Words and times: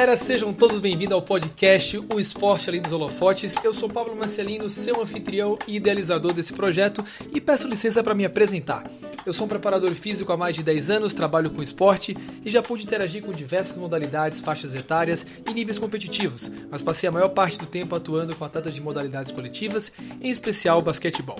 galera, 0.00 0.16
sejam 0.16 0.50
todos 0.50 0.80
bem-vindos 0.80 1.12
ao 1.12 1.20
podcast 1.20 2.02
O 2.14 2.18
Esporte 2.18 2.70
Além 2.70 2.80
dos 2.80 2.90
Holofotes. 2.90 3.54
Eu 3.62 3.74
sou 3.74 3.86
Pablo 3.86 4.16
Marcelino, 4.16 4.70
seu 4.70 5.02
anfitrião 5.02 5.58
e 5.68 5.76
idealizador 5.76 6.32
desse 6.32 6.54
projeto 6.54 7.04
e 7.34 7.38
peço 7.38 7.68
licença 7.68 8.02
para 8.02 8.14
me 8.14 8.24
apresentar. 8.24 8.84
Eu 9.26 9.34
sou 9.34 9.44
um 9.44 9.48
preparador 9.48 9.94
físico 9.94 10.32
há 10.32 10.38
mais 10.38 10.56
de 10.56 10.62
10 10.62 10.88
anos, 10.88 11.12
trabalho 11.12 11.50
com 11.50 11.62
esporte 11.62 12.16
e 12.42 12.50
já 12.50 12.62
pude 12.62 12.84
interagir 12.84 13.22
com 13.22 13.30
diversas 13.30 13.76
modalidades, 13.76 14.40
faixas 14.40 14.74
etárias 14.74 15.26
e 15.46 15.52
níveis 15.52 15.78
competitivos, 15.78 16.50
mas 16.70 16.80
passei 16.80 17.06
a 17.06 17.12
maior 17.12 17.28
parte 17.28 17.58
do 17.58 17.66
tempo 17.66 17.94
atuando 17.94 18.34
com 18.34 18.42
atletas 18.42 18.74
de 18.74 18.80
modalidades 18.80 19.30
coletivas, 19.30 19.92
em 20.18 20.30
especial 20.30 20.80
basquetebol. 20.80 21.36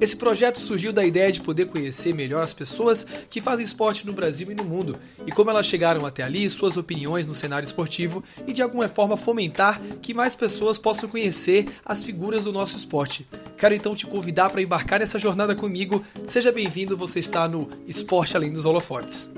Esse 0.00 0.16
projeto 0.16 0.58
surgiu 0.58 0.94
da 0.94 1.04
ideia 1.04 1.30
de 1.30 1.42
poder 1.42 1.66
conhecer 1.66 2.14
melhor 2.14 2.42
as 2.42 2.54
pessoas 2.54 3.06
que 3.28 3.38
fazem 3.38 3.62
esporte 3.62 4.06
no 4.06 4.14
Brasil 4.14 4.50
e 4.50 4.54
no 4.54 4.64
mundo, 4.64 4.98
e 5.26 5.30
como 5.30 5.50
elas 5.50 5.66
chegaram 5.66 6.06
até 6.06 6.22
ali, 6.22 6.48
suas 6.48 6.78
opiniões 6.78 7.26
no 7.26 7.34
cenário 7.34 7.66
esportivo 7.66 8.24
e 8.46 8.54
de 8.54 8.62
alguma 8.62 8.88
forma 8.88 9.14
fomentar 9.14 9.78
que 10.00 10.14
mais 10.14 10.34
pessoas 10.34 10.78
possam 10.78 11.06
conhecer 11.06 11.66
as 11.84 12.02
figuras 12.02 12.44
do 12.44 12.52
nosso 12.52 12.78
esporte. 12.78 13.28
Quero 13.58 13.74
então 13.74 13.94
te 13.94 14.06
convidar 14.06 14.48
para 14.48 14.62
embarcar 14.62 15.00
nessa 15.00 15.18
jornada 15.18 15.54
comigo. 15.54 16.02
Seja 16.26 16.50
bem-vindo, 16.50 16.96
você 16.96 17.20
está 17.20 17.46
no 17.46 17.68
Esporte 17.86 18.34
Além 18.34 18.54
dos 18.54 18.64
Holofotes. 18.64 19.30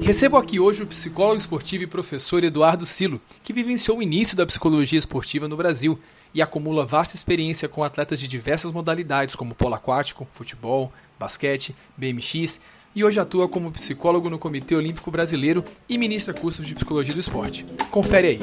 Recebo 0.00 0.36
aqui 0.38 0.58
hoje 0.58 0.82
o 0.82 0.86
psicólogo 0.86 1.36
esportivo 1.36 1.84
e 1.84 1.86
professor 1.86 2.42
Eduardo 2.42 2.86
Silo, 2.86 3.20
que 3.44 3.52
vivenciou 3.52 3.98
o 3.98 4.02
início 4.02 4.36
da 4.36 4.46
psicologia 4.46 4.98
esportiva 4.98 5.46
no 5.46 5.56
Brasil 5.56 5.98
e 6.34 6.42
acumula 6.42 6.84
vasta 6.84 7.16
experiência 7.16 7.68
com 7.68 7.82
atletas 7.82 8.20
de 8.20 8.28
diversas 8.28 8.72
modalidades, 8.72 9.34
como 9.34 9.54
polo 9.54 9.74
aquático, 9.74 10.26
futebol, 10.32 10.92
basquete, 11.18 11.74
BMX, 11.96 12.60
e 12.94 13.04
hoje 13.04 13.20
atua 13.20 13.48
como 13.48 13.70
psicólogo 13.70 14.28
no 14.28 14.38
Comitê 14.38 14.74
Olímpico 14.74 15.10
Brasileiro 15.10 15.62
e 15.88 15.96
ministra 15.96 16.34
cursos 16.34 16.66
de 16.66 16.74
psicologia 16.74 17.14
do 17.14 17.20
esporte. 17.20 17.64
Confere 17.90 18.28
aí. 18.28 18.38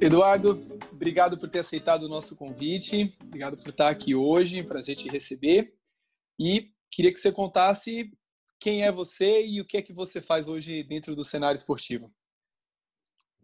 Eduardo, 0.00 0.60
obrigado 0.92 1.38
por 1.38 1.48
ter 1.48 1.60
aceitado 1.60 2.02
o 2.02 2.08
nosso 2.08 2.34
convite, 2.34 3.16
obrigado 3.22 3.56
por 3.56 3.68
estar 3.68 3.88
aqui 3.88 4.14
hoje, 4.14 4.62
prazer 4.64 4.96
te 4.96 5.08
receber. 5.08 5.72
E 6.38 6.70
queria 6.90 7.12
que 7.12 7.18
você 7.20 7.30
contasse 7.30 8.10
quem 8.60 8.82
é 8.82 8.92
você 8.92 9.44
e 9.46 9.58
o 9.58 9.64
que 9.64 9.78
é 9.78 9.82
que 9.82 9.92
você 9.92 10.20
faz 10.20 10.46
hoje 10.46 10.84
dentro 10.84 11.16
do 11.16 11.24
cenário 11.24 11.56
esportivo. 11.56 12.12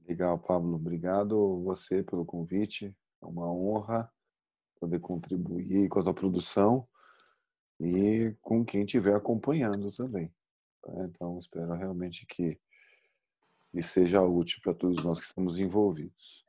Legal, 0.06 0.38
Pablo. 0.38 0.76
Obrigado 0.76 1.62
você 1.64 2.02
pelo 2.02 2.24
convite. 2.24 2.94
É 3.22 3.26
uma 3.26 3.50
honra 3.50 4.12
poder 4.78 5.00
contribuir 5.00 5.88
com 5.88 5.98
a 5.98 6.02
tua 6.04 6.14
produção 6.14 6.86
e 7.80 8.36
com 8.42 8.62
quem 8.62 8.82
estiver 8.82 9.16
acompanhando 9.16 9.90
também. 9.90 10.32
Tá? 10.82 10.92
Então, 11.06 11.38
espero 11.38 11.72
realmente 11.72 12.26
que, 12.26 12.60
que 13.72 13.82
seja 13.82 14.22
útil 14.22 14.60
para 14.62 14.74
todos 14.74 15.02
nós 15.02 15.18
que 15.18 15.26
estamos 15.26 15.58
envolvidos. 15.58 16.44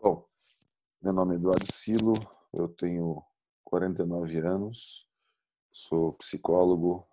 Bom, 0.00 0.28
meu 1.00 1.14
nome 1.14 1.34
é 1.34 1.38
Eduardo 1.38 1.72
Silo, 1.72 2.14
eu 2.52 2.68
tenho 2.68 3.24
49 3.64 4.38
anos, 4.38 5.08
sou 5.72 6.12
psicólogo, 6.12 7.07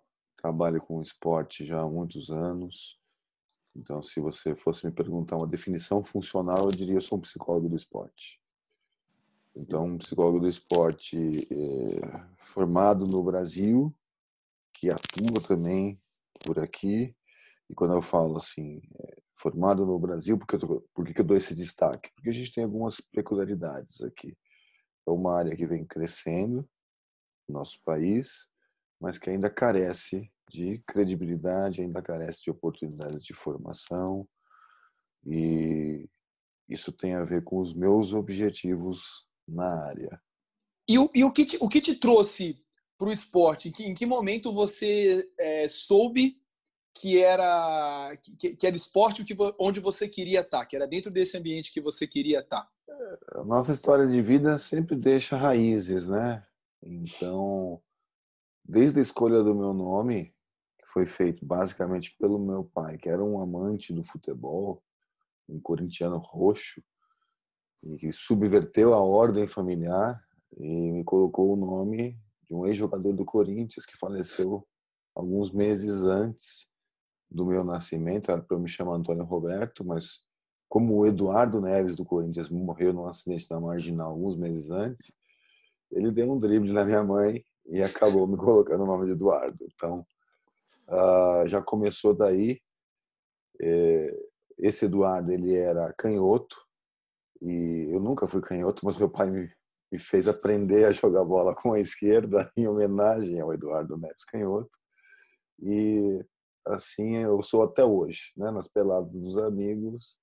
trabalho 0.46 0.80
com 0.80 1.02
esporte 1.02 1.66
já 1.66 1.80
há 1.80 1.88
muitos 1.88 2.30
anos. 2.30 3.00
Então, 3.74 4.00
se 4.00 4.20
você 4.20 4.54
fosse 4.54 4.86
me 4.86 4.92
perguntar 4.92 5.36
uma 5.36 5.46
definição 5.46 6.02
funcional, 6.02 6.64
eu 6.64 6.70
diria 6.70 6.94
que 6.94 7.00
sou 7.00 7.18
um 7.18 7.20
psicólogo 7.20 7.68
do 7.68 7.76
esporte. 7.76 8.40
Então, 9.56 9.86
um 9.86 9.98
psicólogo 9.98 10.38
do 10.38 10.48
esporte 10.48 11.18
é, 11.52 12.26
formado 12.38 13.04
no 13.10 13.24
Brasil, 13.24 13.92
que 14.72 14.88
atua 14.88 15.42
também 15.46 16.00
por 16.44 16.60
aqui. 16.60 17.14
E 17.68 17.74
quando 17.74 17.94
eu 17.94 18.02
falo 18.02 18.36
assim, 18.36 18.80
é, 19.00 19.16
formado 19.34 19.84
no 19.84 19.98
Brasil, 19.98 20.38
porque 20.38 20.54
eu 20.54 20.86
por 20.94 21.04
que 21.04 21.20
eu 21.20 21.24
dou 21.24 21.36
esse 21.36 21.56
destaque? 21.56 22.12
Porque 22.14 22.30
a 22.30 22.32
gente 22.32 22.52
tem 22.52 22.62
algumas 22.62 23.00
peculiaridades 23.00 24.00
aqui. 24.02 24.36
É 25.06 25.10
uma 25.10 25.36
área 25.36 25.56
que 25.56 25.66
vem 25.66 25.84
crescendo 25.84 26.68
no 27.48 27.58
nosso 27.58 27.82
país, 27.82 28.48
mas 29.00 29.18
que 29.18 29.28
ainda 29.28 29.50
carece 29.50 30.30
de 30.50 30.82
credibilidade, 30.86 31.82
ainda 31.82 32.02
carece 32.02 32.42
de 32.44 32.50
oportunidades 32.50 33.24
de 33.24 33.34
formação 33.34 34.26
e 35.26 36.08
isso 36.68 36.92
tem 36.92 37.14
a 37.14 37.24
ver 37.24 37.42
com 37.42 37.60
os 37.60 37.74
meus 37.74 38.12
objetivos 38.12 39.26
na 39.46 39.86
área. 39.86 40.20
E 40.88 40.98
o, 40.98 41.10
e 41.14 41.24
o, 41.24 41.32
que, 41.32 41.44
te, 41.44 41.58
o 41.60 41.68
que 41.68 41.80
te 41.80 41.96
trouxe 41.96 42.64
para 42.96 43.08
o 43.08 43.12
esporte? 43.12 43.68
Em 43.68 43.72
que, 43.72 43.84
em 43.84 43.94
que 43.94 44.06
momento 44.06 44.52
você 44.52 45.28
é, 45.38 45.68
soube 45.68 46.40
que 46.94 47.22
era 47.22 48.16
que, 48.38 48.56
que, 48.56 48.66
era 48.66 48.74
esporte 48.74 49.22
que, 49.22 49.36
onde 49.58 49.80
você 49.80 50.08
queria 50.08 50.40
estar, 50.40 50.64
que 50.64 50.76
era 50.76 50.86
dentro 50.86 51.10
desse 51.10 51.36
ambiente 51.36 51.72
que 51.72 51.80
você 51.80 52.06
queria 52.06 52.40
estar? 52.40 52.66
A 53.34 53.44
nossa 53.44 53.72
história 53.72 54.06
de 54.06 54.22
vida 54.22 54.56
sempre 54.56 54.96
deixa 54.96 55.36
raízes, 55.36 56.06
né? 56.06 56.42
Então, 56.82 57.82
desde 58.64 59.00
a 59.00 59.02
escolha 59.02 59.42
do 59.42 59.54
meu 59.54 59.74
nome, 59.74 60.34
foi 60.96 61.04
feito 61.04 61.44
basicamente 61.44 62.16
pelo 62.18 62.38
meu 62.38 62.64
pai, 62.64 62.96
que 62.96 63.06
era 63.06 63.22
um 63.22 63.38
amante 63.38 63.92
do 63.92 64.02
futebol, 64.02 64.82
um 65.46 65.60
corintiano 65.60 66.16
roxo, 66.16 66.82
e 67.82 67.98
que 67.98 68.10
subverteu 68.10 68.94
a 68.94 68.98
ordem 69.02 69.46
familiar 69.46 70.18
e 70.56 70.92
me 70.92 71.04
colocou 71.04 71.52
o 71.52 71.56
nome 71.56 72.18
de 72.48 72.54
um 72.54 72.66
ex-jogador 72.66 73.12
do 73.12 73.26
Corinthians 73.26 73.84
que 73.84 73.94
faleceu 73.94 74.66
alguns 75.14 75.52
meses 75.52 76.04
antes 76.04 76.72
do 77.30 77.44
meu 77.44 77.62
nascimento. 77.62 78.30
Era 78.30 78.40
para 78.40 78.56
eu 78.56 78.60
me 78.60 78.68
chamar 78.68 78.94
Antônio 78.94 79.24
Roberto, 79.24 79.84
mas 79.84 80.24
como 80.66 80.96
o 80.96 81.06
Eduardo 81.06 81.60
Neves 81.60 81.94
do 81.94 82.06
Corinthians 82.06 82.48
morreu 82.48 82.94
num 82.94 83.06
acidente 83.06 83.50
na 83.50 83.60
marginal 83.60 84.12
alguns 84.12 84.34
meses 84.34 84.70
antes, 84.70 85.12
ele 85.92 86.10
deu 86.10 86.32
um 86.32 86.40
drible 86.40 86.72
na 86.72 86.86
minha 86.86 87.04
mãe 87.04 87.44
e 87.66 87.82
acabou 87.82 88.26
me 88.26 88.38
colocando 88.38 88.82
o 88.82 88.86
nome 88.86 89.04
de 89.04 89.12
Eduardo. 89.12 89.58
Então, 89.74 90.06
uh, 90.88 91.46
já 91.46 91.62
começou 91.62 92.14
daí. 92.14 92.60
É, 93.60 94.26
esse 94.58 94.86
Eduardo 94.86 95.32
ele 95.32 95.54
era 95.54 95.92
canhoto 95.94 96.56
e 97.40 97.88
eu 97.90 98.00
nunca 98.00 98.26
fui 98.26 98.40
canhoto, 98.40 98.84
mas 98.84 98.96
meu 98.96 99.08
pai 99.08 99.30
me, 99.30 99.50
me 99.92 99.98
fez 99.98 100.26
aprender 100.28 100.84
a 100.84 100.92
jogar 100.92 101.24
bola 101.24 101.54
com 101.54 101.72
a 101.72 101.80
esquerda 101.80 102.50
em 102.56 102.66
homenagem 102.66 103.40
ao 103.40 103.52
Eduardo 103.52 103.96
Neves 103.96 104.24
Canhoto. 104.24 104.70
E 105.60 106.24
assim 106.66 107.16
eu 107.16 107.42
sou 107.42 107.62
até 107.62 107.84
hoje, 107.84 108.32
né? 108.36 108.50
Nas 108.50 108.68
peladas 108.68 109.12
dos 109.12 109.38
amigos, 109.38 110.18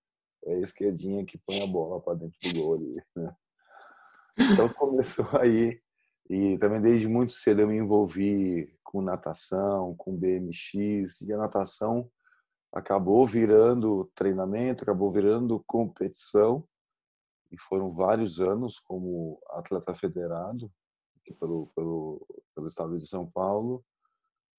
é 0.46 0.56
a 0.56 0.60
esquerdinha 0.60 1.26
que 1.26 1.38
põe 1.38 1.62
a 1.62 1.68
bola 1.68 2.02
para 2.02 2.16
dentro 2.16 2.38
do 2.44 2.60
gol 2.60 2.76
ali, 2.76 3.02
né? 3.16 3.36
Então 4.52 4.68
começou 4.74 5.28
aí 5.40 5.78
e 6.30 6.58
também 6.58 6.82
desde 6.82 7.08
muito 7.08 7.34
cedo 7.34 7.62
eu 7.62 7.68
me 7.68 7.78
envolvi 7.78 8.74
com 8.84 9.02
natação, 9.02 9.96
com 9.96 10.16
BMX, 10.16 11.22
e 11.22 11.34
a 11.34 11.38
natação 11.38 12.10
acabou 12.72 13.26
virando 13.28 14.10
treinamento, 14.16 14.84
acabou 14.84 15.12
virando 15.12 15.64
competição, 15.68 16.68
e 17.52 17.58
foram 17.58 17.94
vários 17.94 18.40
anos 18.40 18.80
como 18.80 19.40
atleta 19.52 19.94
federado 19.94 20.72
pelo, 21.40 21.68
pelo, 21.76 22.26
pelo 22.56 22.68
estado 22.68 22.98
de 22.98 23.08
São 23.08 23.30
Paulo, 23.30 23.86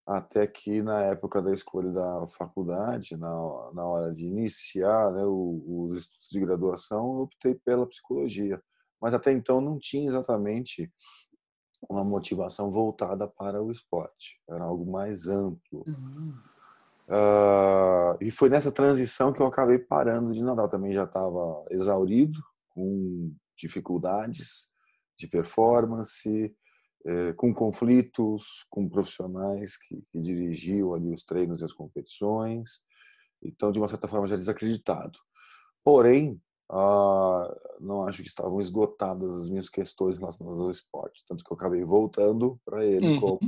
até 0.06 0.46
que 0.46 0.82
na 0.82 1.02
época 1.02 1.42
da 1.42 1.52
escolha 1.52 1.90
da 1.90 2.28
faculdade, 2.28 3.16
na, 3.16 3.30
na 3.72 3.84
hora 3.84 4.14
de 4.14 4.24
iniciar 4.24 5.10
né, 5.12 5.24
os 5.24 5.98
estudos 5.98 6.28
de 6.30 6.40
graduação, 6.40 7.16
eu 7.16 7.22
optei 7.22 7.54
pela 7.54 7.86
psicologia. 7.86 8.62
Mas 9.00 9.14
até 9.14 9.32
então 9.32 9.60
não 9.60 9.78
tinha 9.78 10.06
exatamente 10.06 10.92
uma 11.88 12.04
motivação 12.04 12.70
voltada 12.70 13.26
para 13.26 13.62
o 13.62 13.70
esporte. 13.70 14.40
Era 14.48 14.64
algo 14.64 14.90
mais 14.90 15.28
amplo. 15.28 15.84
Uhum. 15.86 16.34
Uh, 17.06 18.16
e 18.20 18.30
foi 18.30 18.48
nessa 18.48 18.72
transição 18.72 19.32
que 19.32 19.40
eu 19.40 19.46
acabei 19.46 19.78
parando 19.78 20.32
de 20.32 20.42
nadar. 20.42 20.68
também 20.68 20.92
já 20.92 21.04
estava 21.04 21.62
exaurido, 21.70 22.38
com 22.70 23.32
dificuldades 23.56 24.72
de 25.16 25.28
performance, 25.28 26.54
eh, 27.06 27.34
com 27.34 27.52
conflitos 27.52 28.64
com 28.70 28.88
profissionais 28.88 29.76
que, 29.76 30.02
que 30.10 30.18
dirigiam 30.18 30.94
ali 30.94 31.12
os 31.12 31.22
treinos 31.22 31.60
e 31.60 31.64
as 31.64 31.72
competições. 31.72 32.80
Então, 33.42 33.70
de 33.70 33.78
uma 33.78 33.88
certa 33.88 34.08
forma, 34.08 34.26
já 34.26 34.36
desacreditado. 34.36 35.18
Porém, 35.84 36.40
ah, 36.70 37.54
não 37.80 38.06
acho 38.06 38.22
que 38.22 38.28
estavam 38.28 38.60
esgotadas 38.60 39.36
as 39.38 39.50
minhas 39.50 39.68
questões 39.68 40.18
relacionadas 40.18 40.60
ao 40.60 40.70
esporte, 40.70 41.24
tanto 41.28 41.44
que 41.44 41.52
eu 41.52 41.56
acabei 41.56 41.84
voltando 41.84 42.58
para 42.64 42.84
ele 42.84 43.14
uhum. 43.14 43.20
como 43.20 43.40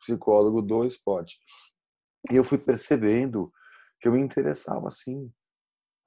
psicólogo 0.00 0.62
do 0.62 0.84
esporte. 0.84 1.38
E 2.30 2.36
eu 2.36 2.44
fui 2.44 2.58
percebendo 2.58 3.50
que 4.00 4.08
eu 4.08 4.12
me 4.12 4.20
interessava 4.20 4.88
assim 4.88 5.30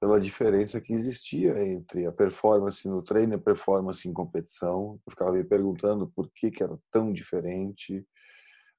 pela 0.00 0.20
diferença 0.20 0.80
que 0.80 0.92
existia 0.92 1.58
entre 1.66 2.06
a 2.06 2.12
performance 2.12 2.86
no 2.86 3.02
treino 3.02 3.32
e 3.32 3.36
a 3.36 3.40
performance 3.40 4.06
em 4.06 4.12
competição. 4.12 5.00
Eu 5.06 5.10
ficava 5.10 5.32
me 5.32 5.42
perguntando 5.42 6.08
por 6.14 6.30
que, 6.34 6.50
que 6.50 6.62
era 6.62 6.78
tão 6.92 7.12
diferente, 7.12 8.06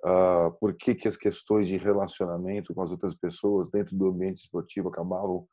uh, 0.05 0.51
por 0.59 0.75
que, 0.75 0.93
que 0.93 1.07
as 1.07 1.17
questões 1.17 1.67
de 1.67 1.77
relacionamento 1.77 2.73
com 2.73 2.81
as 2.83 2.91
outras 2.91 3.15
pessoas 3.15 3.69
dentro 3.69 3.97
do 3.97 4.07
ambiente 4.07 4.37
esportivo 4.37 4.89
acabavam 4.89 5.47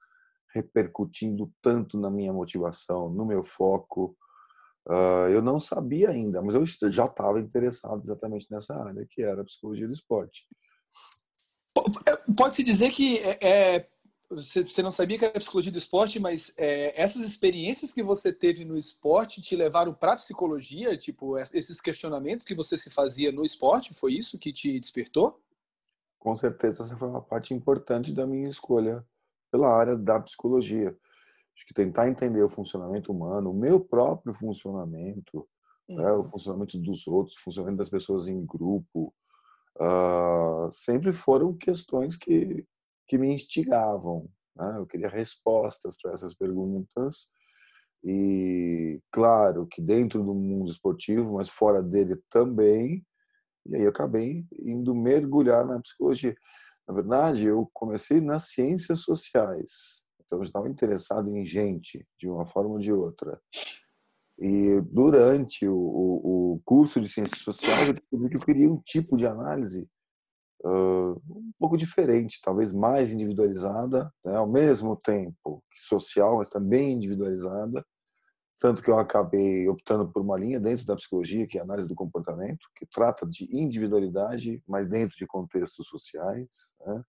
repercutindo 0.55 1.53
tanto 1.61 1.99
na 1.99 2.11
minha 2.11 2.33
motivação, 2.33 3.11
no 3.11 3.27
meu 3.27 3.45
foco. 3.45 4.17
Uh, 4.87 5.29
eu 5.33 5.43
não 5.43 5.59
sabia 5.59 6.11
ainda, 6.11 6.41
mas 6.43 6.55
eu 6.55 6.65
já 6.91 7.05
estava 7.05 7.41
interessado 7.41 8.03
exatamente 8.03 8.47
nessa 8.51 8.77
área, 8.77 9.07
que 9.11 9.23
era 9.23 9.43
a 9.43 9.45
psicologia 9.45 9.87
do 9.87 9.93
esporte. 9.93 10.47
Pode-se 12.37 12.63
dizer 12.63 12.93
que 12.93 13.19
é, 13.19 13.39
é 13.43 13.89
você, 14.31 14.83
não 14.83 14.93
sabia 14.93 15.19
que 15.19 15.25
era 15.25 15.39
psicologia 15.39 15.73
do 15.73 15.79
esporte, 15.79 16.19
mas 16.19 16.53
é, 16.57 17.01
essas 17.01 17.23
experiências 17.23 17.93
que 17.93 18.03
você 18.03 18.33
teve 18.33 18.65
no 18.65 18.77
esporte 18.77 19.43
te 19.43 19.57
levaram 19.57 19.93
para 19.93 20.13
a 20.13 20.17
psicologia? 20.17 20.97
Tipo, 20.97 21.39
esses 21.39 21.81
questionamentos 21.81 22.45
que 22.45 22.55
você 22.55 22.79
se 22.79 22.91
fazia 22.91 23.33
no 23.33 23.45
esporte, 23.45 23.95
foi 23.95 24.15
isso 24.15 24.39
que 24.39 24.53
te 24.53 24.79
despertou? 24.79 25.41
Com 26.19 26.35
certeza, 26.35 26.83
essa 26.83 26.97
foi 26.97 27.09
uma 27.09 27.21
parte 27.21 27.53
importante 27.53 28.13
da 28.13 28.27
minha 28.27 28.49
escolha 28.49 29.05
pela 29.55 29.73
área 29.73 29.97
da 29.97 30.19
psicologia. 30.19 30.89
Acho 30.89 31.67
que 31.69 31.73
tentar 31.73 32.09
entender 32.09 32.43
o 32.43 32.51
funcionamento 32.51 33.13
humano, 33.13 33.53
o 33.53 33.55
meu 33.55 33.79
próprio 33.79 34.35
funcionamento, 34.35 35.47
uhum. 35.89 35.97
né, 35.97 36.11
o 36.11 36.23
uhum. 36.23 36.25
funcionamento 36.25 36.77
dos 36.77 37.07
outros, 37.07 37.37
o 37.37 37.43
funcionamento 37.45 37.79
das 37.79 37.89
pessoas 37.89 38.27
em 38.27 38.45
grupo, 38.45 39.15
uh, 39.77 40.69
sempre 40.73 41.13
foram 41.13 41.57
questões 41.57 42.17
que 42.17 42.67
que 43.07 43.17
me 43.17 43.33
instigavam. 43.33 44.29
Né? 44.57 44.75
Eu 44.79 44.87
queria 44.87 45.09
respostas 45.09 45.97
para 46.01 46.13
essas 46.13 46.35
perguntas 46.35 47.29
e 48.03 49.01
claro 49.13 49.69
que 49.69 49.81
dentro 49.81 50.25
do 50.25 50.35
mundo 50.35 50.71
esportivo, 50.71 51.35
mas 51.35 51.49
fora 51.49 51.81
dele 51.81 52.21
também. 52.29 53.07
E 53.67 53.77
aí 53.77 53.83
eu 53.83 53.91
acabei 53.91 54.45
indo 54.59 54.95
mergulhar 54.97 55.65
na 55.65 55.81
psicologia. 55.81 56.35
Na 56.87 56.95
verdade, 56.95 57.47
eu 57.47 57.69
comecei 57.73 58.21
nas 58.21 58.49
ciências 58.49 59.01
sociais. 59.01 60.05
Então 60.25 60.39
eu 60.39 60.45
estava 60.45 60.69
interessado 60.69 61.35
em 61.35 61.45
gente 61.45 62.07
de 62.19 62.29
uma 62.29 62.47
forma 62.47 62.71
ou 62.71 62.79
de 62.79 62.93
outra. 62.93 63.41
E 64.39 64.81
durante 64.83 65.67
o, 65.67 65.77
o, 65.77 66.55
o 66.55 66.61
curso 66.65 67.01
de 67.01 67.09
ciências 67.09 67.41
sociais 67.41 67.89
eu 67.89 67.95
descobri 67.95 68.31
que 68.31 68.37
eu 68.37 68.41
queria 68.41 68.71
um 68.71 68.81
tipo 68.81 69.17
de 69.17 69.27
análise 69.27 69.89
uh, 70.65 71.13
um 71.29 71.53
pouco 71.59 71.77
diferente, 71.77 72.41
talvez 72.43 72.73
mais 72.73 73.13
individualizada, 73.13 74.13
né? 74.25 74.37
ao 74.37 74.47
mesmo 74.47 74.97
tempo 74.97 75.63
social, 75.77 76.39
mas 76.39 76.49
também 76.49 76.93
individualizada. 76.93 77.85
Tanto 78.59 78.83
que 78.83 78.91
eu 78.91 78.99
acabei 78.99 79.69
optando 79.69 80.11
por 80.11 80.23
uma 80.23 80.39
linha 80.39 80.61
dentro 80.61 80.87
da 80.87 80.97
psicologia, 80.97 81.47
que 81.47 81.59
é 81.59 81.61
a 81.61 81.65
análise 81.65 81.89
do 81.89 81.95
comportamento, 81.95 82.67
que 82.75 82.87
trata 82.87 83.27
de 83.27 83.45
individualidade, 83.55 84.63
mas 84.67 84.89
dentro 84.89 85.15
de 85.17 85.27
contextos 85.27 85.87
sociais. 85.87 86.75
Né? 86.87 87.03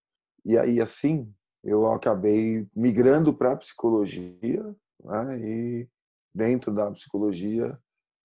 E 0.43 0.57
aí, 0.57 0.81
assim, 0.81 1.31
eu 1.63 1.87
acabei 1.87 2.67
migrando 2.75 3.33
para 3.33 3.53
a 3.53 3.57
psicologia 3.57 4.75
né? 5.03 5.39
e 5.39 5.89
dentro 6.33 6.73
da 6.73 6.91
psicologia 6.91 7.79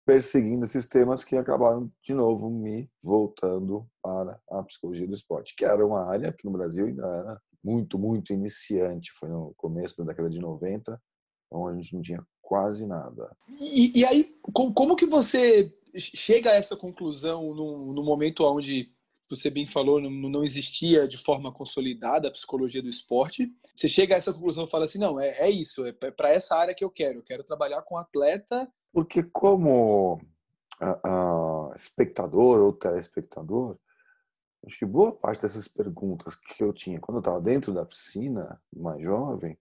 perseguindo 0.04 0.64
esses 0.64 0.88
temas 0.88 1.22
que 1.22 1.36
acabaram 1.36 1.88
de 2.02 2.12
novo 2.12 2.50
me 2.50 2.90
voltando 3.00 3.86
para 4.02 4.40
a 4.50 4.62
psicologia 4.64 5.06
do 5.06 5.14
esporte, 5.14 5.54
que 5.54 5.64
era 5.64 5.86
uma 5.86 6.04
área 6.04 6.32
que 6.32 6.44
no 6.44 6.50
Brasil 6.50 6.86
ainda 6.86 7.06
era 7.06 7.40
muito, 7.62 7.96
muito 7.96 8.32
iniciante. 8.32 9.12
Foi 9.18 9.28
no 9.28 9.54
começo 9.56 9.96
da 9.98 10.04
década 10.04 10.28
de 10.28 10.40
90, 10.40 11.00
onde 11.52 11.78
a 11.78 11.82
gente 11.82 11.94
não 11.94 12.02
tinha 12.02 12.26
quase 12.50 12.84
nada. 12.84 13.30
E, 13.48 14.00
e 14.00 14.04
aí, 14.04 14.36
como 14.52 14.96
que 14.96 15.06
você 15.06 15.72
chega 15.96 16.50
a 16.50 16.54
essa 16.54 16.74
conclusão 16.74 17.54
no, 17.54 17.92
no 17.92 18.02
momento 18.02 18.44
onde 18.44 18.92
você 19.28 19.48
bem 19.48 19.64
falou, 19.64 20.00
não, 20.00 20.10
não, 20.10 20.42
existia 20.42 21.06
de 21.06 21.16
forma 21.16 21.52
consolidada 21.52 22.26
a 22.26 22.32
psicologia 22.32 22.82
do 22.82 22.88
esporte. 22.88 23.48
Você 23.76 23.88
chega 23.88 24.16
a 24.16 24.18
essa 24.18 24.32
conclusão 24.32 24.64
e 24.64 24.70
fala 24.70 24.84
assim: 24.86 24.98
não, 24.98 25.20
é, 25.20 25.28
é 25.42 25.48
isso, 25.48 25.86
é 25.86 25.92
para 25.92 26.30
essa 26.30 26.56
área 26.56 26.74
que 26.74 26.84
eu 26.84 26.90
quero. 26.90 27.20
Eu 27.20 27.22
quero 27.22 27.44
trabalhar 27.44 27.82
com 27.82 27.96
atleta 27.96 28.68
porque 28.92 29.22
como 29.22 30.20
espectador 31.76 32.58
ou 32.58 32.72
telespectador, 32.72 33.78
acho 34.66 34.76
que 34.76 34.84
boa 34.84 35.12
parte 35.12 35.42
dessas 35.42 35.68
perguntas 35.68 36.34
que 36.34 36.64
eu 36.64 36.72
tinha 36.72 36.98
quando 36.98 37.18
eu 37.18 37.20
estava 37.20 37.40
dentro 37.40 37.72
da 37.72 37.84
piscina, 37.84 38.60
mais 38.74 39.00
jovem, 39.00 39.56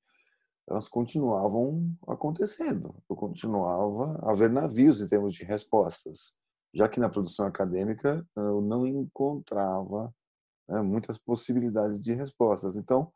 elas 0.69 0.88
continuavam 0.88 1.92
acontecendo. 2.07 2.95
Eu 3.10 3.16
continuava 3.16 4.19
a 4.21 4.33
ver 4.33 4.51
navios 4.51 5.01
em 5.01 5.07
termos 5.07 5.33
de 5.33 5.44
respostas, 5.44 6.36
já 6.74 6.88
que 6.88 7.00
na 7.00 7.10
produção 7.10 7.48
acadêmica 7.48 8.25
eu 8.36 8.62
não 8.62 8.86
encontrava 8.86 10.13
né, 10.68 10.81
muitas 10.81 11.18
possibilidades 11.18 12.00
de 12.00 12.13
respostas. 12.13 12.75
Então, 12.75 13.12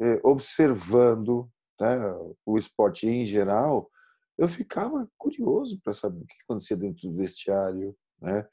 eh, 0.00 0.20
observando 0.24 1.48
né, 1.80 1.96
o 2.44 2.58
esporte 2.58 3.08
em 3.08 3.24
geral, 3.24 3.88
eu 4.36 4.48
ficava 4.48 5.08
curioso 5.16 5.80
para 5.84 5.92
saber 5.92 6.22
o 6.22 6.26
que 6.26 6.34
acontecia 6.42 6.76
dentro 6.76 7.08
do 7.08 7.16
vestiário, 7.16 7.94
né? 8.20 8.46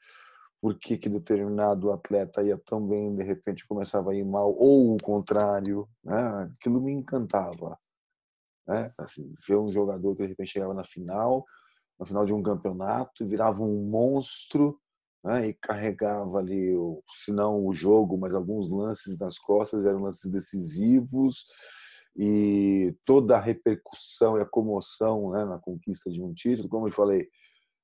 Por 0.60 0.78
que, 0.78 0.98
que 0.98 1.08
determinado 1.08 1.90
atleta 1.92 2.42
ia 2.42 2.58
tão 2.58 2.84
bem, 2.86 3.14
de 3.14 3.22
repente 3.22 3.66
começava 3.66 4.10
a 4.10 4.14
ir 4.14 4.24
mal, 4.24 4.54
ou 4.54 4.94
o 4.94 4.96
contrário, 4.98 5.88
né? 6.04 6.50
Aquilo 6.58 6.80
me 6.80 6.92
encantava, 6.92 7.78
né? 8.68 8.92
Assim, 8.98 9.32
ver 9.48 9.56
um 9.56 9.72
jogador 9.72 10.14
que 10.14 10.22
de 10.22 10.28
repente 10.28 10.52
chegava 10.52 10.74
na 10.74 10.84
final, 10.84 11.44
na 11.98 12.06
final 12.06 12.26
de 12.26 12.34
um 12.34 12.42
campeonato, 12.42 13.26
virava 13.26 13.62
um 13.62 13.88
monstro, 13.88 14.78
né? 15.24 15.48
E 15.48 15.54
carregava 15.54 16.38
ali, 16.38 16.74
se 17.24 17.32
não 17.32 17.66
o 17.66 17.72
jogo, 17.72 18.18
mas 18.18 18.34
alguns 18.34 18.68
lances 18.68 19.18
nas 19.18 19.38
costas 19.38 19.86
eram 19.86 20.02
lances 20.02 20.30
decisivos 20.30 21.46
e 22.16 22.94
toda 23.04 23.36
a 23.36 23.40
repercussão 23.40 24.36
e 24.36 24.40
a 24.40 24.46
comoção 24.46 25.30
né, 25.30 25.44
na 25.44 25.58
conquista 25.58 26.10
de 26.10 26.20
um 26.20 26.34
título, 26.34 26.68
como 26.68 26.88
eu 26.88 26.92
falei, 26.92 27.28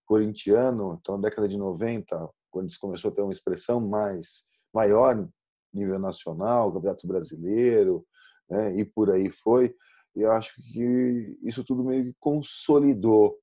corintiano, 0.05 0.99
então 1.01 1.17
na 1.17 1.29
década 1.29 1.47
de 1.47 1.57
90, 1.57 2.29
quando 2.51 2.69
isso 2.69 2.81
começou 2.81 3.11
a 3.11 3.15
ter 3.15 3.23
uma 3.23 3.33
expressão 3.33 3.81
mais 3.81 4.45
maior 4.75 5.29
nível 5.73 5.99
nacional, 5.99 6.73
Campeonato 6.73 7.07
Brasileiro, 7.07 8.05
né, 8.51 8.77
e 8.77 8.85
por 8.85 9.11
aí 9.11 9.31
foi, 9.31 9.75
e 10.17 10.23
eu 10.23 10.33
acho 10.33 10.55
que 10.57 11.39
isso 11.43 11.65
tudo 11.65 11.85
meio 11.85 12.05
que 12.05 12.15
consolidou 12.19 13.39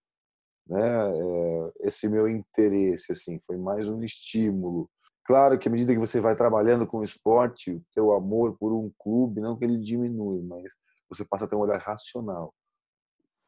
né, 0.68 0.80
é, 0.80 1.72
esse 1.82 2.08
meu 2.08 2.30
interesse, 2.30 3.12
assim, 3.12 3.40
foi 3.46 3.58
mais 3.58 3.88
um 3.88 4.02
estímulo 4.04 4.90
Claro 5.24 5.58
que 5.58 5.68
à 5.68 5.72
medida 5.72 5.94
que 5.94 6.00
você 6.00 6.20
vai 6.20 6.36
trabalhando 6.36 6.86
com 6.88 6.98
o 6.98 7.04
esporte, 7.04 7.72
o 7.72 7.84
teu 7.94 8.12
amor 8.12 8.58
por 8.58 8.74
um 8.74 8.92
clube, 9.00 9.40
não 9.40 9.58
que 9.58 9.64
ele 9.64 9.78
diminui, 9.78 10.42
mas 10.42 10.74
você 11.08 11.24
passa 11.24 11.46
a 11.46 11.48
ter 11.48 11.56
um 11.56 11.60
olhar 11.60 11.80
racional. 11.80 12.54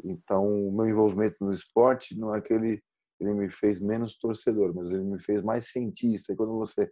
Então, 0.04 0.46
o 0.46 0.72
meu 0.72 0.88
envolvimento 0.88 1.44
no 1.44 1.54
esporte 1.54 2.18
não 2.18 2.34
é 2.34 2.42
que 2.42 2.54
ele, 2.54 2.82
ele 3.20 3.34
me 3.34 3.50
fez 3.50 3.80
menos 3.80 4.18
torcedor, 4.18 4.74
mas 4.76 4.92
ele 4.92 5.04
me 5.04 5.20
fez 5.20 5.42
mais 5.42 5.72
cientista. 5.72 6.32
E 6.32 6.36
quando 6.36 6.54
você 6.58 6.92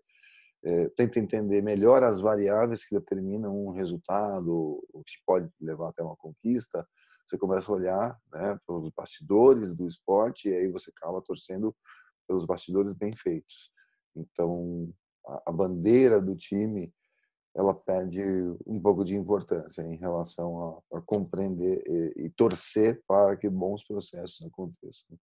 é, 0.64 0.90
tenta 0.90 1.20
entender 1.20 1.62
melhor 1.62 2.04
as 2.04 2.22
variáveis 2.22 2.86
que 2.86 2.96
determinam 2.96 3.66
um 3.66 3.72
resultado, 3.72 4.84
o 4.94 5.04
que 5.04 5.16
pode 5.26 5.50
levar 5.60 5.90
até 5.90 6.04
uma 6.04 6.16
conquista, 6.16 6.88
você 7.26 7.38
começa 7.38 7.72
a 7.72 7.76
olhar 7.76 8.20
né, 8.32 8.60
pelos 8.68 8.90
bastidores 8.90 9.74
do 9.74 9.88
esporte 9.88 10.50
e 10.50 10.54
aí 10.54 10.68
você 10.68 10.92
acaba 10.96 11.22
torcendo 11.22 11.76
pelos 12.28 12.46
bastidores 12.46 12.94
bem 12.94 13.12
feitos. 13.18 13.72
Então, 14.16 14.94
a, 15.26 15.44
a 15.48 15.52
bandeira 15.52 16.22
do 16.22 16.36
time 16.36 16.94
ela 17.54 17.74
perde 17.74 18.22
um 18.66 18.80
pouco 18.82 19.04
de 19.04 19.16
importância 19.16 19.82
em 19.82 19.98
relação 19.98 20.84
a, 20.92 20.98
a 20.98 21.02
compreender 21.02 21.84
e, 21.86 22.26
e, 22.26 22.30
torcer 22.30 23.02
para 23.06 23.36
que 23.36 23.50
bons 23.50 23.84
processos 23.84 24.42
aconteçam 24.46 25.18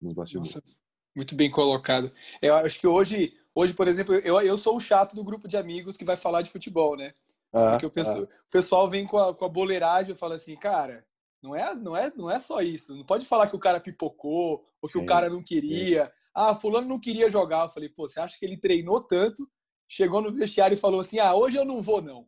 nos 0.00 0.12
bastidores. 0.12 0.54
Nossa, 0.54 0.76
muito 1.16 1.34
bem 1.34 1.50
colocado. 1.50 2.12
Eu 2.40 2.54
acho 2.54 2.78
que 2.78 2.86
hoje, 2.86 3.36
hoje 3.54 3.72
por 3.72 3.88
exemplo, 3.88 4.14
eu, 4.16 4.40
eu 4.40 4.58
sou 4.58 4.76
o 4.76 4.80
chato 4.80 5.14
do 5.14 5.24
grupo 5.24 5.46
de 5.46 5.56
amigos 5.56 5.96
que 5.96 6.04
vai 6.04 6.16
falar 6.16 6.42
de 6.42 6.50
futebol, 6.50 6.96
né? 6.96 7.14
Ah, 7.52 7.70
Porque 7.72 7.86
o 7.86 7.90
pessoal, 7.90 8.22
ah. 8.22 8.24
o 8.24 8.50
pessoal 8.50 8.90
vem 8.90 9.06
com 9.06 9.16
a, 9.16 9.32
com 9.32 9.44
a 9.44 9.48
boleiragem 9.48 10.12
e 10.12 10.18
fala 10.18 10.34
assim, 10.34 10.56
cara, 10.56 11.06
não 11.40 11.54
é, 11.54 11.74
não, 11.74 11.96
é, 11.96 12.12
não 12.16 12.30
é 12.30 12.40
só 12.40 12.60
isso. 12.60 12.96
Não 12.96 13.04
pode 13.04 13.26
falar 13.26 13.46
que 13.48 13.54
o 13.54 13.60
cara 13.60 13.78
pipocou 13.78 14.66
ou 14.82 14.88
que 14.88 14.98
sim, 14.98 15.04
o 15.04 15.06
cara 15.06 15.30
não 15.30 15.42
queria. 15.42 16.06
Sim. 16.06 16.12
Ah, 16.34 16.54
fulano 16.54 16.88
não 16.88 16.98
queria 16.98 17.30
jogar. 17.30 17.64
Eu 17.64 17.68
falei, 17.68 17.88
pô, 17.88 18.08
você 18.08 18.18
acha 18.18 18.36
que 18.36 18.44
ele 18.44 18.56
treinou 18.56 19.00
tanto, 19.00 19.48
chegou 19.86 20.20
no 20.20 20.32
vestiário 20.32 20.74
e 20.74 20.80
falou 20.80 21.00
assim, 21.00 21.20
ah, 21.20 21.34
hoje 21.34 21.56
eu 21.56 21.64
não 21.64 21.80
vou 21.80 22.02
não. 22.02 22.26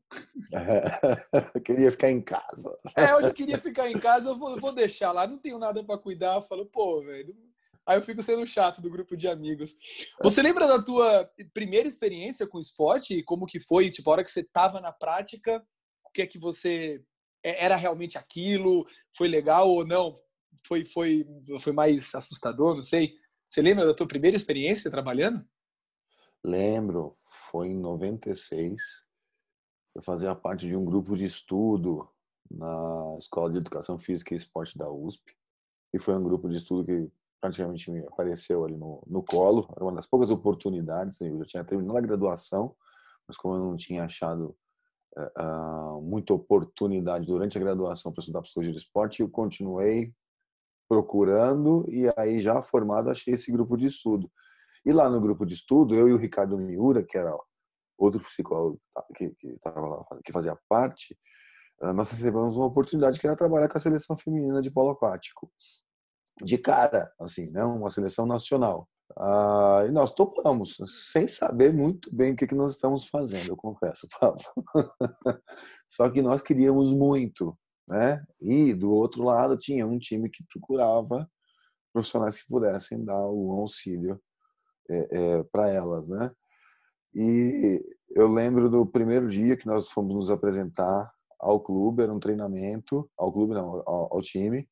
eu 1.55 1.61
queria 1.65 1.91
ficar 1.91 2.11
em 2.11 2.21
casa. 2.21 2.77
É, 2.95 3.15
hoje 3.17 3.29
eu 3.29 3.35
queria 3.35 3.59
ficar 3.59 3.91
em 3.91 3.99
casa, 3.99 4.31
eu 4.31 4.39
vou, 4.39 4.61
vou 4.61 4.73
deixar 4.73 5.11
lá, 5.11 5.27
não 5.27 5.39
tenho 5.39 5.59
nada 5.59 5.83
para 5.83 5.99
cuidar. 5.99 6.37
Eu 6.37 6.43
falo, 6.43 6.67
pô, 6.67 7.03
velho... 7.03 7.35
Aí 7.87 7.97
eu 7.97 8.03
fico 8.03 8.23
sendo 8.23 8.45
chato 8.47 8.83
do 8.83 8.91
grupo 8.91 9.17
de 9.17 9.29
amigos. 9.29 9.77
Você 10.21 10.43
lembra 10.43 10.67
da 10.67 10.83
tua 10.83 11.31
primeira 11.55 11.87
experiência 11.87 12.47
com 12.47 12.59
esporte? 12.59 13.23
Como 13.23 13.47
que 13.47 13.61
foi? 13.61 13.91
Tipo, 13.91 14.11
a 14.11 14.13
hora 14.15 14.25
que 14.25 14.31
você 14.31 14.43
tava 14.43 14.81
na 14.81 14.93
prática, 14.93 15.65
o 16.05 16.11
que 16.11 16.23
é 16.23 16.27
que 16.27 16.39
você 16.39 17.01
é, 17.45 17.65
era 17.65 17.77
realmente 17.77 18.19
aquilo? 18.19 18.85
Foi 19.17 19.29
legal 19.29 19.71
ou 19.71 19.87
não? 19.87 20.17
Foi, 20.67 20.85
foi, 20.85 21.25
foi 21.61 21.73
mais 21.73 22.13
assustador? 22.13 22.75
Não 22.75 22.83
sei. 22.83 23.15
Você 23.49 23.63
lembra 23.63 23.87
da 23.87 23.95
tua 23.95 24.09
primeira 24.09 24.37
experiência 24.37 24.91
trabalhando? 24.91 25.47
Lembro. 26.45 27.17
Foi 27.51 27.69
em 27.69 27.79
96. 27.79 28.77
Eu 29.95 30.03
fazia 30.03 30.35
parte 30.35 30.67
de 30.67 30.75
um 30.75 30.85
grupo 30.85 31.17
de 31.17 31.25
estudo 31.25 32.09
na 32.51 33.17
Escola 33.19 33.51
de 33.51 33.59
Educação 33.59 33.97
Física 33.97 34.35
e 34.35 34.37
Esporte 34.37 34.77
da 34.77 34.91
USP. 34.91 35.37
E 35.95 36.01
foi 36.01 36.15
um 36.15 36.23
grupo 36.25 36.49
de 36.49 36.57
estudo 36.57 36.85
que 36.85 37.11
praticamente 37.41 37.91
me 37.91 38.01
apareceu 38.07 38.65
ali 38.65 38.77
no, 38.77 39.03
no 39.07 39.23
colo. 39.23 39.69
Era 39.75 39.85
uma 39.85 39.95
das 39.95 40.07
poucas 40.07 40.31
oportunidades. 40.31 41.21
Eu 41.21 41.39
já 41.41 41.45
tinha 41.45 41.65
terminado 41.65 41.99
a 41.99 42.01
graduação, 42.01 42.75
mas 43.27 43.37
como 43.37 43.55
eu 43.55 43.61
não 43.61 43.77
tinha 43.77 44.05
achado 44.05 44.57
uh, 45.17 46.01
muita 46.03 46.35
oportunidade 46.35 47.27
durante 47.27 47.57
a 47.57 47.61
graduação 47.61 48.13
para 48.13 48.21
estudar 48.21 48.43
psicologia 48.43 48.73
do 48.73 48.79
esporte, 48.79 49.21
eu 49.21 49.29
continuei 49.29 50.13
procurando 50.89 51.85
e 51.89 52.11
aí 52.17 52.41
já 52.41 52.63
formado 52.63 53.11
achei 53.11 53.35
esse 53.35 53.51
grupo 53.51 53.77
de 53.77 53.87
estudo. 53.87 54.31
E 54.85 54.93
lá 54.93 55.11
no 55.11 55.21
grupo 55.21 55.45
de 55.45 55.55
estudo, 55.55 55.95
eu 55.95 56.09
e 56.09 56.13
o 56.13 56.17
Ricardo 56.17 56.57
Miura, 56.57 57.03
que 57.03 57.19
era 57.19 57.37
outro 57.99 58.21
psicólogo 58.21 58.81
que, 59.17 59.31
que, 59.31 59.59
tava 59.59 59.81
lá, 59.81 60.05
que 60.25 60.33
fazia 60.33 60.57
parte, 60.69 61.17
nós 61.95 62.11
recebemos 62.11 62.57
uma 62.57 62.67
oportunidade 62.67 63.19
que 63.19 63.27
era 63.27 63.37
trabalhar 63.37 63.69
com 63.69 63.77
a 63.77 63.81
seleção 63.81 64.17
feminina 64.17 64.63
de 64.63 64.71
polo 64.71 64.91
aquático 64.91 65.51
de 66.43 66.59
cara, 66.59 67.13
assim, 67.19 67.51
né? 67.51 67.65
Uma 67.65 67.91
seleção 67.91 68.27
nacional. 68.27 68.89
Ah, 69.19 69.85
e 69.87 69.91
nós 69.91 70.13
topamos, 70.13 70.77
sem 71.11 71.29
saber 71.29 71.73
muito 71.73 72.15
bem 72.15 72.33
o 72.33 72.37
que, 72.37 72.47
que 72.47 72.55
nós 72.55 72.73
estamos 72.73 73.09
fazendo, 73.09 73.49
eu 73.49 73.57
confesso, 73.57 74.09
Pablo. 74.21 74.43
Só 75.89 76.11
que 76.11 76.21
nós 76.21 76.43
queríamos 76.43 76.93
muito, 76.93 77.57
né? 77.89 78.25
E 78.41 78.75
do 78.75 78.91
outro 78.91 79.23
lado 79.23 79.57
tinha 79.57 79.87
um 79.87 79.99
time 79.99 80.29
que 80.29 80.45
procurava 80.53 81.29
profissionais 81.93 82.41
que 82.41 82.49
pudessem 82.49 83.05
dar 83.05 83.27
o 83.27 83.53
auxílio 83.53 84.21
é, 84.91 85.09
é, 85.11 85.43
para 85.45 85.69
elas, 85.71 86.07
né? 86.09 86.31
E 87.15 87.83
eu 88.11 88.29
lembro 88.29 88.69
do 88.69 88.85
primeiro 88.85 89.29
dia 89.29 89.57
que 89.57 89.67
nós 89.67 89.89
fomos 89.89 90.15
nos 90.15 90.31
apresentar 90.31 91.11
ao 91.41 91.61
clube, 91.61 92.03
era 92.03 92.13
um 92.13 92.21
treinamento, 92.21 93.11
ao 93.17 93.33
clube 93.33 93.55
não, 93.55 93.83
ao, 93.87 94.15
ao 94.15 94.21
time, 94.21 94.69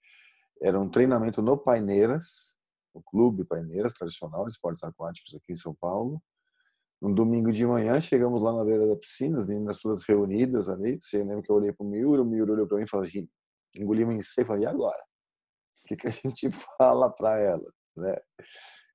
era 0.64 0.80
um 0.80 0.88
treinamento 0.88 1.42
no 1.42 1.58
Paineiras, 1.58 2.56
o 2.94 3.02
Clube 3.02 3.44
Paineiras, 3.44 3.92
tradicional 3.92 4.48
esportes 4.48 4.82
aquáticos 4.82 5.34
aqui 5.34 5.52
em 5.52 5.56
São 5.56 5.74
Paulo. 5.74 6.22
Um 7.02 7.12
domingo 7.12 7.52
de 7.52 7.66
manhã, 7.66 8.00
chegamos 8.00 8.40
lá 8.40 8.50
na 8.50 8.64
beira 8.64 8.86
da 8.86 8.96
piscina, 8.96 9.38
as 9.38 9.46
meninas 9.46 9.78
todas 9.78 10.04
reunidas 10.04 10.70
ali. 10.70 10.98
Você 11.02 11.18
lembra 11.18 11.42
que 11.42 11.50
eu 11.50 11.56
olhei 11.56 11.70
para 11.70 11.84
o 11.84 11.88
Miura, 11.90 12.22
o 12.22 12.24
Miura 12.24 12.52
olhou 12.52 12.66
para 12.66 12.78
mim 12.78 12.84
e 12.84 12.88
falou, 12.88 13.06
engoliu 13.76 14.10
em 14.10 14.22
seco, 14.22 14.48
falei, 14.48 14.64
e 14.64 14.66
agora? 14.66 15.02
O 15.82 15.88
que, 15.88 15.96
que 15.96 16.06
a 16.06 16.10
gente 16.10 16.48
fala 16.78 17.10
para 17.10 17.38
ela? 17.38 17.70
Né? 17.94 18.16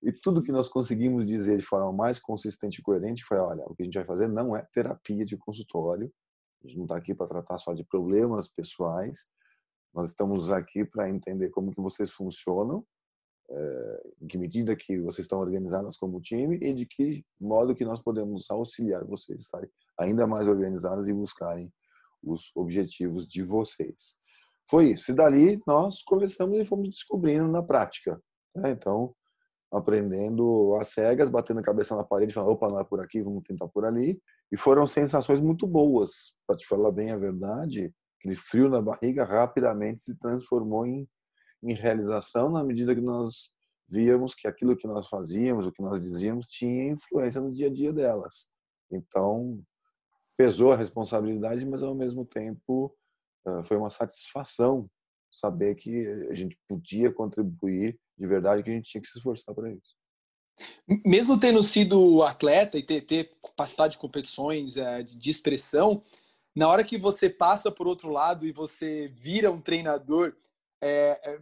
E 0.01 0.11
tudo 0.11 0.41
que 0.41 0.51
nós 0.51 0.67
conseguimos 0.67 1.27
dizer 1.27 1.57
de 1.57 1.63
forma 1.63 1.93
mais 1.93 2.17
consistente 2.17 2.79
e 2.79 2.81
coerente 2.81 3.23
foi: 3.23 3.37
olha, 3.37 3.63
o 3.67 3.75
que 3.75 3.83
a 3.83 3.85
gente 3.85 3.93
vai 3.93 4.05
fazer 4.05 4.27
não 4.27 4.55
é 4.55 4.65
terapia 4.73 5.23
de 5.23 5.37
consultório, 5.37 6.11
a 6.63 6.67
gente 6.67 6.77
não 6.77 6.85
está 6.85 6.97
aqui 6.97 7.13
para 7.13 7.27
tratar 7.27 7.59
só 7.59 7.75
de 7.75 7.83
problemas 7.83 8.47
pessoais, 8.47 9.27
nós 9.93 10.09
estamos 10.09 10.51
aqui 10.51 10.85
para 10.85 11.09
entender 11.09 11.49
como 11.49 11.71
que 11.71 11.81
vocês 11.81 12.09
funcionam, 12.09 12.85
é, 13.49 14.01
em 14.21 14.27
que 14.27 14.37
medida 14.37 14.75
que 14.75 14.99
vocês 14.99 15.25
estão 15.25 15.39
organizadas 15.39 15.97
como 15.97 16.21
time 16.21 16.57
e 16.61 16.69
de 16.69 16.85
que 16.85 17.25
modo 17.39 17.75
que 17.75 17.83
nós 17.83 18.01
podemos 18.01 18.49
auxiliar 18.51 19.03
vocês 19.05 19.39
a 19.39 19.41
estarem 19.41 19.69
ainda 19.99 20.27
mais 20.27 20.47
organizadas 20.47 21.07
e 21.07 21.13
buscarem 21.13 21.71
os 22.25 22.51
objetivos 22.55 23.27
de 23.27 23.43
vocês. 23.43 24.15
Foi 24.69 24.91
isso. 24.91 25.11
E 25.11 25.15
dali 25.15 25.57
nós 25.65 26.03
começamos 26.03 26.59
e 26.59 26.65
fomos 26.65 26.89
descobrindo 26.89 27.47
na 27.47 27.63
prática. 27.63 28.21
Né? 28.55 28.71
Então, 28.71 29.15
aprendendo 29.71 30.75
às 30.79 30.89
cegas, 30.89 31.29
batendo 31.29 31.59
a 31.59 31.63
cabeça 31.63 31.95
na 31.95 32.03
parede, 32.03 32.33
falando, 32.33 32.51
opa, 32.51 32.67
não 32.67 32.79
é 32.79 32.83
por 32.83 32.99
aqui, 32.99 33.21
vamos 33.21 33.43
tentar 33.43 33.67
por 33.67 33.83
ali. 33.83 34.21
E 34.51 34.57
foram 34.57 34.85
sensações 34.85 35.39
muito 35.39 35.65
boas, 35.65 36.37
para 36.45 36.55
te 36.55 36.67
falar 36.67 36.91
bem 36.91 37.11
a 37.11 37.17
verdade 37.17 37.91
aquele 38.19 38.35
frio 38.35 38.69
na 38.69 38.81
barriga 38.81 39.23
rapidamente 39.23 40.01
se 40.01 40.15
transformou 40.15 40.85
em, 40.85 41.07
em 41.63 41.73
realização 41.73 42.49
na 42.49 42.63
medida 42.63 42.93
que 42.93 43.01
nós 43.01 43.53
víamos 43.87 44.35
que 44.35 44.47
aquilo 44.47 44.77
que 44.77 44.87
nós 44.87 45.07
fazíamos, 45.07 45.65
o 45.65 45.71
que 45.71 45.81
nós 45.81 46.01
dizíamos, 46.01 46.47
tinha 46.47 46.91
influência 46.91 47.41
no 47.41 47.51
dia 47.51 47.67
a 47.67 47.73
dia 47.73 47.91
delas. 47.91 48.51
Então, 48.91 49.59
pesou 50.37 50.71
a 50.71 50.77
responsabilidade, 50.77 51.65
mas 51.65 51.81
ao 51.81 51.95
mesmo 51.95 52.23
tempo 52.25 52.95
foi 53.65 53.77
uma 53.77 53.89
satisfação 53.89 54.89
saber 55.31 55.75
que 55.75 56.07
a 56.29 56.33
gente 56.33 56.57
podia 56.67 57.11
contribuir 57.11 57.99
de 58.17 58.27
verdade, 58.27 58.63
que 58.63 58.69
a 58.69 58.73
gente 58.73 58.89
tinha 58.89 59.01
que 59.01 59.07
se 59.07 59.17
esforçar 59.17 59.55
para 59.55 59.71
isso. 59.71 59.97
Mesmo 61.05 61.39
tendo 61.39 61.63
sido 61.63 62.21
atleta 62.21 62.77
e 62.77 62.83
ter, 62.83 63.01
ter 63.01 63.31
capacidade 63.41 63.93
de 63.93 63.99
competições 63.99 64.75
é, 64.75 65.03
de 65.03 65.29
expressão, 65.29 66.03
na 66.55 66.67
hora 66.67 66.83
que 66.83 66.97
você 66.97 67.29
passa 67.29 67.71
por 67.71 67.87
outro 67.87 68.09
lado 68.09 68.45
e 68.45 68.51
você 68.51 69.07
vira 69.09 69.51
um 69.51 69.61
treinador, 69.61 70.35
é, 70.81 71.19
é, 71.23 71.39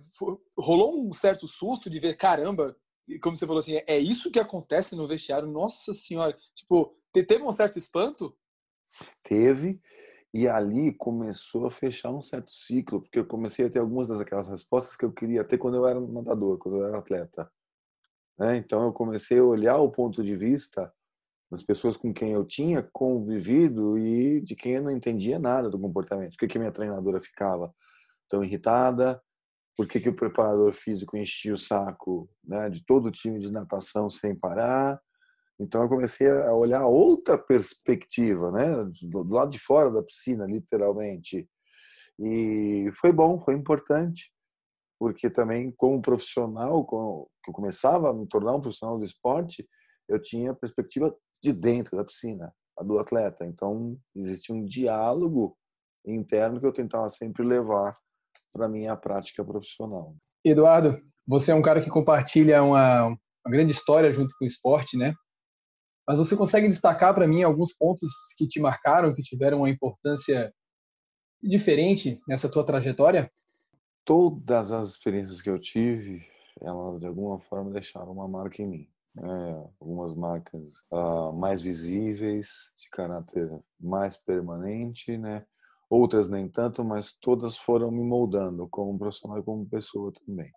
rolou 0.58 1.00
um 1.00 1.14
certo 1.14 1.48
susto 1.48 1.90
de 1.90 2.00
ver, 2.00 2.16
caramba, 2.16 2.76
como 3.22 3.38
você 3.38 3.46
falou 3.46 3.60
assim, 3.60 3.82
é 3.88 3.98
isso 3.98 4.32
que 4.32 4.40
acontece 4.40 4.96
no 4.96 5.08
vestiário? 5.08 5.48
Nossa 5.48 5.94
senhora, 5.94 6.38
tipo, 6.54 6.96
teve 7.12 7.44
um 7.44 7.52
certo 7.52 7.78
espanto? 7.78 8.36
Teve, 9.24 9.80
e 10.34 10.48
ali 10.48 10.94
começou 10.94 11.66
a 11.66 11.72
fechar 11.72 12.12
um 12.12 12.22
certo 12.22 12.54
ciclo, 12.54 13.02
porque 13.02 13.20
eu 13.20 13.26
comecei 13.26 13.66
a 13.66 13.70
ter 13.70 13.80
algumas 13.80 14.10
daquelas 14.10 14.48
respostas 14.48 14.98
que 14.98 15.06
eu 15.06 15.12
queria 15.12 15.44
ter 15.44 15.58
quando 15.58 15.78
eu 15.78 15.88
era 15.88 16.00
nadador, 16.00 16.58
quando 16.58 16.78
eu 16.78 16.86
era 16.86 16.98
atleta. 16.98 17.50
Né? 18.38 18.58
Então 18.58 18.84
eu 18.84 18.92
comecei 18.92 19.40
a 19.40 19.44
olhar 19.44 19.78
o 19.78 19.92
ponto 19.92 20.24
de 20.24 20.36
vista 20.36 20.94
das 21.50 21.64
pessoas 21.64 21.96
com 21.96 22.14
quem 22.14 22.32
eu 22.32 22.44
tinha 22.46 22.84
convivido 22.92 23.98
e 23.98 24.42
de 24.42 24.56
quem 24.56 24.74
eu 24.74 24.84
não 24.84 24.92
entendia 24.92 25.40
nada 25.40 25.70
do 25.70 25.80
comportamento. 25.80 26.32
Por 26.32 26.40
que, 26.40 26.48
que 26.48 26.60
minha 26.60 26.72
treinadora 26.72 27.22
ficava 27.22 27.74
tão 28.30 28.44
irritada? 28.44 29.22
Por 29.76 29.88
que, 29.88 30.00
que 30.00 30.10
o 30.10 30.16
preparador 30.16 30.74
físico 30.74 31.16
enchia 31.16 31.54
o 31.54 31.58
saco 31.58 32.30
né, 32.44 32.70
de 32.70 32.86
todo 32.86 33.08
o 33.08 33.12
time 33.12 33.40
de 33.40 33.52
natação 33.52 34.10
sem 34.10 34.36
parar? 34.36 35.00
Então 35.60 35.82
eu 35.82 35.90
comecei 35.90 36.30
a 36.30 36.54
olhar 36.54 36.86
outra 36.86 37.38
perspectiva, 37.38 38.52
né, 38.52 38.68
do 39.04 39.24
lado 39.24 39.52
de 39.52 39.60
fora 39.60 39.90
da 39.90 40.04
piscina, 40.04 40.46
literalmente. 40.46 41.48
E 42.20 42.92
foi 42.96 43.12
bom, 43.12 43.40
foi 43.40 43.56
importante, 43.56 44.32
porque 45.00 45.30
também 45.30 45.72
como 45.72 46.02
profissional, 46.02 46.86
que 46.86 46.96
eu 46.96 47.54
começava 47.54 48.10
a 48.10 48.14
me 48.14 48.28
tornar 48.28 48.54
um 48.54 48.62
profissional 48.62 48.98
do 48.98 49.06
esporte, 49.06 49.68
eu 50.08 50.22
tinha 50.22 50.52
a 50.52 50.56
perspectiva 50.56 51.16
de 51.42 51.54
dentro 51.54 51.98
da 51.98 52.04
piscina, 52.04 52.54
a 52.78 52.84
do 52.84 53.00
atleta. 53.00 53.46
Então, 53.46 53.98
existia 54.16 54.56
um 54.56 54.66
diálogo 54.66 55.58
interno 56.06 56.60
que 56.60 56.66
eu 56.66 56.74
tentava 56.74 57.10
sempre 57.10 57.46
levar 57.46 57.92
para 58.54 58.68
minha 58.68 58.96
prática 58.96 59.44
profissional. 59.44 60.16
Eduardo, 60.44 61.00
você 61.28 61.52
é 61.52 61.56
um 61.56 61.62
cara 61.62 61.82
que 61.82 61.90
compartilha 61.90 62.64
uma, 62.64 63.08
uma 63.08 63.52
grande 63.52 63.72
história 63.72 64.12
junto 64.12 64.34
com 64.38 64.46
o 64.46 64.48
esporte, 64.48 64.98
né? 64.98 65.14
Mas 66.08 66.18
você 66.18 66.38
consegue 66.38 66.70
destacar 66.70 67.14
para 67.14 67.28
mim 67.28 67.44
alguns 67.44 67.74
pontos 67.74 68.10
que 68.38 68.48
te 68.48 68.60
marcaram, 68.62 69.14
que 69.14 69.22
tiveram 69.22 69.60
uma 69.60 69.70
importância 69.70 70.54
diferente 71.44 72.22
nessa 72.28 72.50
tua 72.50 72.66
trajetória? 72.66 73.30
Todas 74.06 74.72
as 74.72 74.90
experiências 74.90 75.42
que 75.42 75.50
eu 75.50 75.60
tive, 75.60 76.26
elas 76.62 77.02
de 77.02 77.06
alguma 77.06 77.40
forma 77.42 77.72
deixaram 77.72 78.14
uma 78.14 78.28
marca 78.28 78.62
em 78.62 78.68
mim 78.68 78.90
né, 79.22 79.70
algumas 79.80 80.14
marcas 80.14 80.74
uh, 80.92 81.34
mais 81.34 81.62
visíveis, 81.62 82.74
de 82.78 82.90
caráter 82.92 83.50
mais 83.80 84.16
permanente, 84.16 85.18
né? 85.18 85.46
outras 85.90 86.30
nem 86.30 86.50
tanto, 86.50 86.84
mas 86.84 87.14
todas 87.14 87.58
foram 87.58 87.90
me 87.90 88.04
moldando 88.04 88.68
como 88.68 88.98
profissional 88.98 89.40
e 89.40 89.44
como 89.44 89.68
pessoa 89.68 90.12
também. 90.26 90.52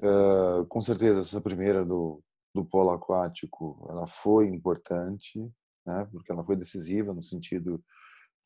Uh, 0.00 0.64
com 0.66 0.80
certeza 0.80 1.20
essa 1.20 1.40
primeira 1.40 1.84
do, 1.84 2.22
do 2.54 2.64
polo 2.64 2.90
aquático, 2.90 3.86
ela 3.90 4.06
foi 4.06 4.48
importante, 4.48 5.40
né? 5.84 6.08
porque 6.10 6.32
ela 6.32 6.44
foi 6.44 6.56
decisiva 6.56 7.12
no 7.12 7.22
sentido 7.22 7.82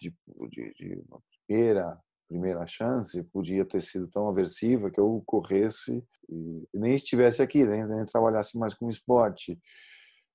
de, 0.01 0.15
de, 0.51 0.75
de 0.75 1.05
primeira 1.47 1.99
primeira 2.33 2.67
chance 2.67 3.23
podia 3.25 3.63
ter 3.63 3.83
sido 3.83 4.09
tão 4.09 4.27
aversiva 4.27 4.91
que 4.91 4.99
eu 4.99 5.23
corresse 5.27 6.03
e 6.29 6.67
nem 6.73 6.95
estivesse 6.95 7.43
aqui, 7.43 7.63
nem, 7.63 7.87
nem 7.87 8.07
trabalhasse 8.07 8.59
mais 8.59 8.73
com 8.73 8.89
esporte. 8.89 9.53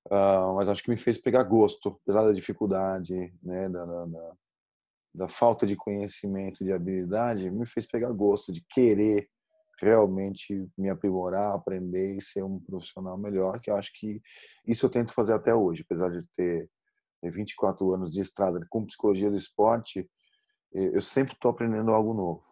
Uh, 0.06 0.54
mas 0.54 0.68
acho 0.68 0.82
que 0.82 0.90
me 0.90 0.96
fez 0.96 1.18
pegar 1.18 1.42
gosto, 1.42 1.98
apesar 2.02 2.24
da 2.24 2.32
dificuldade, 2.32 3.34
né, 3.42 3.68
da, 3.68 3.84
da, 3.84 4.32
da, 5.14 5.28
falta 5.28 5.66
de 5.66 5.74
conhecimento, 5.76 6.64
de 6.64 6.72
habilidade, 6.72 7.50
me 7.50 7.66
fez 7.66 7.84
pegar 7.84 8.10
gosto 8.12 8.52
de 8.52 8.64
querer 8.70 9.28
realmente 9.80 10.66
me 10.78 10.88
aprimorar, 10.88 11.54
aprender 11.54 12.16
e 12.16 12.22
ser 12.22 12.42
um 12.42 12.60
profissional 12.60 13.18
melhor, 13.18 13.60
que 13.60 13.70
eu 13.70 13.76
acho 13.76 13.90
que 13.98 14.22
isso 14.66 14.86
eu 14.86 14.90
tento 14.90 15.12
fazer 15.12 15.34
até 15.34 15.54
hoje, 15.54 15.82
apesar 15.82 16.10
de 16.10 16.26
ter 16.36 16.70
24 17.22 17.92
anos 17.92 18.12
de 18.12 18.20
estrada 18.20 18.64
com 18.70 18.86
psicologia 18.86 19.30
do 19.30 19.36
esporte, 19.36 20.08
eu 20.72 21.02
sempre 21.02 21.34
estou 21.34 21.50
aprendendo 21.50 21.92
algo 21.92 22.14
novo. 22.14 22.44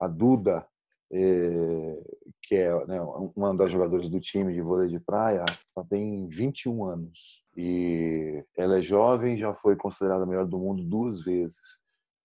A 0.00 0.08
Duda, 0.08 0.66
é, 1.12 2.02
que 2.42 2.56
é 2.56 2.86
né, 2.86 3.00
uma 3.36 3.54
das 3.54 3.70
jogadoras 3.70 4.08
do 4.08 4.20
time 4.20 4.52
de 4.52 4.60
vôlei 4.60 4.88
de 4.88 4.98
praia, 4.98 5.44
ela 5.76 5.86
tem 5.86 6.26
21 6.28 6.84
anos 6.84 7.44
e 7.56 8.44
ela 8.56 8.78
é 8.78 8.82
jovem, 8.82 9.36
já 9.36 9.54
foi 9.54 9.76
considerada 9.76 10.24
a 10.24 10.26
melhor 10.26 10.46
do 10.46 10.58
mundo 10.58 10.82
duas 10.82 11.20
vezes. 11.20 11.80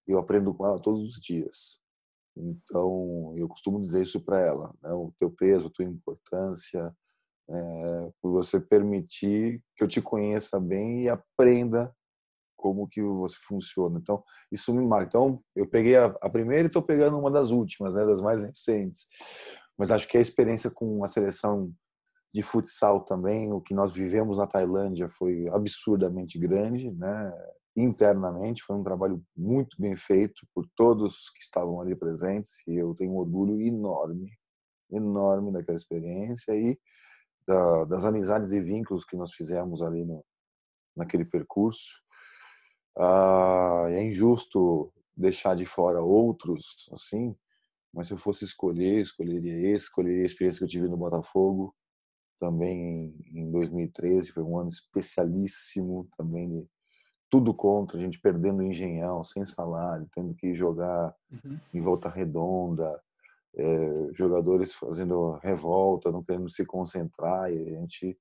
Eu 0.08 0.18
aprendo 0.18 0.54
com 0.54 0.66
ela 0.66 0.82
todos 0.82 1.04
os 1.04 1.22
dias. 1.22 1.80
Então, 2.36 3.34
eu 3.36 3.48
costumo 3.48 3.82
dizer 3.82 4.04
isso 4.04 4.22
para 4.22 4.40
ela, 4.40 4.74
né? 4.82 4.92
o 4.92 5.14
teu 5.20 5.30
peso, 5.30 5.68
a 5.68 5.72
tua 5.72 5.86
importância, 5.86 6.96
é, 7.50 8.12
por 8.22 8.32
você 8.32 8.60
permitir 8.60 9.62
que 9.76 9.84
eu 9.84 9.88
te 9.88 10.02
conheça 10.02 10.60
bem 10.60 11.04
e 11.04 11.10
aprenda 11.10 11.94
como 12.60 12.88
que 12.88 13.02
você 13.02 13.38
funciona. 13.48 14.00
Então, 14.02 14.22
isso 14.52 14.74
me 14.74 14.86
marca. 14.86 15.08
Então, 15.08 15.40
eu 15.56 15.68
peguei 15.68 15.96
a, 15.96 16.06
a 16.22 16.30
primeira 16.30 16.64
e 16.64 16.68
estou 16.68 16.82
pegando 16.82 17.18
uma 17.18 17.32
das 17.32 17.52
últimas, 17.52 17.94
né, 17.94 18.06
das 18.06 18.22
mais 18.22 18.44
recentes. 18.44 19.08
Mas 19.78 19.92
acho 19.92 20.08
que 20.08 20.18
a 20.18 20.22
experiência 20.22 20.70
com 20.70 21.04
a 21.04 21.08
seleção 21.08 21.72
de 22.34 22.44
futsal 22.44 23.06
também, 23.06 23.52
o 23.52 23.62
que 23.62 23.74
nós 23.74 23.92
vivemos 23.94 24.38
na 24.38 24.46
Tailândia 24.46 25.10
foi 25.10 25.48
absurdamente 25.48 26.38
grande, 26.38 26.92
né? 26.92 27.34
Internamente 27.76 28.62
foi 28.62 28.76
um 28.76 28.84
trabalho 28.84 29.24
muito 29.36 29.80
bem 29.80 29.96
feito 29.96 30.46
por 30.54 30.68
todos 30.76 31.30
que 31.30 31.42
estavam 31.42 31.80
ali 31.80 31.96
presentes 31.96 32.56
e 32.68 32.76
eu 32.76 32.94
tenho 32.94 33.14
um 33.14 33.18
orgulho 33.18 33.60
enorme, 33.62 34.32
enorme 34.92 35.52
daquela 35.52 35.78
experiência 35.78 36.54
e 36.54 36.78
da, 37.48 37.86
das 37.86 38.06
amizades 38.06 38.52
e 38.52 38.62
vínculos 38.62 39.06
que 39.06 39.16
nós 39.16 39.34
fizemos 39.34 39.82
ali 39.82 40.04
no, 40.04 40.24
naquele 40.96 41.26
percurso. 41.26 42.02
Ah, 42.98 43.86
é 43.90 44.04
injusto 44.04 44.92
deixar 45.16 45.56
de 45.56 45.66
fora 45.66 46.02
outros, 46.02 46.90
assim, 46.94 47.36
mas 47.94 48.08
se 48.08 48.14
eu 48.14 48.18
fosse 48.18 48.46
escolher, 48.46 49.02
escolheria 49.02 49.76
esse, 49.76 49.86
escolheria 49.86 50.24
a 50.24 50.26
experiência 50.26 50.60
que 50.60 50.66
eu 50.66 50.70
tive 50.70 50.88
no 50.88 50.98
Botafogo, 50.98 51.76
também 52.40 53.14
em 53.34 53.52
2013, 53.52 54.32
foi 54.32 54.44
um 54.44 54.58
ano 54.58 54.70
especialíssimo 54.70 56.08
também, 56.18 56.68
tudo 57.30 57.54
contra, 57.54 57.98
a 57.98 58.00
gente 58.00 58.20
perdendo 58.20 58.60
o 58.60 58.64
engenhão, 58.64 59.24
sem 59.24 59.44
salário, 59.46 60.08
tendo 60.16 60.34
que 60.34 60.56
jogar 60.56 61.14
uhum. 61.32 61.60
em 61.74 61.82
volta 61.82 62.10
redonda, 62.10 63.00
é, 63.56 64.14
jogadores 64.14 64.74
fazendo 64.74 65.34
revolta, 65.44 66.12
não 66.12 66.24
querendo 66.24 66.50
se 66.50 66.66
concentrar, 66.66 67.52
e 67.52 67.76
a 67.76 67.80
gente 67.80 68.18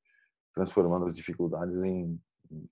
transformando 0.53 1.07
as 1.07 1.15
dificuldades 1.15 1.83
em, 1.83 2.21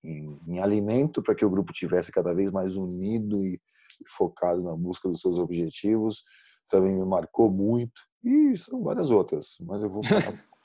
em, 0.02 0.38
em 0.46 0.58
alimento 0.58 1.22
para 1.22 1.34
que 1.34 1.44
o 1.44 1.50
grupo 1.50 1.72
tivesse 1.72 2.12
cada 2.12 2.34
vez 2.34 2.50
mais 2.50 2.76
unido 2.76 3.44
e, 3.44 3.54
e 3.54 4.08
focado 4.08 4.62
na 4.62 4.74
busca 4.74 5.08
dos 5.08 5.20
seus 5.20 5.38
objetivos. 5.38 6.24
Também 6.68 6.94
me 6.94 7.04
marcou 7.04 7.50
muito. 7.50 8.02
E 8.24 8.56
são 8.56 8.82
várias 8.82 9.10
outras, 9.10 9.56
mas 9.60 9.82
eu 9.82 9.88
vou 9.88 10.02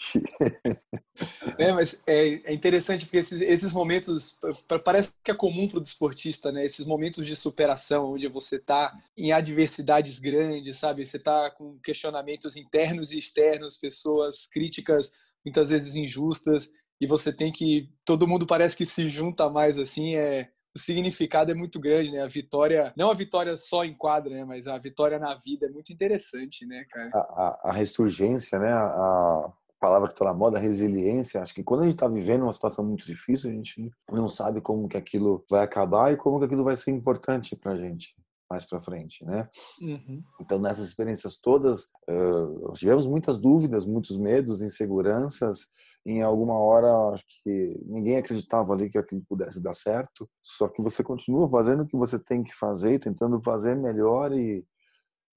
é, 1.59 1.71
mas 1.73 2.01
é, 2.07 2.51
é 2.51 2.53
interessante 2.53 3.05
porque 3.05 3.17
esses, 3.17 3.39
esses, 3.39 3.71
momentos 3.71 4.39
parece 4.83 5.13
que 5.23 5.29
é 5.29 5.35
comum 5.35 5.67
para 5.67 5.77
o 5.77 5.81
desportista, 5.81 6.51
né? 6.51 6.65
Esses 6.65 6.87
momentos 6.87 7.25
de 7.25 7.35
superação, 7.35 8.13
onde 8.13 8.27
você 8.27 8.55
está 8.55 8.91
em 9.15 9.31
adversidades 9.31 10.19
grandes, 10.19 10.77
sabe? 10.77 11.05
Você 11.05 11.17
está 11.17 11.51
com 11.51 11.77
questionamentos 11.83 12.55
internos 12.55 13.11
e 13.11 13.19
externos, 13.19 13.77
pessoas 13.77 14.47
críticas 14.47 15.11
muitas 15.45 15.69
vezes 15.69 15.95
injustas, 15.95 16.69
e 17.01 17.07
você 17.07 17.33
tem 17.33 17.51
que 17.51 17.89
todo 18.05 18.27
mundo 18.27 18.45
parece 18.45 18.77
que 18.77 18.85
se 18.85 19.09
junta 19.09 19.49
mais 19.49 19.77
assim, 19.77 20.15
é 20.15 20.49
o 20.73 20.79
significado 20.79 21.51
é 21.51 21.53
muito 21.53 21.79
grande, 21.81 22.11
né? 22.11 22.21
A 22.21 22.27
vitória, 22.27 22.93
não 22.95 23.09
a 23.09 23.13
vitória 23.13 23.57
só 23.57 23.83
em 23.83 23.93
quadra, 23.93 24.33
né? 24.33 24.45
Mas 24.45 24.67
a 24.67 24.77
vitória 24.77 25.19
na 25.19 25.35
vida 25.35 25.65
é 25.65 25.69
muito 25.69 25.91
interessante, 25.91 26.65
né, 26.65 26.85
cara? 26.89 27.09
A, 27.13 27.19
a, 27.19 27.69
a 27.69 27.73
ressurgência, 27.73 28.57
né? 28.57 28.71
A, 28.71 29.51
palavra 29.81 30.07
que 30.07 30.13
está 30.13 30.25
na 30.25 30.33
moda, 30.33 30.59
resiliência. 30.59 31.41
Acho 31.41 31.55
que 31.55 31.63
quando 31.63 31.81
a 31.81 31.83
gente 31.85 31.95
está 31.95 32.07
vivendo 32.07 32.43
uma 32.43 32.53
situação 32.53 32.85
muito 32.85 33.03
difícil, 33.03 33.49
a 33.49 33.53
gente 33.53 33.91
não 34.11 34.29
sabe 34.29 34.61
como 34.61 34.87
que 34.87 34.95
aquilo 34.95 35.43
vai 35.49 35.63
acabar 35.63 36.13
e 36.13 36.17
como 36.17 36.37
que 36.37 36.45
aquilo 36.45 36.63
vai 36.63 36.75
ser 36.75 36.91
importante 36.91 37.55
para 37.55 37.71
a 37.71 37.75
gente 37.75 38.15
mais 38.47 38.65
para 38.65 38.81
frente, 38.81 39.23
né? 39.23 39.47
Uhum. 39.81 40.21
Então 40.41 40.59
nessas 40.59 40.85
experiências 40.85 41.37
todas, 41.37 41.85
uh, 42.09 42.73
tivemos 42.73 43.07
muitas 43.07 43.37
dúvidas, 43.37 43.85
muitos 43.85 44.17
medos, 44.17 44.61
inseguranças. 44.61 45.69
Em 46.05 46.21
alguma 46.21 46.57
hora, 46.57 47.13
acho 47.13 47.25
que 47.43 47.79
ninguém 47.85 48.17
acreditava 48.17 48.73
ali 48.73 48.89
que 48.89 48.97
aquilo 48.97 49.23
pudesse 49.27 49.61
dar 49.61 49.75
certo. 49.75 50.27
Só 50.41 50.67
que 50.67 50.81
você 50.81 51.03
continua 51.03 51.49
fazendo 51.49 51.83
o 51.83 51.87
que 51.87 51.95
você 51.95 52.17
tem 52.17 52.43
que 52.43 52.55
fazer, 52.55 52.99
tentando 52.99 53.41
fazer 53.41 53.75
melhor 53.79 54.33
e 54.33 54.65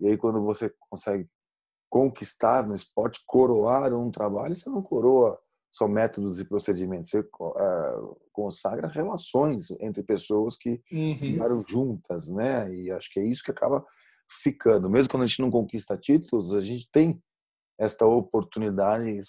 e 0.01 0.09
aí 0.09 0.17
quando 0.17 0.43
você 0.43 0.73
consegue 0.91 1.29
conquistar 1.89 2.67
no 2.67 2.75
esporte, 2.75 3.23
coroar 3.27 3.95
um 3.95 4.11
trabalho, 4.11 4.55
você 4.55 4.69
não 4.69 4.83
coroa 4.83 5.39
só 5.71 5.89
métodos 5.89 6.39
e 6.39 6.45
procedimentos, 6.45 7.11
você 7.11 7.21
uh, 7.21 8.17
consagra 8.33 8.87
relações 8.89 9.71
entre 9.81 10.03
pessoas 10.03 10.57
que 10.57 10.81
uhum. 10.93 11.65
juntas, 11.67 12.29
né? 12.29 12.73
E 12.73 12.91
acho 12.91 13.11
que 13.13 13.19
é 13.19 13.25
isso 13.25 13.43
que 13.43 13.51
acaba 13.51 13.85
ficando. 14.29 14.89
Mesmo 14.89 15.11
quando 15.11 15.25
a 15.25 15.27
gente 15.27 15.41
não 15.41 15.51
conquista 15.51 15.97
títulos, 15.97 16.53
a 16.55 16.61
gente 16.61 16.89
tem 16.93 17.21
esta 17.79 18.07
oportunidade 18.07 19.11
e 19.11 19.25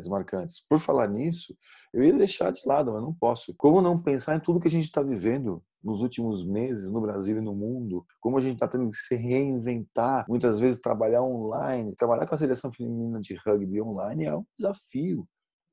são 0.00 0.12
marcantes. 0.12 0.64
Por 0.68 0.78
falar 0.78 1.08
nisso, 1.08 1.56
eu 1.92 2.02
ia 2.02 2.12
deixar 2.12 2.52
de 2.52 2.62
lado, 2.66 2.92
mas 2.92 3.02
não 3.02 3.14
posso. 3.14 3.54
Como 3.56 3.80
não 3.80 4.00
pensar 4.00 4.36
em 4.36 4.40
tudo 4.40 4.60
que 4.60 4.68
a 4.68 4.70
gente 4.70 4.84
está 4.84 5.02
vivendo 5.02 5.62
nos 5.82 6.02
últimos 6.02 6.44
meses 6.44 6.90
no 6.90 7.00
Brasil 7.00 7.38
e 7.38 7.40
no 7.40 7.54
mundo, 7.54 8.04
como 8.20 8.36
a 8.36 8.40
gente 8.40 8.54
está 8.54 8.66
tendo 8.66 8.90
que 8.90 8.98
se 8.98 9.14
reinventar, 9.14 10.26
muitas 10.28 10.58
vezes 10.58 10.80
trabalhar 10.80 11.22
online, 11.22 11.94
trabalhar 11.94 12.26
com 12.26 12.34
a 12.34 12.38
seleção 12.38 12.72
feminina 12.72 13.20
de 13.20 13.34
rugby 13.46 13.80
online 13.80 14.24
é 14.24 14.36
um 14.36 14.44
desafio 14.58 15.26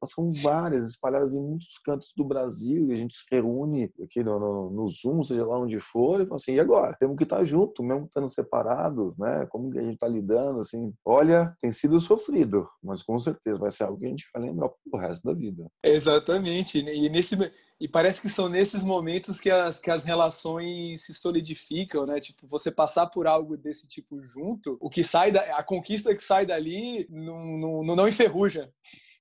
são 0.06 0.32
várias, 0.32 0.90
espalhadas 0.90 1.34
em 1.34 1.42
muitos 1.42 1.78
cantos 1.84 2.12
do 2.16 2.24
Brasil, 2.24 2.88
e 2.90 2.94
a 2.94 2.96
gente 2.96 3.16
se 3.16 3.24
reúne 3.32 3.92
aqui 4.04 4.24
no, 4.24 4.40
no, 4.40 4.70
no 4.70 4.88
Zoom, 4.88 5.24
seja 5.24 5.46
lá 5.46 5.60
onde 5.60 5.80
for, 5.80 6.22
e 6.22 6.26
fala 6.26 6.36
assim, 6.36 6.54
e 6.54 6.60
agora? 6.60 6.96
Temos 7.00 7.16
que 7.18 7.24
estar 7.24 7.44
junto, 7.44 7.84
mesmo 7.84 8.06
estando 8.06 8.30
separados, 8.30 9.18
né? 9.18 9.46
Como 9.50 9.72
que 9.72 9.80
a 9.80 9.84
gente 9.84 9.96
está 9.96 10.08
lidando, 10.08 10.60
assim? 10.60 10.94
Olha, 11.04 11.56
tem 11.62 11.72
sido 11.72 12.00
sofrido, 12.00 12.68
mas 12.84 13.04
com 13.04 13.18
certeza 13.20 13.60
vai 13.60 13.72
ser 13.72 13.84
algo 13.84 13.98
que 13.98 14.06
a 14.06 14.10
gente 14.10 14.30
vai 14.34 14.44
lembrar 14.44 14.70
pro 14.90 15.00
resto 15.00 15.24
da 15.24 15.34
vida. 15.34 15.68
Exatamente, 15.84 16.80
e 16.80 17.10
nesse... 17.10 17.36
E 17.78 17.90
parece 17.90 18.22
que 18.22 18.30
são 18.30 18.48
nesses 18.48 18.82
momentos 18.84 19.38
que 19.38 19.52
as, 19.52 19.82
que 19.82 19.92
as 19.92 20.06
relações 20.06 21.06
se 21.06 21.14
solidificam, 21.14 22.06
né? 22.06 22.22
Tipo, 22.22 22.48
você 22.48 22.72
passar 22.72 23.08
por 23.08 23.28
algo 23.28 23.58
desse 23.58 23.86
tipo 23.86 24.22
junto, 24.24 24.78
o 24.80 24.90
que 24.90 25.04
sai 25.04 25.30
da, 25.30 25.42
a 25.58 25.62
conquista 25.62 26.16
que 26.16 26.24
sai 26.24 26.46
dali 26.46 27.06
não, 27.10 27.84
não, 27.84 27.96
não 27.98 28.08
enferruja. 28.08 28.72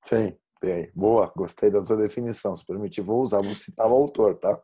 Sim, 0.04 0.36
Bem, 0.64 0.90
boa, 0.94 1.30
gostei 1.36 1.70
da 1.70 1.84
sua 1.84 1.96
definição. 1.96 2.56
Se 2.56 2.64
permitir, 2.64 3.02
vou 3.02 3.22
usar, 3.22 3.42
vou 3.42 3.54
citar 3.54 3.86
o 3.86 3.92
autor, 3.92 4.36
tá? 4.36 4.58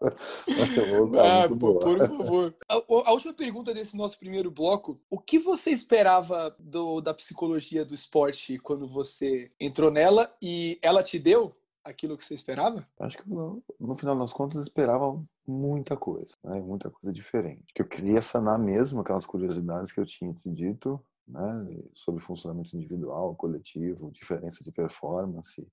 Eu 0.49 0.87
vou 0.97 1.07
usar, 1.07 1.45
ah, 1.45 1.49
por, 1.49 1.99
favor. 1.99 2.55
A, 2.67 2.75
a, 2.75 3.13
última 3.13 3.35
pergunta 3.35 3.75
desse 3.75 3.97
nosso 3.97 4.19
primeiro 4.19 4.51
bloco: 4.51 4.99
o 5.11 5.19
que 5.19 5.39
você 5.39 5.71
esperava 5.71 6.57
do, 6.59 7.01
da 7.01 7.13
psicologia 7.13 7.85
do 7.85 7.95
esporte 7.95 8.59
quando 8.59 8.89
você 8.89 9.51
entrou 9.61 9.91
nela 9.91 10.35
e 10.41 10.79
ela 10.81 11.03
te 11.03 11.19
deu 11.19 11.55
aquilo 11.85 12.17
que 12.17 12.25
você 12.25 12.35
esperava? 12.35 12.87
Acho 12.99 13.19
que 13.19 13.29
no, 13.29 13.63
no 13.79 13.95
final 13.95 14.19
das 14.19 14.33
contas 14.33 14.63
esperava 14.63 15.23
muita 15.47 15.97
coisa, 15.97 16.35
né? 16.43 16.61
muita 16.61 16.91
coisa 16.91 17.13
diferente. 17.13 17.73
Que 17.75 17.83
eu 17.83 17.89
queria 17.89 18.23
sanar 18.23 18.59
mesmo 18.59 19.01
aquelas 19.01 19.27
curiosidades 19.27 19.93
que 19.93 20.01
eu 20.01 20.07
tinha 20.07 20.33
te 20.33 20.51
dito, 20.51 20.99
né? 21.27 21.83
sobre 21.95 22.23
funcionamento 22.23 22.75
individual, 22.77 23.35
coletivo, 23.35 24.11
diferença 24.13 24.63
de 24.63 24.73
performance, 24.73 25.67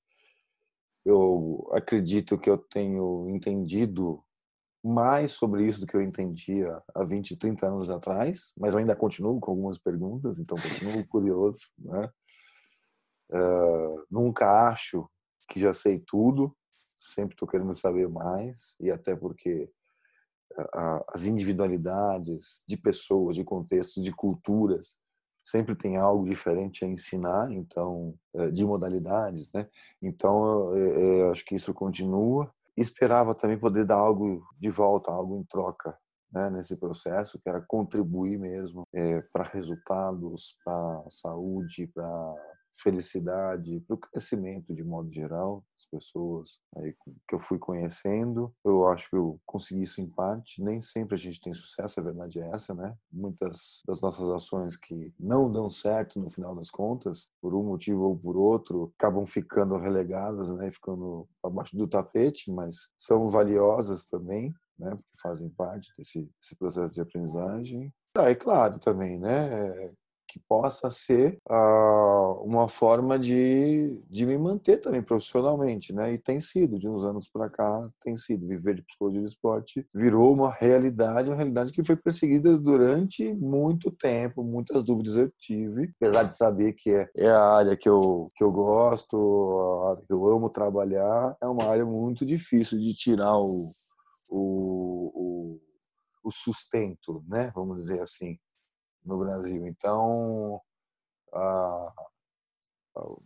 eu 1.08 1.70
acredito 1.72 2.38
que 2.38 2.50
eu 2.50 2.58
tenho 2.58 3.30
entendido 3.30 4.22
mais 4.84 5.32
sobre 5.32 5.65
isso 5.65 5.80
do 5.80 5.88
que 5.88 5.96
eu 5.96 6.02
entendia 6.02 6.82
há 6.93 7.04
20, 7.04 7.38
30 7.38 7.65
anos 7.65 7.89
atrás, 7.89 8.52
mas 8.58 8.74
eu 8.74 8.80
ainda 8.80 8.96
continuo 8.96 9.39
com 9.39 9.52
algumas 9.52 9.78
perguntas, 9.78 10.38
então 10.38 10.58
continuo 10.58 11.06
curioso. 11.08 11.62
Né? 11.80 12.10
Uh, 13.32 14.06
nunca 14.12 14.70
acho 14.70 15.10
que 15.50 15.60
já 15.60 15.74
sei 15.74 16.04
tudo, 16.06 16.56
sempre 16.98 17.36
estou 17.36 17.48
querendo 17.48 17.74
saber 17.74 18.10
mais, 18.10 18.76
e 18.80 18.91
até 18.91 19.15
porque 19.15 19.70
as 21.13 21.26
individualidades 21.26 22.63
de 22.67 22.76
pessoas, 22.76 23.36
de 23.36 23.43
contextos, 23.43 24.04
de 24.04 24.12
culturas, 24.12 24.98
sempre 25.48 25.76
tem 25.76 25.96
algo 25.96 26.26
diferente 26.26 26.84
a 26.84 26.88
ensinar, 26.88 27.50
então 27.54 28.14
eh, 28.36 28.52
de 28.52 28.66
modalidades, 28.66 29.50
né? 29.54 29.66
Então 30.02 30.76
eu, 30.76 31.32
acho 31.32 31.46
que 31.46 31.56
isso 31.56 31.74
continua. 31.74 32.52
Esperava 32.76 33.34
também 33.34 33.58
poder 33.58 33.86
dar 33.86 33.96
algo 33.96 34.46
de 34.60 34.70
volta, 34.70 35.10
algo 35.10 35.38
em 35.38 35.44
troca, 35.46 35.98
né? 36.30 36.50
Nesse 36.50 36.76
processo, 36.76 37.40
que 37.40 37.48
era 37.48 37.62
contribuir 37.62 38.38
mesmo 38.38 38.84
é, 38.94 39.22
para 39.32 39.46
resultados, 39.46 40.58
para 40.66 41.04
saúde, 41.10 41.88
para 41.96 42.36
felicidade, 42.78 43.80
para 43.82 43.96
o 43.96 43.98
crescimento 43.98 44.74
de 44.74 44.84
modo 44.84 45.12
geral 45.12 45.63
das 45.76 45.86
pessoas 45.86 46.60
aí 46.76 46.94
que 47.28 47.36
eu 47.36 47.40
fui 47.40 47.58
conhecendo. 47.58 48.54
Eu 48.63 48.88
acho 48.88 49.10
que 49.10 49.16
eu 49.16 49.40
consegui 49.46 49.82
isso 49.82 50.02
em 50.02 50.08
parte. 50.08 50.62
Nem 50.62 50.82
sempre 50.82 51.16
a 51.16 51.18
gente 51.18 51.42
tem 51.42 51.54
sucesso, 51.54 52.00
a 52.00 52.04
verdade 52.04 52.40
é 52.40 52.50
essa, 52.52 52.74
né? 52.74 52.96
Muitas 53.12 53.82
das 53.88 54.00
nossas 54.02 54.30
ações 54.30 54.78
que 54.78 55.13
não 55.20 55.52
dão 55.52 55.70
certo 55.70 56.20
no 56.20 56.30
final 56.30 56.56
das 56.56 56.70
contas, 56.70 57.30
por 57.42 57.54
um 57.54 57.63
motivo 57.63 58.04
ou 58.04 58.18
por 58.18 58.38
outro, 58.38 58.94
acabam 58.98 59.26
ficando 59.26 59.78
relegadas, 59.78 60.50
né? 60.50 60.72
Ficando 60.72 61.28
abaixo 61.44 61.76
do 61.76 61.88
tapete, 61.88 62.52
mas 62.52 62.92
são 62.98 63.30
valiosas 63.30 64.06
também. 64.06 64.54
Né, 64.80 64.92
porque 64.92 65.18
fazem 65.24 65.50
parte 65.50 65.92
desse, 65.98 66.30
desse 66.40 66.56
processo 66.56 66.94
de 66.94 67.02
aprendizagem. 67.02 67.92
Ah, 68.16 68.30
é 68.30 68.36
claro 68.36 68.78
também, 68.78 69.18
né? 69.18 69.92
Que 70.28 70.40
possa 70.48 70.90
ser 70.90 71.40
uh, 71.50 72.44
uma 72.44 72.68
forma 72.68 73.18
de, 73.18 74.00
de 74.10 74.26
me 74.26 74.38
manter 74.38 74.82
também 74.82 75.02
profissionalmente, 75.02 75.94
né? 75.94 76.13
E 76.13 76.18
tem 76.18 76.40
sido, 76.40 76.78
de 76.78 76.88
uns 76.88 77.04
anos 77.04 77.30
para 77.30 77.50
cá, 77.50 77.90
tem 78.02 78.16
sido. 78.16 78.46
Viver 78.48 78.76
de 78.76 78.82
psicologia 78.84 79.22
do 79.22 79.28
esporte 79.28 79.88
virou 79.94 80.34
uma 80.34 80.52
realidade, 80.52 81.30
uma 81.30 81.36
realidade 81.36 81.72
que 81.72 81.84
foi 81.84 81.96
perseguida 81.96 82.58
durante 82.58 83.34
muito 83.34 83.90
tempo, 83.90 84.44
muitas 84.44 84.84
dúvidas 84.84 85.16
eu 85.16 85.32
tive, 85.40 85.94
apesar 85.96 86.24
de 86.24 86.36
saber 86.36 86.74
que 86.74 86.90
é, 86.90 87.10
é 87.18 87.30
a 87.30 87.44
área 87.44 87.78
que 87.78 87.88
eu, 87.88 88.28
que 88.36 88.44
eu 88.44 88.52
gosto, 88.52 89.82
a 89.86 89.92
área 89.92 90.04
que 90.06 90.13
eu 90.13 90.28
amo 90.28 90.50
trabalhar, 90.50 91.36
é 91.42 91.48
uma 91.48 91.66
área 91.66 91.86
muito 91.86 92.26
difícil 92.26 92.80
de 92.80 92.94
tirar 92.94 93.38
o, 93.38 93.66
o, 94.30 95.12
o, 95.16 95.60
o 96.26 96.32
sustento, 96.32 97.24
né? 97.28 97.52
Vamos 97.56 97.78
dizer 97.80 98.02
assim 98.02 98.38
no 99.08 99.17
Brasil. 99.17 99.65
Então, 99.65 100.62
ah, 101.34 101.93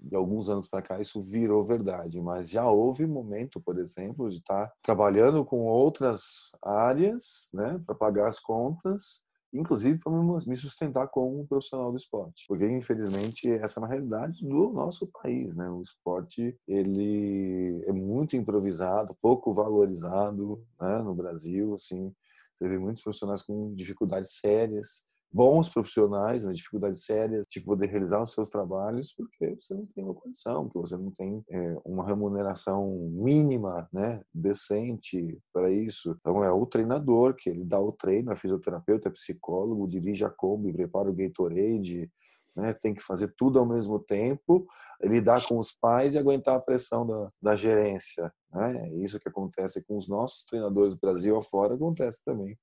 de 0.02 0.15
alguns 0.15 0.50
anos 0.50 0.67
para 0.67 0.82
cá 0.82 1.00
isso 1.00 1.22
virou 1.22 1.63
verdade, 1.63 2.20
mas 2.22 2.50
já 2.50 2.70
houve 2.70 3.06
momento, 3.06 3.60
por 3.62 3.80
exemplo, 3.80 4.30
de 4.30 4.38
estar 4.38 4.72
trabalhando 4.82 5.46
com 5.46 5.65
outras 5.65 6.52
áreas, 6.62 7.50
né, 7.54 7.82
para 7.86 7.96
pagar 7.96 8.28
as 8.28 8.39
contas, 8.39 9.24
inclusive 9.54 10.00
para 10.00 10.12
me 10.12 10.56
sustentar 10.56 11.08
como 11.08 11.41
um 11.41 11.46
profissional 11.46 11.91
do 11.91 11.98
esporte, 11.98 12.46
porque 12.48 12.65
infelizmente 12.65 13.50
essa 13.50 13.80
é 13.80 13.82
uma 13.82 13.89
realidade 13.89 14.48
do 14.48 14.72
nosso 14.72 15.08
país, 15.08 15.54
né? 15.54 15.70
O 15.70 15.82
esporte 15.82 16.58
ele 16.65 17.84
é 17.86 17.91
muito 17.91 18.38
improvisado, 18.38 19.15
pouco 19.22 19.54
valorizado, 19.54 20.63
né, 20.80 21.00
no 21.00 21.13
Brasil, 21.13 21.74
assim, 21.74 22.13
teve 22.58 22.78
muitos 22.78 23.04
profissionais 23.04 23.41
com 23.41 23.74
dificuldades 23.76 24.39
sérias 24.39 25.04
bons 25.32 25.70
profissionais, 25.70 26.44
né, 26.44 26.52
dificuldades 26.52 27.06
sérias 27.06 27.48
de 27.50 27.62
poder 27.62 27.88
realizar 27.88 28.22
os 28.22 28.34
seus 28.34 28.50
trabalhos, 28.50 29.13
porque 29.13 29.56
você 29.56 29.74
não 29.74 29.86
tem 29.86 30.04
uma 30.04 30.13
condição, 30.13 30.65
porque 30.65 30.80
você 30.80 30.98
não 30.98 31.10
tem 31.12 31.44
é, 31.50 31.78
uma 31.86 32.06
remuneração 32.06 32.89
mínima, 33.12 33.88
né, 33.94 34.22
decente 34.34 35.39
para 35.54 35.72
isso. 35.72 36.17
Então 36.20 36.44
é 36.44 36.52
o 36.52 36.65
treinador 36.65 37.36
que 37.36 37.50
ele 37.50 37.63
dá 37.63 37.80
o 37.80 37.94
treino, 37.94 38.32
é 38.32 38.36
fisioterapeuta, 38.36 39.08
é 39.08 39.12
psicólogo, 39.12 39.88
dirige 39.88 40.26
a 40.26 40.30
Kombi, 40.30 40.74
prepara 40.74 41.10
o 41.10 41.13
Gatorade, 41.13 42.12
né, 42.54 42.74
tem 42.74 42.94
que 42.94 43.02
fazer 43.02 43.34
tudo 43.38 43.58
ao 43.58 43.65
mesmo 43.65 43.98
tempo, 44.00 44.67
lidar 45.02 45.48
com 45.48 45.58
os 45.58 45.72
pais 45.72 46.13
e 46.13 46.17
aguentar 46.17 46.58
a 46.58 46.60
pressão 46.60 47.08
da, 47.08 47.32
da 47.41 47.56
gerência. 47.56 48.34
Né? 48.52 48.89
É 48.89 48.96
isso 48.96 49.17
que 49.17 49.30
acontece 49.30 49.82
com 49.86 49.98
os 49.98 50.10
nossos 50.10 50.44
treinadores 50.44 50.94
do 50.94 51.00
Brasil 51.00 51.38
afora, 51.38 51.76
acontece 51.76 52.22
também 52.26 52.58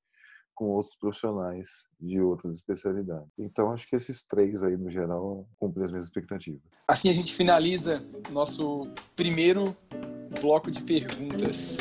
com 0.58 0.70
outros 0.70 0.96
profissionais 0.96 1.68
de 2.00 2.20
outras 2.20 2.56
especialidades. 2.56 3.28
Então, 3.38 3.70
acho 3.70 3.88
que 3.88 3.94
esses 3.94 4.26
três 4.26 4.60
aí, 4.64 4.76
no 4.76 4.90
geral, 4.90 5.48
cumprem 5.56 5.84
as 5.84 5.92
minhas 5.92 6.06
expectativas. 6.06 6.60
Assim 6.88 7.08
a 7.08 7.12
gente 7.12 7.32
finaliza 7.32 8.04
nosso 8.32 8.88
primeiro 9.14 9.76
bloco 10.40 10.68
de 10.68 10.82
perguntas. 10.82 11.78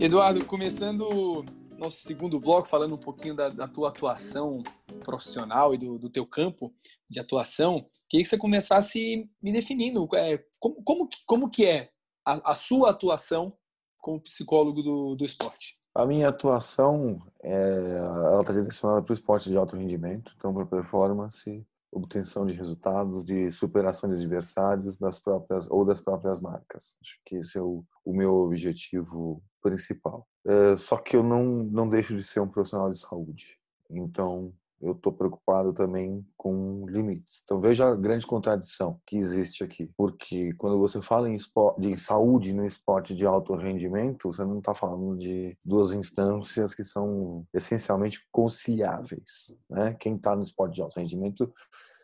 Eduardo, 0.00 0.44
começando 0.44 1.44
nosso 1.78 2.02
segundo 2.02 2.40
bloco, 2.40 2.66
falando 2.66 2.96
um 2.96 2.98
pouquinho 2.98 3.36
da, 3.36 3.50
da 3.50 3.68
tua 3.68 3.90
atuação 3.90 4.64
profissional 5.04 5.72
e 5.72 5.78
do, 5.78 5.96
do 5.96 6.10
teu 6.10 6.26
campo 6.26 6.74
de 7.08 7.20
atuação, 7.20 7.86
queria 8.08 8.24
que 8.24 8.28
você 8.28 8.36
começasse 8.36 9.30
me 9.40 9.52
definindo 9.52 10.08
é, 10.14 10.44
como, 10.58 10.82
como, 10.82 11.08
como 11.24 11.50
que 11.50 11.64
é 11.64 11.88
a, 12.24 12.52
a 12.52 12.54
sua 12.54 12.90
atuação 12.90 13.52
como 14.00 14.20
psicólogo 14.20 14.82
do, 14.82 15.14
do 15.14 15.24
esporte? 15.24 15.78
A 15.94 16.06
minha 16.06 16.28
atuação 16.28 17.20
é, 17.42 17.96
ela 17.96 18.40
está 18.40 18.52
direcionada 18.52 19.02
para 19.02 19.12
o 19.12 19.14
esporte 19.14 19.48
de 19.48 19.56
alto 19.56 19.76
rendimento, 19.76 20.32
então 20.36 20.54
para 20.54 20.64
performance, 20.64 21.66
obtenção 21.92 22.46
de 22.46 22.54
resultados, 22.54 23.26
de 23.26 23.50
superação 23.50 24.08
de 24.08 24.16
adversários 24.16 24.96
das 24.96 25.18
próprias 25.18 25.68
ou 25.68 25.84
das 25.84 26.00
próprias 26.00 26.40
marcas. 26.40 26.96
Acho 27.02 27.20
que 27.26 27.36
esse 27.36 27.58
é 27.58 27.60
o, 27.60 27.84
o 28.04 28.12
meu 28.12 28.34
objetivo 28.36 29.42
principal. 29.60 30.26
É, 30.46 30.76
só 30.76 30.96
que 30.96 31.16
eu 31.16 31.22
não 31.22 31.44
não 31.44 31.88
deixo 31.88 32.16
de 32.16 32.22
ser 32.22 32.40
um 32.40 32.48
profissional 32.48 32.88
de 32.88 32.98
saúde. 32.98 33.58
Então 33.90 34.52
eu 34.80 34.92
estou 34.92 35.12
preocupado 35.12 35.72
também 35.72 36.26
com 36.36 36.86
limites. 36.88 37.42
Então 37.44 37.60
veja 37.60 37.86
a 37.86 37.94
grande 37.94 38.26
contradição 38.26 38.98
que 39.06 39.16
existe 39.16 39.62
aqui, 39.62 39.90
porque 39.96 40.52
quando 40.54 40.78
você 40.78 41.02
fala 41.02 41.28
em 41.28 41.34
esporte, 41.34 41.80
de 41.80 41.96
saúde 41.96 42.52
no 42.52 42.64
esporte 42.64 43.14
de 43.14 43.26
alto 43.26 43.54
rendimento, 43.54 44.32
você 44.32 44.42
não 44.42 44.58
está 44.58 44.74
falando 44.74 45.18
de 45.18 45.56
duas 45.64 45.92
instâncias 45.92 46.74
que 46.74 46.84
são 46.84 47.46
essencialmente 47.52 48.26
conciliáveis. 48.32 49.54
Né? 49.68 49.94
Quem 50.00 50.16
está 50.16 50.34
no 50.34 50.42
esporte 50.42 50.76
de 50.76 50.82
alto 50.82 50.98
rendimento 50.98 51.52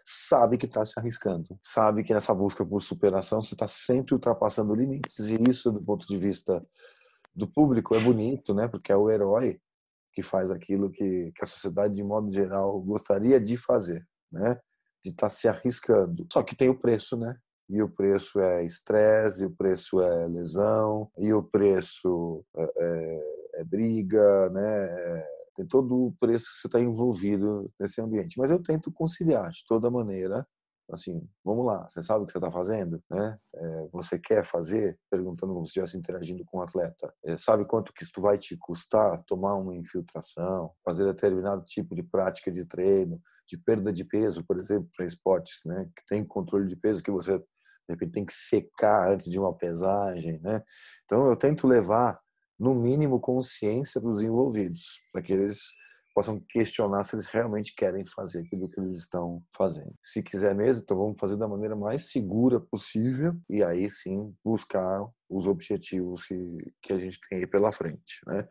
sabe 0.04 0.56
que 0.56 0.66
está 0.66 0.84
se 0.84 0.98
arriscando, 1.00 1.58
sabe 1.60 2.04
que 2.04 2.14
nessa 2.14 2.32
busca 2.32 2.64
por 2.64 2.80
superação 2.80 3.42
você 3.42 3.54
está 3.54 3.66
sempre 3.66 4.14
ultrapassando 4.14 4.74
limites 4.74 5.18
e 5.18 5.36
isso 5.50 5.72
do 5.72 5.82
ponto 5.82 6.06
de 6.06 6.16
vista 6.16 6.64
do 7.34 7.46
público 7.46 7.94
é 7.94 8.00
bonito, 8.00 8.54
né? 8.54 8.68
Porque 8.68 8.92
é 8.92 8.96
o 8.96 9.10
herói 9.10 9.60
que 10.16 10.22
faz 10.22 10.50
aquilo 10.50 10.90
que, 10.90 11.30
que 11.32 11.44
a 11.44 11.46
sociedade, 11.46 11.94
de 11.94 12.02
modo 12.02 12.32
geral, 12.32 12.80
gostaria 12.80 13.38
de 13.38 13.58
fazer, 13.58 14.02
né? 14.32 14.58
De 15.04 15.10
estar 15.10 15.26
tá 15.26 15.30
se 15.30 15.46
arriscando. 15.46 16.26
Só 16.32 16.42
que 16.42 16.56
tem 16.56 16.70
o 16.70 16.80
preço, 16.80 17.18
né? 17.18 17.36
E 17.68 17.82
o 17.82 17.88
preço 17.88 18.40
é 18.40 18.64
estresse, 18.64 19.44
o 19.44 19.50
preço 19.50 20.00
é 20.00 20.26
lesão, 20.26 21.10
e 21.18 21.34
o 21.34 21.42
preço 21.42 22.42
é, 22.56 22.72
é, 22.78 23.60
é 23.60 23.64
briga, 23.64 24.48
né? 24.48 24.86
É, 24.86 25.28
tem 25.54 25.66
todo 25.66 26.06
o 26.06 26.16
preço 26.18 26.46
que 26.46 26.60
você 26.60 26.66
está 26.66 26.80
envolvido 26.80 27.70
nesse 27.78 28.00
ambiente. 28.00 28.38
Mas 28.38 28.50
eu 28.50 28.62
tento 28.62 28.90
conciliar 28.90 29.50
de 29.50 29.66
toda 29.68 29.90
maneira 29.90 30.46
assim, 30.90 31.28
vamos 31.44 31.66
lá, 31.66 31.88
você 31.88 32.02
sabe 32.02 32.22
o 32.22 32.26
que 32.26 32.32
você 32.32 32.38
está 32.38 32.50
fazendo, 32.50 33.02
né? 33.10 33.38
É, 33.54 33.88
você 33.92 34.18
quer 34.18 34.44
fazer? 34.44 34.98
Perguntando 35.10 35.52
como 35.52 35.66
se 35.66 35.70
estivesse 35.70 35.98
interagindo 35.98 36.44
com 36.44 36.58
o 36.58 36.60
um 36.60 36.64
atleta. 36.64 37.12
É, 37.24 37.36
sabe 37.36 37.64
quanto 37.64 37.92
que 37.92 38.04
isso 38.04 38.20
vai 38.20 38.38
te 38.38 38.56
custar 38.56 39.22
tomar 39.24 39.54
uma 39.54 39.74
infiltração, 39.74 40.72
fazer 40.84 41.04
determinado 41.04 41.64
tipo 41.64 41.94
de 41.94 42.02
prática 42.02 42.52
de 42.52 42.64
treino, 42.64 43.20
de 43.48 43.58
perda 43.58 43.92
de 43.92 44.04
peso, 44.04 44.44
por 44.44 44.58
exemplo, 44.58 44.88
para 44.96 45.06
esportes, 45.06 45.60
né? 45.64 45.88
Que 45.96 46.06
tem 46.08 46.24
controle 46.24 46.68
de 46.68 46.76
peso 46.76 47.02
que 47.02 47.10
você 47.10 47.38
de 47.38 47.94
repente 47.94 48.12
tem 48.12 48.26
que 48.26 48.34
secar 48.34 49.12
antes 49.12 49.30
de 49.30 49.38
uma 49.38 49.54
pesagem, 49.54 50.40
né? 50.40 50.62
Então 51.04 51.28
eu 51.28 51.36
tento 51.36 51.66
levar 51.66 52.20
no 52.58 52.74
mínimo 52.74 53.20
consciência 53.20 54.00
para 54.00 54.10
os 54.10 54.22
envolvidos, 54.22 55.00
para 55.12 55.22
que 55.22 55.32
eles 55.32 55.58
possam 56.16 56.40
questionar 56.48 57.04
se 57.04 57.14
eles 57.14 57.26
realmente 57.26 57.74
querem 57.76 58.06
fazer 58.06 58.40
aquilo 58.40 58.70
que 58.70 58.80
eles 58.80 58.96
estão 58.96 59.42
fazendo. 59.54 59.92
Se 60.02 60.22
quiser 60.22 60.54
mesmo, 60.54 60.82
então 60.82 60.96
vamos 60.96 61.20
fazer 61.20 61.36
da 61.36 61.46
maneira 61.46 61.76
mais 61.76 62.10
segura 62.10 62.58
possível 62.58 63.36
e 63.50 63.62
aí 63.62 63.90
sim 63.90 64.34
buscar 64.42 65.06
os 65.28 65.46
objetivos 65.46 66.22
que, 66.22 66.72
que 66.80 66.94
a 66.94 66.96
gente 66.96 67.20
tem 67.28 67.40
aí 67.40 67.46
pela 67.46 67.70
frente, 67.70 68.22
né? 68.26 68.48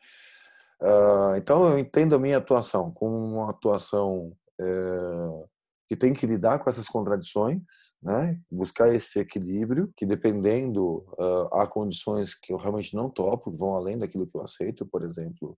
Uh, 0.79 1.37
então 1.37 1.67
eu 1.71 1.79
entendo 1.79 2.13
a 2.13 2.19
minha 2.19 2.37
atuação 2.37 2.91
como 2.91 3.15
uma 3.15 3.49
atuação 3.49 4.31
é, 4.61 5.45
que 5.87 5.95
tem 5.95 6.13
que 6.13 6.27
lidar 6.27 6.59
com 6.59 6.69
essas 6.69 6.87
contradições, 6.87 7.63
né? 8.03 8.39
buscar 8.51 8.93
esse 8.93 9.19
equilíbrio, 9.19 9.91
que 9.95 10.05
dependendo, 10.05 10.97
uh, 11.17 11.47
há 11.53 11.65
condições 11.65 12.35
que 12.35 12.53
eu 12.53 12.57
realmente 12.57 12.95
não 12.95 13.09
topo, 13.09 13.49
vão 13.49 13.75
além 13.75 13.97
daquilo 13.97 14.27
que 14.27 14.37
eu 14.37 14.43
aceito, 14.43 14.85
por 14.85 15.03
exemplo, 15.03 15.57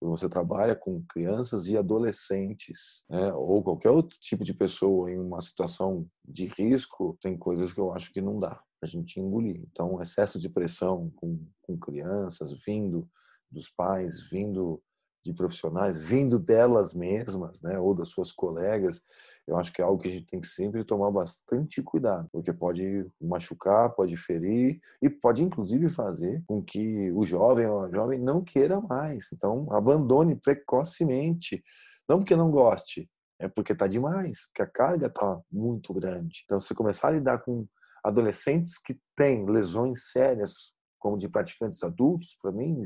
você 0.00 0.28
trabalha 0.28 0.76
com 0.76 1.02
crianças 1.02 1.68
e 1.68 1.76
adolescentes, 1.76 3.04
né? 3.08 3.32
ou 3.34 3.62
qualquer 3.62 3.90
outro 3.90 4.16
tipo 4.20 4.44
de 4.44 4.54
pessoa 4.54 5.10
em 5.10 5.18
uma 5.18 5.40
situação 5.40 6.06
de 6.24 6.46
risco, 6.46 7.18
tem 7.20 7.36
coisas 7.36 7.72
que 7.72 7.80
eu 7.80 7.92
acho 7.92 8.12
que 8.12 8.20
não 8.20 8.38
dá 8.38 8.62
a 8.80 8.86
gente 8.86 9.18
engolir. 9.18 9.60
Então, 9.70 10.00
excesso 10.00 10.38
de 10.38 10.48
pressão 10.48 11.10
com, 11.16 11.44
com 11.62 11.76
crianças 11.76 12.52
vindo 12.64 13.08
dos 13.50 13.68
pais, 13.68 14.22
vindo 14.30 14.80
de 15.24 15.32
profissionais, 15.32 15.96
vindo 15.96 16.38
delas 16.38 16.94
mesmas, 16.94 17.60
né, 17.60 17.78
ou 17.78 17.94
das 17.94 18.08
suas 18.08 18.30
colegas, 18.30 19.02
eu 19.48 19.56
acho 19.56 19.72
que 19.72 19.80
é 19.80 19.84
algo 19.84 20.00
que 20.02 20.08
a 20.08 20.10
gente 20.10 20.26
tem 20.26 20.40
que 20.40 20.46
sempre 20.46 20.84
tomar 20.84 21.10
bastante 21.10 21.82
cuidado, 21.82 22.28
porque 22.30 22.52
pode 22.52 23.10
machucar, 23.18 23.88
pode 23.94 24.14
ferir 24.14 24.78
e 25.00 25.08
pode 25.08 25.42
inclusive 25.42 25.88
fazer 25.88 26.44
com 26.46 26.62
que 26.62 27.10
o 27.12 27.24
jovem 27.24 27.66
ou 27.66 27.84
a 27.84 27.90
jovem 27.90 28.18
não 28.18 28.44
queira 28.44 28.78
mais. 28.78 29.32
Então, 29.32 29.66
abandone 29.72 30.36
precocemente. 30.36 31.64
Não 32.06 32.18
porque 32.18 32.36
não 32.36 32.50
goste, 32.50 33.08
é 33.38 33.48
porque 33.48 33.72
está 33.72 33.86
demais, 33.86 34.46
porque 34.48 34.62
a 34.62 34.66
carga 34.66 35.06
está 35.06 35.40
muito 35.50 35.94
grande. 35.94 36.42
Então, 36.44 36.60
se 36.60 36.74
começar 36.74 37.08
a 37.08 37.12
lidar 37.12 37.38
com 37.38 37.66
adolescentes 38.04 38.76
que 38.76 38.98
têm 39.16 39.46
lesões 39.46 40.10
sérias, 40.12 40.74
como 40.98 41.16
de 41.16 41.28
praticantes 41.28 41.82
adultos, 41.82 42.36
para 42.42 42.52
mim, 42.52 42.82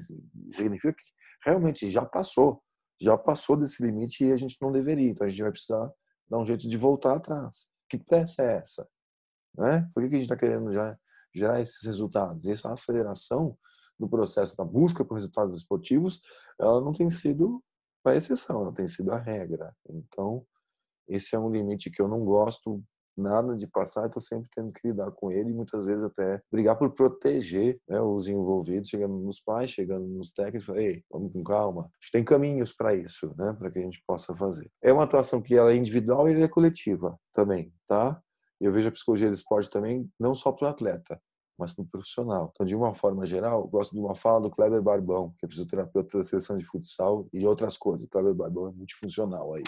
significa 0.51 0.93
que 0.93 1.11
realmente 1.45 1.89
já 1.89 2.05
passou. 2.05 2.63
Já 3.01 3.19
passou 3.19 3.57
desse 3.57 3.83
limite 3.83 4.25
e 4.25 4.33
a 4.33 4.37
gente 4.37 4.57
não 4.63 4.71
deveria. 4.71 5.11
Então, 5.11 5.27
a 5.27 5.31
gente 5.31 5.43
vai 5.43 5.51
precisar 5.51 5.91
dar 6.29 6.39
um 6.39 6.47
jeito 6.47 6.69
de 6.69 6.77
voltar 6.77 7.17
atrás. 7.17 7.69
Que 7.89 7.99
pressa 7.99 8.43
é 8.43 8.57
essa? 8.59 8.89
Né? 9.57 9.89
Por 9.95 10.03
que 10.03 10.09
a 10.09 10.13
gente 10.19 10.23
está 10.23 10.37
querendo 10.37 10.73
já 10.73 10.99
gerar 11.35 11.61
esses 11.61 11.85
resultados? 11.85 12.47
E 12.47 12.53
essa 12.53 12.73
aceleração 12.73 13.57
do 13.99 14.09
processo 14.09 14.57
da 14.57 14.65
busca 14.65 15.05
por 15.05 15.15
resultados 15.15 15.57
esportivos, 15.57 16.21
ela 16.59 16.81
não 16.81 16.93
tem 16.93 17.11
sido 17.11 17.63
a 18.05 18.15
exceção, 18.15 18.63
ela 18.63 18.73
tem 18.73 18.89
sido 18.89 19.13
a 19.13 19.19
regra. 19.19 19.75
Então, 19.89 20.45
esse 21.07 21.37
é 21.37 21.39
um 21.39 21.51
limite 21.51 21.91
que 21.91 22.01
eu 22.01 22.09
não 22.09 22.25
gosto 22.25 22.83
nada 23.17 23.57
de 23.57 23.67
passar, 23.67 24.07
estou 24.07 24.23
sempre 24.23 24.49
tendo 24.55 24.73
que 24.73 24.89
lidar 24.89 25.11
com 25.13 25.31
ele 25.31 25.51
e 25.51 25.55
muitas 25.55 25.85
vezes 25.85 26.05
até 26.05 26.41
brigar 26.51 26.77
por 26.77 26.91
proteger 26.91 27.79
né, 27.89 28.01
os 28.01 28.29
envolvidos, 28.29 28.89
chegando 28.89 29.15
nos 29.15 29.41
pais, 29.41 29.71
chegando 29.71 30.07
nos 30.07 30.31
técnicos, 30.33 30.69
ei, 30.77 31.03
vamos 31.11 31.33
com 31.33 31.43
calma. 31.43 31.83
A 31.83 31.87
gente 32.01 32.13
tem 32.13 32.25
caminhos 32.25 32.73
para 32.73 32.95
isso, 32.95 33.35
né, 33.37 33.55
para 33.59 33.71
que 33.71 33.79
a 33.79 33.83
gente 33.83 34.03
possa 34.07 34.35
fazer. 34.35 34.71
É 34.83 34.93
uma 34.93 35.05
atuação 35.05 35.41
que 35.41 35.55
ela 35.55 35.73
é 35.73 35.77
individual 35.77 36.29
e 36.29 36.43
é 36.43 36.49
coletiva 36.49 37.19
também, 37.33 37.73
tá? 37.87 38.21
Eu 38.61 38.71
vejo 38.71 38.89
a 38.89 38.93
psicologia 38.93 39.29
do 39.29 39.35
esporte 39.35 39.69
também 39.69 40.09
não 40.19 40.35
só 40.35 40.53
para 40.53 40.69
o 40.69 40.71
atleta, 40.71 41.21
mas 41.59 41.73
para 41.73 41.83
o 41.83 41.89
profissional. 41.89 42.51
Então, 42.53 42.65
de 42.65 42.75
uma 42.75 42.95
forma 42.95 43.27
geral, 43.27 43.67
gosto 43.67 43.93
de 43.93 44.01
uma 44.01 44.15
fala 44.15 44.41
do 44.41 44.51
Kleber 44.51 44.81
Barbão, 44.81 45.35
que 45.37 45.45
é 45.45 45.49
fisioterapeuta 45.49 46.19
da 46.19 46.25
seleção 46.25 46.57
de 46.57 46.65
futsal 46.65 47.27
e 47.33 47.47
outras 47.47 47.77
coisas. 47.77 48.05
O 48.05 48.09
Kleber 48.09 48.35
Barbão 48.35 48.69
é 48.69 48.73
multifuncional 48.73 49.55
aí 49.55 49.63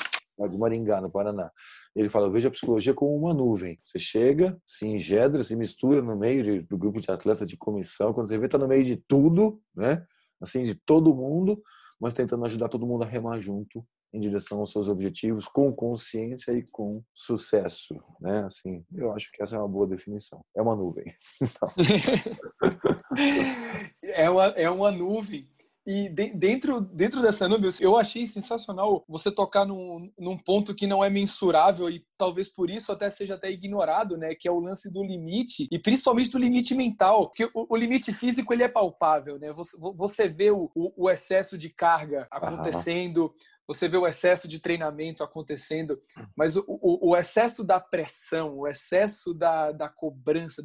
de 0.51 0.59
Maringá, 0.59 1.01
no 1.01 1.11
Paraná. 1.11 1.51
Ele 1.95 2.09
fala: 2.09 2.31
veja 2.31 2.49
a 2.49 2.51
psicologia 2.51 2.95
como 2.95 3.17
uma 3.17 3.33
nuvem. 3.33 3.79
Você 3.85 3.99
chega, 3.99 4.59
se 4.67 4.87
ingedra, 4.87 5.45
se 5.45 5.57
mistura 5.57 6.03
no 6.03 6.17
meio 6.17 6.65
do 6.67 6.77
grupo 6.77 7.01
de 7.01 7.11
atletas 7.11 7.49
de 7.49 7.57
comissão. 7.57 8.13
Quando 8.13 8.29
você 8.29 8.39
vê, 8.39 8.47
está 8.47 8.59
no 8.59 8.69
meio 8.69 8.85
de 8.85 8.97
tudo, 8.97 9.61
né? 9.75 10.05
Assim, 10.41 10.65
de 10.65 10.75
todo 10.75 11.15
mundo, 11.15 11.63
mas 12.01 12.13
tentando 12.13 12.45
ajudar 12.45 12.69
todo 12.69 12.87
mundo 12.87 13.05
a 13.05 13.07
remar 13.07 13.41
junto 13.41 13.85
em 14.13 14.21
direção 14.21 14.61
aos 14.61 14.71
seus 14.71 14.89
objetivos 14.89 15.49
com 15.49 15.73
consciência 15.73 16.53
e 16.53 16.63
com 16.63 17.03
sucesso, 17.13 17.95
né? 18.21 18.45
Assim, 18.45 18.85
eu 18.95 19.13
acho 19.13 19.31
que 19.33 19.43
essa 19.43 19.57
é 19.57 19.59
uma 19.59 19.69
boa 19.69 19.89
definição. 19.89 20.45
É 20.57 20.63
uma 20.63 20.77
nuvem. 20.77 21.13
é, 24.15 24.31
uma, 24.31 24.45
é 24.47 24.71
uma 24.71 24.93
nuvem 24.93 25.49
e 25.87 26.09
de, 26.09 26.31
dentro, 26.31 26.81
dentro 26.81 27.21
dessa 27.21 27.47
nuvem, 27.47 27.71
eu 27.81 27.97
achei 27.97 28.27
sensacional 28.27 29.05
você 29.07 29.31
tocar 29.31 29.67
num, 29.67 30.11
num 30.19 30.39
ponto 30.39 30.75
que 30.75 30.87
não 30.87 31.05
é 31.05 31.11
mensurável 31.11 31.91
e 31.91 32.03
talvez 32.17 32.49
por 32.49 32.71
isso 32.71 32.91
até 32.91 33.11
seja 33.11 33.35
até 33.35 33.51
ignorado, 33.51 34.17
né? 34.17 34.35
Que 34.35 34.49
é 34.49 34.51
o 34.51 34.61
lance 34.61 34.91
do 34.91 35.05
limite 35.05 35.69
e 35.71 35.79
principalmente 35.79 36.31
do 36.31 36.39
limite 36.39 36.75
mental, 36.75 37.29
porque 37.29 37.45
o, 37.55 37.67
o 37.69 37.77
limite 37.77 38.15
físico 38.15 38.55
ele 38.55 38.63
é 38.63 38.69
palpável, 38.69 39.39
né? 39.39 39.53
Você, 39.53 39.77
você 39.95 40.27
vê 40.27 40.51
o, 40.51 40.71
o, 40.75 41.11
excesso 41.11 41.59
de 41.59 41.69
carga 41.69 42.27
acontecendo, 42.31 43.35
você 43.69 43.87
vê 43.87 43.99
o 43.99 44.07
excesso 44.07 44.49
de 44.49 44.59
treinamento 44.59 45.23
acontecendo, 45.23 46.01
mas 46.35 46.57
o, 46.57 46.65
o, 46.67 47.11
o 47.11 47.17
excesso 47.17 47.63
da 47.63 47.79
pressão, 47.79 48.57
o 48.57 48.67
excesso 48.67 49.35
da, 49.35 49.71
da 49.71 49.89
cobrança, 49.91 50.63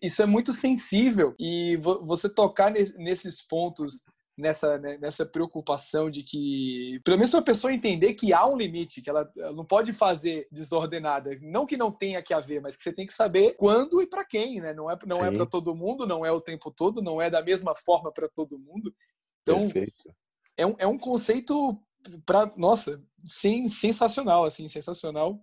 isso 0.00 0.22
é 0.22 0.26
muito 0.26 0.52
sensível 0.52 1.34
e 1.40 1.76
você 1.76 2.28
tocar 2.28 2.70
nesses 2.70 3.42
pontos 3.42 4.04
nessa, 4.40 4.78
né, 4.78 4.98
nessa 4.98 5.24
preocupação 5.24 6.10
de 6.10 6.22
que, 6.22 7.00
pelo 7.04 7.16
menos 7.16 7.30
para 7.30 7.40
a 7.40 7.44
pessoa 7.44 7.72
entender 7.72 8.14
que 8.14 8.32
há 8.32 8.46
um 8.46 8.56
limite, 8.56 9.02
que 9.02 9.10
ela, 9.10 9.30
ela, 9.36 9.52
não 9.52 9.64
pode 9.64 9.92
fazer 9.92 10.48
desordenada. 10.50 11.38
Não 11.40 11.66
que 11.66 11.76
não 11.76 11.92
tenha 11.92 12.22
que 12.22 12.34
haver, 12.34 12.60
mas 12.60 12.76
que 12.76 12.82
você 12.82 12.92
tem 12.92 13.06
que 13.06 13.12
saber 13.12 13.54
quando 13.56 14.02
e 14.02 14.06
para 14.06 14.24
quem, 14.24 14.60
né? 14.60 14.72
Não 14.72 14.90
é, 14.90 14.98
não 15.06 15.24
é 15.24 15.30
para 15.30 15.46
todo 15.46 15.74
mundo, 15.74 16.06
não 16.06 16.24
é 16.24 16.32
o 16.32 16.40
tempo 16.40 16.70
todo, 16.70 17.02
não 17.02 17.20
é 17.20 17.30
da 17.30 17.42
mesma 17.42 17.74
forma 17.76 18.12
para 18.12 18.28
todo 18.28 18.58
mundo. 18.58 18.94
Então, 19.42 19.60
Perfeito. 19.60 20.12
É, 20.56 20.66
um, 20.66 20.74
é 20.78 20.86
um 20.86 20.98
conceito 20.98 21.80
para 22.24 22.52
nossa, 22.56 23.02
sim, 23.24 23.68
sensacional, 23.68 24.44
assim, 24.44 24.68
sensacional 24.68 25.38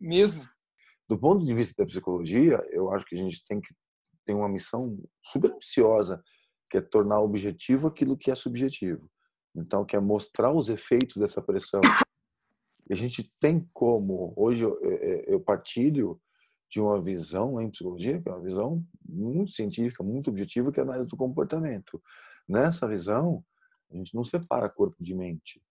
mesmo. 0.00 0.42
Do 1.08 1.18
ponto 1.18 1.44
de 1.44 1.54
vista 1.54 1.74
da 1.78 1.86
psicologia, 1.86 2.62
eu 2.70 2.92
acho 2.92 3.04
que 3.06 3.14
a 3.14 3.18
gente 3.18 3.44
tem 3.46 3.60
que 3.60 3.74
ter 4.24 4.34
uma 4.34 4.48
missão 4.48 4.98
super 5.22 5.52
ambiciosa 5.52 6.22
que 6.68 6.78
é 6.78 6.80
tornar 6.80 7.20
objetivo 7.20 7.88
aquilo 7.88 8.16
que 8.16 8.30
é 8.30 8.34
subjetivo. 8.34 9.10
Então, 9.54 9.84
que 9.84 9.96
é 9.96 10.00
mostrar 10.00 10.52
os 10.52 10.68
efeitos 10.68 11.16
dessa 11.16 11.42
pressão. 11.42 11.80
E 12.88 12.92
a 12.92 12.96
gente 12.96 13.28
tem 13.40 13.66
como, 13.72 14.32
hoje 14.36 14.62
eu, 14.62 14.78
eu 15.26 15.40
partilho 15.40 16.20
de 16.70 16.80
uma 16.80 17.00
visão 17.00 17.60
em 17.60 17.70
psicologia, 17.70 18.20
que 18.20 18.28
é 18.28 18.32
uma 18.32 18.42
visão 18.42 18.84
muito 19.06 19.52
científica, 19.52 20.04
muito 20.04 20.30
objetiva, 20.30 20.70
que 20.70 20.78
é 20.78 20.82
a 20.82 20.86
análise 20.86 21.08
do 21.08 21.16
comportamento. 21.16 22.00
Nessa 22.48 22.86
visão, 22.86 23.42
a 23.90 23.96
gente 23.96 24.14
não 24.14 24.22
separa 24.22 24.68
corpo 24.68 25.02
de 25.02 25.14
mente. 25.14 25.62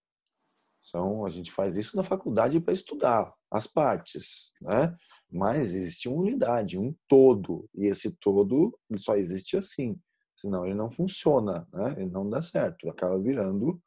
São, 0.81 1.25
a 1.25 1.29
gente 1.29 1.51
faz 1.51 1.75
isso 1.75 1.95
na 1.97 2.03
faculdade 2.03 2.59
para 2.59 2.73
estudar 2.73 3.33
as 3.51 3.67
partes, 3.67 4.51
né? 4.61 4.95
Mas 5.29 5.75
existe 5.75 6.07
uma 6.07 6.21
unidade, 6.21 6.77
um 6.77 6.95
todo, 7.07 7.69
e 7.75 7.87
esse 7.87 8.11
todo 8.11 8.77
só 8.97 9.15
existe 9.15 9.57
assim 9.57 9.99
senão 10.37 10.65
ele 10.65 10.75
não 10.75 10.89
funciona, 10.89 11.67
né? 11.73 11.95
Ele 11.97 12.11
não 12.11 12.29
dá 12.29 12.41
certo, 12.41 12.89
acaba 12.89 13.17
virando 13.19 13.81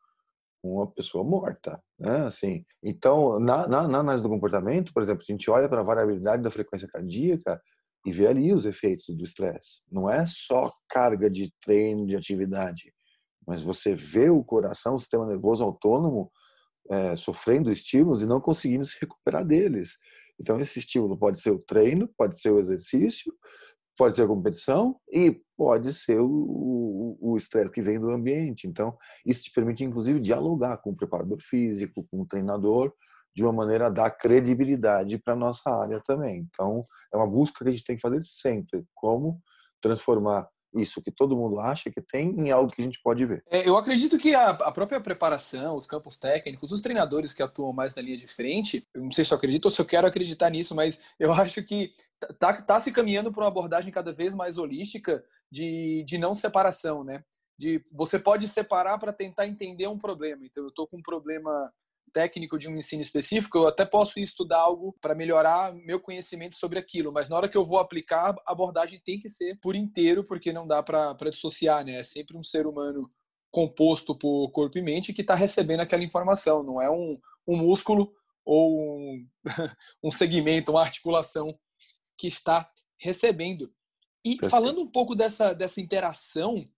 uma 0.63 0.87
pessoa 0.91 1.25
morta, 1.25 1.83
né? 1.99 2.27
Assim, 2.27 2.65
então 2.83 3.39
na, 3.39 3.67
na, 3.67 3.89
na 3.89 3.99
análise 4.01 4.23
do 4.23 4.29
comportamento, 4.29 4.93
por 4.93 5.03
exemplo, 5.03 5.25
a 5.27 5.33
gente 5.33 5.51
olha 5.51 5.69
para 5.69 5.81
a 5.81 5.85
variabilidade 5.85 6.43
da 6.43 6.51
frequência 6.51 6.89
cardíaca 6.89 7.61
e 8.05 8.11
vê 8.11 8.27
ali 8.27 8.53
os 8.53 8.67
efeitos 8.67 9.07
do 9.17 9.25
estresse. 9.25 9.83
Não 9.91 10.11
é 10.11 10.25
só 10.27 10.71
carga 10.89 11.31
de 11.31 11.53
treino, 11.61 12.07
de 12.07 12.17
atividade, 12.17 12.93
mas 13.47 13.63
você 13.63 13.95
vê 13.95 14.29
o 14.29 14.45
coração, 14.45 14.97
o 14.97 14.99
sistema 14.99 15.27
nervoso 15.27 15.65
autônomo 15.65 16.31
é, 16.91 17.17
sofrendo 17.17 17.71
estímulos 17.71 18.23
e 18.23 18.27
não 18.27 18.41
conseguindo 18.41 18.85
se 18.85 18.99
recuperar 19.01 19.45
deles. 19.45 19.97
Então 20.39 20.59
esse 20.61 20.79
estímulo 20.79 21.17
pode 21.17 21.41
ser 21.41 21.51
o 21.51 21.59
treino, 21.59 22.09
pode 22.17 22.41
ser 22.41 22.51
o 22.51 22.59
exercício, 22.59 23.33
pode 24.01 24.17
ser 24.17 24.23
a 24.23 24.27
competição 24.27 24.99
e 25.13 25.43
pode 25.59 25.93
ser 25.93 26.19
o 26.23 27.35
estresse 27.37 27.71
que 27.71 27.83
vem 27.83 28.01
do 28.01 28.09
ambiente. 28.09 28.67
Então, 28.67 28.97
isso 29.27 29.43
te 29.43 29.53
permite, 29.53 29.85
inclusive, 29.85 30.19
dialogar 30.19 30.79
com 30.79 30.89
o 30.89 30.97
preparador 30.97 31.37
físico, 31.43 32.07
com 32.11 32.23
o 32.23 32.27
treinador, 32.27 32.95
de 33.37 33.45
uma 33.45 33.53
maneira 33.53 33.89
a 33.89 33.91
dar 33.91 34.11
credibilidade 34.11 35.19
para 35.19 35.37
nossa 35.37 35.71
área 35.71 36.01
também. 36.03 36.49
Então, 36.49 36.87
é 37.13 37.17
uma 37.19 37.27
busca 37.27 37.63
que 37.63 37.69
a 37.69 37.73
gente 37.73 37.85
tem 37.85 37.97
que 37.97 38.01
fazer 38.01 38.23
sempre. 38.23 38.87
Como 38.95 39.39
transformar 39.83 40.49
isso 40.75 41.03
que 41.03 41.11
todo 41.11 41.37
mundo 41.37 41.59
acha 41.61 41.91
que 41.91 42.01
tem 42.01 42.29
em 42.29 42.51
algo 42.51 42.73
que 42.73 42.81
a 42.81 42.85
gente 42.85 43.01
pode 43.03 43.25
ver. 43.25 43.43
É, 43.51 43.69
eu 43.69 43.77
acredito 43.77 44.17
que 44.19 44.35
a, 44.35 44.51
a, 44.51 44.73
própria 44.73 45.01
preparação, 45.01 45.77
os 45.77 45.87
campos 45.87 46.17
técnicos, 46.17 46.73
os 46.73 46.81
treinadores 46.81 47.33
que 47.33 47.43
atuam 47.43 47.73
mais 47.73 47.95
na 47.95 48.03
linha 48.03 48.17
de 48.17 48.27
frente, 48.27 48.87
eu 48.95 49.03
não 49.03 49.13
sei 49.13 49.25
se 49.25 49.33
eu 49.33 49.37
acredito 49.37 49.67
ou 49.67 49.71
se 49.71 49.81
eu 49.81 49.87
quero 49.87 50.07
acreditar 50.07 50.51
nisso, 50.51 50.75
mas 50.75 51.01
eu 51.19 51.33
acho 51.35 51.63
que 51.63 51.93
tá, 52.39 52.61
tá 52.63 52.81
se 52.81 52.93
caminhando 52.93 53.33
para 53.33 53.43
uma 53.43 53.49
abordagem 53.49 53.93
cada 53.93 54.13
vez 54.13 54.35
mais 54.35 54.59
holística 54.59 55.25
de, 55.51 56.05
de 56.07 56.19
não 56.19 56.35
separação, 56.35 57.03
né? 57.03 57.25
De 57.59 57.85
você 57.93 58.19
pode 58.19 58.49
separar 58.49 58.99
para 58.99 59.13
tentar 59.13 59.47
entender 59.47 59.87
um 59.87 59.99
problema. 59.99 60.45
Então, 60.45 60.65
eu 60.65 60.69
estou 60.69 60.87
com 60.87 60.99
um 60.99 61.03
problema 61.03 61.73
técnico 62.11 62.59
de 62.59 62.69
um 62.69 62.77
ensino 62.77 63.03
específico, 63.03 63.59
eu 63.59 63.67
até 63.67 63.85
posso 63.85 64.19
estudar 64.19 64.61
algo 64.61 64.97
para 65.01 65.15
melhorar 65.15 65.73
meu 65.73 66.01
conhecimento 66.01 66.57
sobre 66.57 66.79
aquilo, 66.79 67.13
mas 67.13 67.29
na 67.29 67.37
hora 67.37 67.49
que 67.49 67.57
eu 67.57 67.65
vou 67.65 67.79
aplicar, 67.79 68.35
a 68.47 68.53
abordagem 68.53 69.01
tem 69.05 69.19
que 69.19 69.29
ser 69.29 69.59
por 69.61 69.75
inteiro, 69.75 70.25
porque 70.25 70.53
não 70.53 70.67
dá 70.67 70.83
para 70.83 71.15
dissociar, 71.31 71.85
né? 71.85 71.99
É 72.01 72.03
sempre 72.03 72.37
um 72.37 72.43
ser 72.43 72.67
humano 72.67 73.11
composto 73.51 74.17
por 74.17 74.51
corpo 74.51 74.79
e 74.79 74.83
mente 74.83 75.13
que 75.13 75.23
está 75.23 75.35
recebendo 75.35 75.81
aquela 75.81 76.05
informação, 76.05 76.63
não 76.63 76.81
é 76.81 76.91
um, 76.91 77.19
um 77.47 77.57
músculo 77.57 78.13
ou 78.45 78.81
um, 78.81 79.27
um 80.05 80.11
segmento, 80.11 80.73
uma 80.73 80.83
articulação 80.83 81.59
que 82.17 82.29
está 82.29 82.71
recebendo. 82.99 83.73
E 84.25 84.37
falando 84.49 84.81
um 84.81 84.87
pouco 84.87 85.15
dessa, 85.15 85.55
dessa 85.55 85.81
interação, 85.81 86.69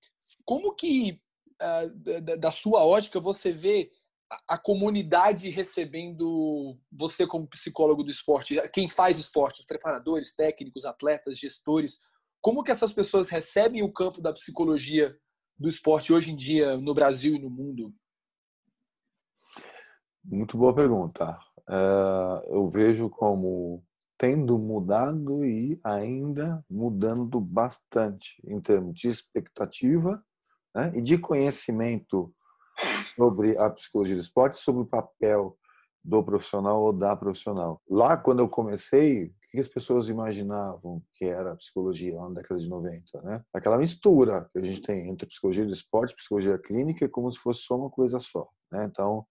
como 0.44 0.74
que, 0.74 1.20
uh, 1.60 2.20
da, 2.22 2.36
da 2.36 2.50
sua 2.50 2.84
ótica, 2.84 3.18
você 3.18 3.52
vê 3.52 3.90
a 4.48 4.58
comunidade 4.58 5.50
recebendo 5.50 6.78
você 6.90 7.26
como 7.26 7.46
psicólogo 7.46 8.02
do 8.02 8.10
esporte, 8.10 8.60
quem 8.72 8.88
faz 8.88 9.18
esporte, 9.18 9.60
os 9.60 9.66
preparadores, 9.66 10.34
técnicos, 10.34 10.84
atletas, 10.84 11.38
gestores, 11.38 11.98
como 12.40 12.62
que 12.62 12.70
essas 12.70 12.92
pessoas 12.92 13.28
recebem 13.28 13.82
o 13.82 13.92
campo 13.92 14.20
da 14.20 14.32
psicologia 14.32 15.16
do 15.58 15.68
esporte 15.68 16.12
hoje 16.12 16.32
em 16.32 16.36
dia 16.36 16.76
no 16.76 16.94
Brasil 16.94 17.36
e 17.36 17.38
no 17.38 17.50
mundo? 17.50 17.94
Muito 20.24 20.56
boa 20.56 20.74
pergunta. 20.74 21.38
uh, 21.68 22.42
eu 22.48 22.68
vejo 22.70 23.08
como 23.08 23.84
tendo 24.18 24.56
mudado 24.58 25.44
e 25.44 25.80
ainda 25.82 26.64
mudando 26.70 27.40
bastante 27.40 28.40
em 28.46 28.60
termos 28.60 28.94
de 28.94 29.08
expectativa 29.08 30.24
né, 30.74 30.92
e 30.94 31.02
de 31.02 31.18
conhecimento 31.18 32.32
sobre 33.16 33.56
a 33.58 33.70
psicologia 33.70 34.14
do 34.14 34.20
esporte, 34.20 34.56
sobre 34.56 34.82
o 34.82 34.86
papel 34.86 35.56
do 36.04 36.22
profissional 36.22 36.82
ou 36.82 36.92
da 36.92 37.14
profissional. 37.16 37.80
Lá, 37.88 38.16
quando 38.16 38.40
eu 38.40 38.48
comecei, 38.48 39.26
o 39.26 39.32
que 39.50 39.60
as 39.60 39.68
pessoas 39.68 40.08
imaginavam 40.08 41.02
que 41.12 41.24
era 41.24 41.52
a 41.52 41.56
psicologia 41.56 42.16
lá 42.16 42.28
na 42.28 42.34
década 42.36 42.60
de 42.60 42.68
90? 42.68 43.22
Né? 43.22 43.42
Aquela 43.54 43.78
mistura 43.78 44.48
que 44.52 44.58
a 44.58 44.62
gente 44.62 44.82
tem 44.82 45.08
entre 45.08 45.26
psicologia 45.26 45.64
do 45.64 45.72
esporte 45.72 46.16
psicologia 46.16 46.58
clínica, 46.58 47.08
como 47.08 47.30
se 47.30 47.38
fosse 47.38 47.62
só 47.62 47.76
uma 47.76 47.90
coisa 47.90 48.18
só. 48.18 48.48
Né? 48.70 48.84
Então, 48.90 49.24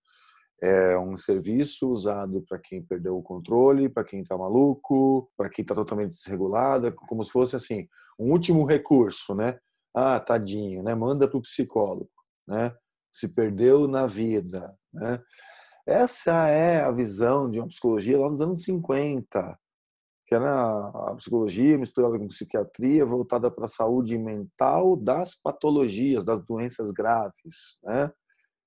é 0.61 0.95
um 0.97 1.17
serviço 1.17 1.89
usado 1.89 2.45
para 2.47 2.59
quem 2.59 2.83
perdeu 2.83 3.17
o 3.17 3.23
controle, 3.23 3.89
para 3.89 4.03
quem 4.03 4.21
está 4.21 4.37
maluco, 4.37 5.29
para 5.35 5.49
quem 5.49 5.63
está 5.63 5.73
totalmente 5.73 6.11
desregulado, 6.11 6.93
como 6.93 7.23
se 7.23 7.31
fosse 7.31 7.55
assim 7.55 7.87
um 8.19 8.31
último 8.31 8.63
recurso, 8.63 9.33
né? 9.33 9.57
Ah, 9.91 10.19
tadinho, 10.19 10.83
né? 10.83 10.93
Manda 10.93 11.27
para 11.27 11.37
o 11.37 11.41
psicólogo, 11.41 12.09
né? 12.47 12.75
Se 13.11 13.27
perdeu 13.27 13.87
na 13.87 14.07
vida, 14.07 14.77
né? 14.93 15.21
Essa 15.85 16.47
é 16.47 16.81
a 16.81 16.91
visão 16.91 17.49
de 17.49 17.59
uma 17.59 17.67
psicologia 17.67 18.19
lá 18.19 18.29
nos 18.29 18.39
anos 18.39 18.63
50, 18.63 19.59
que 20.27 20.35
era 20.35 20.87
a 20.87 21.15
psicologia 21.15 21.77
misturada 21.77 22.17
com 22.19 22.27
psiquiatria 22.27 23.05
voltada 23.05 23.49
para 23.49 23.65
a 23.65 23.69
saúde 23.69 24.17
mental 24.17 24.95
das 24.95 25.35
patologias, 25.35 26.23
das 26.23 26.45
doenças 26.45 26.91
graves, 26.91 27.79
né? 27.83 28.11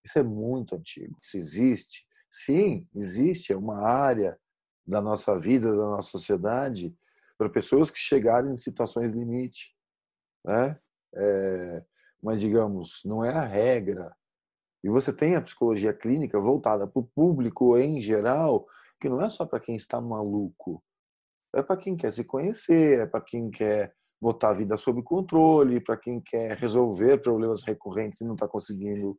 Isso 0.05 0.19
é 0.19 0.23
muito 0.23 0.75
antigo. 0.75 1.17
Isso 1.23 1.37
existe. 1.37 2.07
Sim, 2.31 2.87
existe. 2.95 3.53
É 3.53 3.57
uma 3.57 3.81
área 3.81 4.39
da 4.87 5.01
nossa 5.01 5.39
vida, 5.39 5.71
da 5.71 5.85
nossa 5.85 6.11
sociedade, 6.11 6.95
para 7.39 7.49
pessoas 7.49 7.91
que 7.91 7.99
chegarem 7.99 8.53
em 8.53 8.57
situações 8.57 9.13
limite. 9.13 9.75
Né? 10.45 10.79
É, 11.15 11.85
mas, 12.23 12.41
digamos, 12.41 13.01
não 13.05 13.25
é 13.25 13.33
a 13.33 13.45
regra. 13.45 14.15
E 14.85 14.89
você 14.91 15.15
tem 15.15 15.35
a 15.35 15.41
psicologia 15.41 15.95
clínica 15.95 16.39
voltada 16.39 16.87
para 16.87 17.01
o 17.01 17.09
público 17.15 17.79
em 17.79 18.03
geral, 18.03 18.67
que 19.01 19.09
não 19.09 19.19
é 19.23 19.31
só 19.31 19.47
para 19.47 19.59
quem 19.59 19.77
está 19.77 19.99
maluco. 19.99 20.85
É 21.55 21.63
para 21.63 21.79
quem 21.79 21.97
quer 21.97 22.13
se 22.13 22.23
conhecer, 22.25 23.01
é 23.01 23.07
para 23.07 23.23
quem 23.23 23.51
quer 23.51 23.95
botar 24.21 24.51
a 24.51 24.55
vida 24.55 24.77
sob 24.77 25.03
controle, 25.03 25.81
para 25.81 25.97
quem 25.97 26.21
quer 26.21 26.59
resolver 26.59 27.23
problemas 27.23 27.63
recorrentes 27.63 28.21
e 28.21 28.27
não 28.27 28.35
está 28.35 28.47
conseguindo 28.47 29.19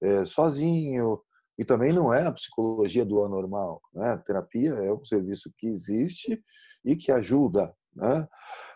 é, 0.00 0.24
sozinho. 0.24 1.20
E 1.58 1.64
também 1.64 1.92
não 1.92 2.12
é 2.12 2.26
a 2.26 2.32
psicologia 2.32 3.04
do 3.04 3.22
anormal. 3.22 3.82
Né? 3.92 4.12
A 4.12 4.16
terapia 4.16 4.70
é 4.70 4.90
um 4.90 5.04
serviço 5.04 5.52
que 5.58 5.66
existe 5.66 6.42
e 6.82 6.96
que 6.96 7.12
ajuda. 7.12 7.74
Né? 7.94 8.26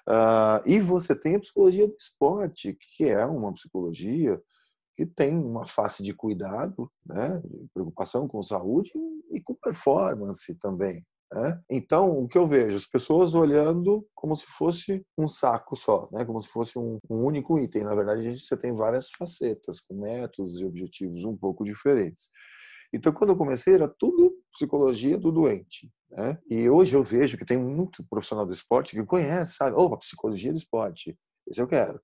Ah, 0.06 0.62
e 0.66 0.78
você 0.80 1.14
tem 1.18 1.36
a 1.36 1.40
psicologia 1.40 1.86
do 1.86 1.96
esporte, 1.98 2.76
que 2.96 3.04
é 3.04 3.24
uma 3.24 3.54
psicologia 3.54 4.38
que 4.96 5.04
tem 5.04 5.38
uma 5.38 5.66
face 5.66 6.02
de 6.02 6.14
cuidado, 6.14 6.90
né? 7.04 7.40
De 7.44 7.68
preocupação 7.74 8.26
com 8.26 8.42
saúde 8.42 8.90
e 9.30 9.40
com 9.40 9.54
performance 9.54 10.54
também. 10.58 11.04
Né? 11.32 11.60
Então, 11.68 12.10
o 12.18 12.28
que 12.28 12.38
eu 12.38 12.46
vejo? 12.46 12.76
As 12.76 12.86
pessoas 12.86 13.34
olhando 13.34 14.06
como 14.14 14.34
se 14.36 14.46
fosse 14.46 15.04
um 15.18 15.26
saco 15.26 15.74
só, 15.74 16.08
né? 16.12 16.24
como 16.24 16.40
se 16.40 16.48
fosse 16.48 16.78
um, 16.78 16.98
um 17.10 17.24
único 17.24 17.58
item. 17.58 17.84
Na 17.84 17.94
verdade, 17.94 18.26
a 18.26 18.30
gente 18.30 18.42
você 18.42 18.56
tem 18.56 18.74
várias 18.74 19.10
facetas, 19.10 19.80
com 19.80 20.00
métodos 20.00 20.60
e 20.60 20.64
objetivos 20.64 21.24
um 21.24 21.36
pouco 21.36 21.64
diferentes. 21.64 22.28
Então, 22.92 23.12
quando 23.12 23.30
eu 23.30 23.36
comecei, 23.36 23.74
era 23.74 23.88
tudo 23.88 24.32
psicologia 24.52 25.18
do 25.18 25.32
doente. 25.32 25.90
Né? 26.10 26.38
E 26.48 26.70
hoje 26.70 26.94
eu 26.96 27.02
vejo 27.02 27.36
que 27.36 27.44
tem 27.44 27.58
muito 27.58 28.06
profissional 28.08 28.46
do 28.46 28.52
esporte 28.52 28.94
que 28.94 29.04
conhece, 29.04 29.56
sabe? 29.56 29.76
Opa, 29.76 29.98
psicologia 29.98 30.52
do 30.52 30.58
esporte. 30.58 31.18
Esse 31.48 31.60
eu 31.60 31.66
quero. 31.66 32.00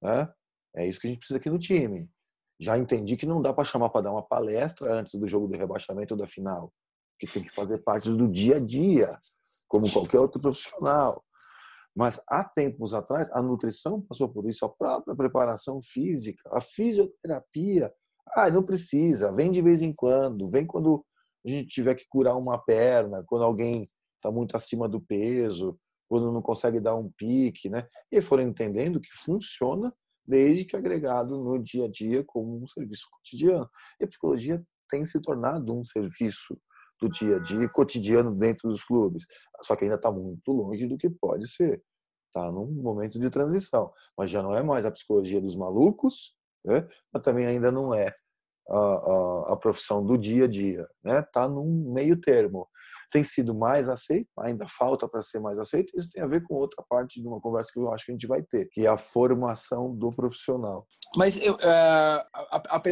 Né? 0.00 0.32
É 0.76 0.88
isso 0.88 1.00
que 1.00 1.08
a 1.08 1.10
gente 1.10 1.18
precisa 1.18 1.38
aqui 1.38 1.50
no 1.50 1.58
time. 1.58 2.08
Já 2.62 2.78
entendi 2.78 3.16
que 3.16 3.26
não 3.26 3.42
dá 3.42 3.52
para 3.52 3.64
chamar 3.64 3.90
para 3.90 4.02
dar 4.02 4.12
uma 4.12 4.22
palestra 4.22 4.94
antes 4.94 5.18
do 5.18 5.26
jogo 5.26 5.48
de 5.48 5.58
rebaixamento 5.58 6.14
ou 6.14 6.18
da 6.18 6.28
final 6.28 6.72
que 7.18 7.26
tem 7.26 7.42
que 7.42 7.50
fazer 7.50 7.78
parte 7.78 8.08
do 8.08 8.28
dia 8.28 8.56
a 8.56 8.58
dia, 8.58 9.08
como 9.68 9.90
qualquer 9.92 10.18
outro 10.18 10.40
profissional. 10.40 11.24
Mas 11.94 12.20
há 12.28 12.42
tempos 12.42 12.94
atrás, 12.94 13.30
a 13.32 13.42
nutrição 13.42 14.00
passou 14.00 14.28
por 14.28 14.48
isso, 14.48 14.64
a 14.64 14.68
própria 14.68 15.14
preparação 15.14 15.80
física, 15.82 16.42
a 16.52 16.60
fisioterapia. 16.60 17.92
Ah, 18.34 18.48
não 18.48 18.62
precisa, 18.62 19.32
vem 19.32 19.50
de 19.50 19.60
vez 19.60 19.82
em 19.82 19.92
quando, 19.92 20.50
vem 20.50 20.66
quando 20.66 21.04
a 21.44 21.48
gente 21.48 21.68
tiver 21.68 21.94
que 21.94 22.06
curar 22.08 22.36
uma 22.36 22.58
perna, 22.58 23.22
quando 23.26 23.44
alguém 23.44 23.82
está 23.82 24.30
muito 24.30 24.56
acima 24.56 24.88
do 24.88 25.00
peso, 25.00 25.78
quando 26.08 26.32
não 26.32 26.42
consegue 26.42 26.80
dar 26.80 26.94
um 26.94 27.10
pique, 27.10 27.68
né? 27.68 27.86
E 28.10 28.20
foram 28.20 28.44
entendendo 28.44 29.00
que 29.00 29.12
funciona 29.12 29.92
desde 30.26 30.64
que 30.64 30.76
agregado 30.76 31.42
no 31.42 31.62
dia 31.62 31.86
a 31.86 31.88
dia 31.88 32.24
como 32.24 32.62
um 32.62 32.66
serviço 32.66 33.06
cotidiano. 33.10 33.68
E 34.00 34.04
a 34.04 34.08
psicologia 34.08 34.62
tem 34.90 35.04
se 35.04 35.20
tornado 35.20 35.76
um 35.76 35.84
serviço 35.84 36.58
do 37.00 37.08
dia 37.08 37.36
a 37.36 37.38
dia 37.40 37.68
cotidiano 37.68 38.34
dentro 38.34 38.68
dos 38.68 38.84
clubes. 38.84 39.24
Só 39.62 39.74
que 39.74 39.84
ainda 39.84 39.96
está 39.96 40.10
muito 40.10 40.52
longe 40.52 40.86
do 40.86 40.96
que 40.96 41.10
pode 41.10 41.48
ser. 41.48 41.82
Está 42.28 42.50
num 42.50 42.66
momento 42.66 43.18
de 43.18 43.28
transição. 43.28 43.92
Mas 44.16 44.30
já 44.30 44.42
não 44.42 44.54
é 44.54 44.62
mais 44.62 44.86
a 44.86 44.90
psicologia 44.90 45.40
dos 45.40 45.56
malucos, 45.56 46.36
né? 46.64 46.86
mas 47.12 47.22
também 47.22 47.46
ainda 47.46 47.72
não 47.72 47.92
é 47.94 48.06
a, 48.68 48.78
a, 48.78 49.52
a 49.52 49.56
profissão 49.56 50.04
do 50.04 50.16
dia 50.16 50.44
a 50.44 50.48
dia. 50.48 50.82
Está 50.82 51.14
né? 51.14 51.22
Tá 51.32 51.48
num 51.48 51.92
meio 51.92 52.18
termo. 52.20 52.68
Tem 53.12 53.22
sido 53.22 53.54
mais 53.54 53.88
aceito, 53.88 54.28
ainda 54.40 54.66
falta 54.66 55.06
para 55.06 55.22
ser 55.22 55.40
mais 55.40 55.58
aceito. 55.58 55.92
Isso 55.96 56.08
tem 56.10 56.22
a 56.22 56.26
ver 56.26 56.42
com 56.42 56.54
outra 56.54 56.82
parte 56.88 57.20
de 57.20 57.28
uma 57.28 57.40
conversa 57.40 57.70
que 57.72 57.78
eu 57.78 57.92
acho 57.92 58.06
que 58.06 58.12
a 58.12 58.14
gente 58.14 58.26
vai 58.26 58.42
ter, 58.42 58.68
que 58.72 58.86
é 58.86 58.88
a 58.88 58.96
formação 58.96 59.94
do 59.94 60.10
profissional. 60.10 60.86
Mas 61.16 61.40
eu, 61.40 61.54
uh, 61.54 62.24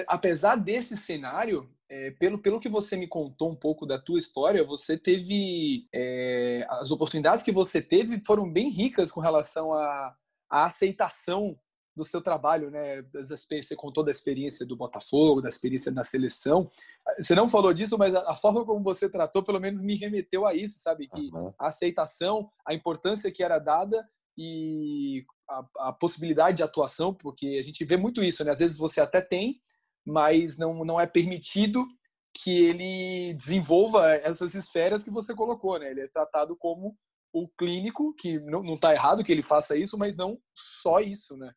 apesar 0.06 0.56
desse 0.56 0.96
cenário, 0.96 1.68
é, 1.90 2.12
pelo, 2.12 2.38
pelo 2.38 2.60
que 2.60 2.68
você 2.68 2.96
me 2.96 3.08
contou 3.08 3.50
um 3.50 3.56
pouco 3.56 3.84
da 3.84 3.98
tua 3.98 4.18
história, 4.18 4.64
você 4.64 4.96
teve. 4.96 5.88
É, 5.92 6.64
as 6.68 6.90
oportunidades 6.92 7.42
que 7.42 7.50
você 7.50 7.82
teve 7.82 8.22
foram 8.24 8.50
bem 8.50 8.70
ricas 8.70 9.10
com 9.10 9.20
relação 9.20 9.72
à, 9.72 10.14
aceitação 10.48 11.56
do 12.00 12.04
seu 12.04 12.22
trabalho, 12.22 12.70
né? 12.70 13.02
Você 13.12 13.76
contou 13.76 14.02
da 14.02 14.10
experiência 14.10 14.64
do 14.64 14.74
Botafogo, 14.74 15.42
da 15.42 15.48
experiência 15.48 15.92
da 15.92 16.02
seleção. 16.02 16.70
Você 17.18 17.34
não 17.34 17.46
falou 17.46 17.74
disso, 17.74 17.98
mas 17.98 18.14
a, 18.14 18.34
forma 18.34 18.64
como 18.64 18.82
você 18.82 19.06
tratou, 19.08 19.42
pelo 19.44 19.60
menos 19.60 19.82
me 19.82 19.96
remeteu 19.96 20.46
a 20.46 20.54
isso, 20.54 20.78
sabe? 20.78 21.06
Que 21.08 21.30
uhum. 21.34 21.52
a 21.58 21.68
aceitação, 21.68 22.50
a 22.66 22.72
importância 22.72 23.30
que 23.30 23.42
era 23.42 23.58
dada 23.58 24.08
e 24.36 25.26
a, 25.48 25.88
a, 25.88 25.92
possibilidade 25.92 26.56
de 26.56 26.62
atuação, 26.62 27.12
porque 27.12 27.58
a 27.60 27.62
gente 27.62 27.84
vê 27.84 27.98
muito 27.98 28.24
isso, 28.24 28.42
né? 28.42 28.52
Às 28.52 28.60
vezes 28.60 28.78
você 28.78 28.98
até 29.02 29.20
tem, 29.20 29.60
mas 30.06 30.56
não, 30.56 30.82
não 30.82 30.98
é 30.98 31.06
permitido 31.06 31.86
que 32.32 32.50
ele 32.50 33.34
desenvolva 33.34 34.10
essas 34.14 34.54
esferas 34.54 35.02
que 35.02 35.10
você 35.10 35.34
colocou, 35.34 35.78
né? 35.78 35.90
Ele 35.90 36.00
é 36.00 36.08
tratado 36.08 36.56
como 36.56 36.96
o 37.32 37.48
clínico, 37.48 38.14
que 38.18 38.38
não 38.40 38.74
está 38.74 38.92
errado 38.92 39.22
que 39.22 39.30
ele 39.32 39.42
faça 39.42 39.76
isso, 39.76 39.96
mas 39.98 40.16
não 40.16 40.38
só 40.54 41.00
isso, 41.00 41.36
né? 41.36 41.52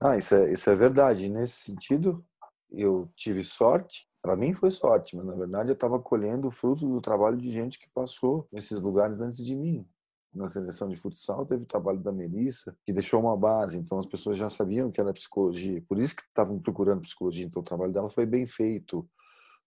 Ah, 0.00 0.16
isso 0.16 0.34
é, 0.34 0.52
isso 0.52 0.70
é 0.70 0.74
verdade. 0.74 1.28
Nesse 1.28 1.62
sentido, 1.62 2.24
eu 2.70 3.10
tive 3.16 3.42
sorte. 3.42 4.08
Para 4.22 4.36
mim 4.36 4.52
foi 4.52 4.70
sorte, 4.70 5.16
mas 5.16 5.24
na 5.24 5.34
verdade 5.34 5.70
eu 5.70 5.74
estava 5.74 5.98
colhendo 5.98 6.48
o 6.48 6.50
fruto 6.50 6.86
do 6.86 7.00
trabalho 7.00 7.38
de 7.38 7.50
gente 7.50 7.78
que 7.78 7.88
passou 7.94 8.46
nesses 8.52 8.80
lugares 8.80 9.20
antes 9.20 9.44
de 9.44 9.56
mim 9.56 9.86
na 10.34 10.48
seleção 10.48 10.88
de 10.88 10.96
futsal 10.96 11.44
teve 11.44 11.64
o 11.64 11.66
trabalho 11.66 11.98
da 11.98 12.12
Melissa, 12.12 12.76
que 12.84 12.92
deixou 12.92 13.20
uma 13.20 13.36
base, 13.36 13.78
então 13.78 13.98
as 13.98 14.06
pessoas 14.06 14.36
já 14.36 14.48
sabiam 14.48 14.90
que 14.90 15.00
era 15.00 15.12
psicologia, 15.12 15.82
por 15.88 15.98
isso 15.98 16.14
que 16.14 16.22
estavam 16.22 16.58
procurando 16.58 17.02
psicologia, 17.02 17.44
então 17.44 17.60
o 17.62 17.64
trabalho 17.64 17.92
dela 17.92 18.08
foi 18.08 18.26
bem 18.26 18.46
feito, 18.46 19.08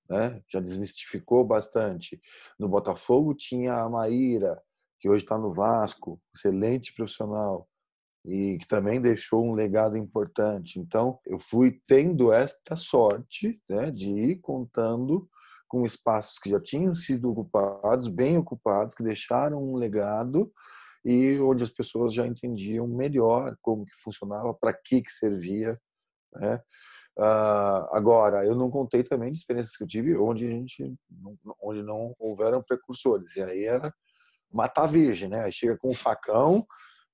né? 0.10 0.42
já 0.50 0.60
desmistificou 0.60 1.44
bastante. 1.46 2.22
No 2.58 2.68
Botafogo 2.70 3.34
tinha 3.34 3.76
a 3.76 3.90
Maíra, 3.90 4.62
que 5.04 5.10
hoje 5.10 5.26
está 5.26 5.38
no 5.38 5.52
Vasco, 5.52 6.18
excelente 6.34 6.94
profissional, 6.96 7.68
e 8.26 8.58
que 8.58 8.66
também 8.66 9.02
deixou 9.02 9.46
um 9.46 9.52
legado 9.52 9.98
importante. 9.98 10.80
Então, 10.80 11.20
eu 11.26 11.38
fui 11.38 11.82
tendo 11.86 12.32
esta 12.32 12.78
sorte 12.78 13.62
né, 13.70 13.92
de 13.92 14.10
ir 14.10 14.36
contando 14.40 15.28
com 15.68 15.84
espaços 15.84 16.40
que 16.40 16.50
já 16.50 16.62
tinham 16.62 16.94
sido 16.94 17.30
ocupados, 17.30 18.08
bem 18.08 18.38
ocupados, 18.38 18.96
que 18.96 19.04
deixaram 19.04 19.62
um 19.62 19.76
legado 19.76 20.50
e 21.04 21.38
onde 21.42 21.66
as 21.66 21.70
pessoas 21.70 22.14
já 22.14 22.26
entendiam 22.26 22.88
melhor 22.88 23.58
como 23.62 23.84
que 23.84 24.02
funcionava, 24.02 24.54
para 24.54 24.72
que 24.72 25.02
que 25.02 25.12
servia, 25.12 25.78
né? 26.34 26.62
Uh, 27.20 27.92
agora, 27.92 28.46
eu 28.46 28.56
não 28.56 28.72
contei 28.72 29.04
também 29.04 29.34
de 29.34 29.38
experiências 29.38 29.76
que 29.76 29.84
eu 29.84 29.88
tive 29.88 30.16
onde 30.16 30.48
a 30.48 30.50
gente, 30.50 30.96
onde 31.62 31.84
não 31.84 32.16
houveram 32.18 32.64
precursores. 32.64 33.36
E 33.36 33.44
aí 33.44 33.66
era 33.66 33.94
matar 34.54 34.88
virgem, 34.88 35.30
né? 35.30 35.44
Aí 35.44 35.52
chega 35.52 35.78
com 35.78 35.90
um 35.90 35.94
facão 35.94 36.64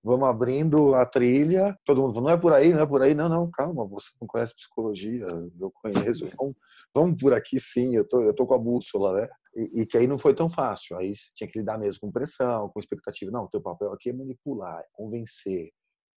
vamos 0.03 0.27
abrindo 0.27 0.95
a 0.95 1.05
trilha. 1.05 1.77
Todo 1.85 2.01
mundo 2.01 2.21
não 2.21 2.29
é 2.29 2.37
por 2.37 2.53
aí, 2.53 2.73
não 2.73 2.81
é 2.81 2.85
por 2.85 3.01
aí. 3.01 3.13
Não, 3.13 3.29
não, 3.29 3.49
calma, 3.49 3.85
você 3.85 4.09
não 4.19 4.27
conhece 4.27 4.55
psicologia, 4.55 5.25
eu 5.59 5.71
conheço. 5.71 6.25
Vamos, 6.37 6.55
vamos 6.93 7.21
por 7.21 7.33
aqui 7.33 7.59
sim, 7.59 7.95
eu 7.95 8.07
tô, 8.07 8.21
eu 8.21 8.33
tô 8.33 8.45
com 8.45 8.53
a 8.53 8.59
bússola, 8.59 9.21
né? 9.21 9.29
E, 9.55 9.81
e, 9.81 9.85
que 9.85 9.97
aí 9.97 10.07
não 10.07 10.17
foi 10.17 10.33
tão 10.33 10.49
fácil. 10.49 10.97
Aí 10.97 11.15
você 11.15 11.31
tinha 11.33 11.49
que 11.49 11.59
lidar 11.59 11.77
mesmo 11.77 12.01
com 12.01 12.11
pressão, 12.11 12.69
com 12.69 12.79
expectativa. 12.79 13.31
Não, 13.31 13.45
o 13.45 13.49
teu 13.49 13.61
papel 13.61 13.91
aqui 13.91 14.09
é 14.09 14.13
manipular, 14.13 14.79
é 14.79 14.85
convencer, 14.93 15.71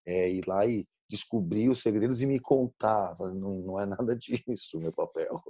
é 0.06 0.30
ir 0.30 0.46
lá 0.46 0.66
e 0.66 0.86
descobrir 1.08 1.68
os 1.68 1.80
segredos 1.80 2.22
e 2.22 2.26
me 2.26 2.38
contar. 2.38 3.16
Não, 3.18 3.58
não 3.60 3.80
é 3.80 3.86
nada 3.86 4.14
disso 4.16 4.78
meu 4.78 4.92
papel. 4.92 5.40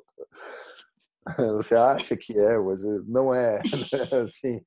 Você 1.56 1.74
acha 1.76 2.16
que 2.16 2.38
é, 2.38 2.58
mas 2.58 2.82
não 3.06 3.34
é. 3.34 3.60
Né? 3.62 4.22
Assim, 4.22 4.60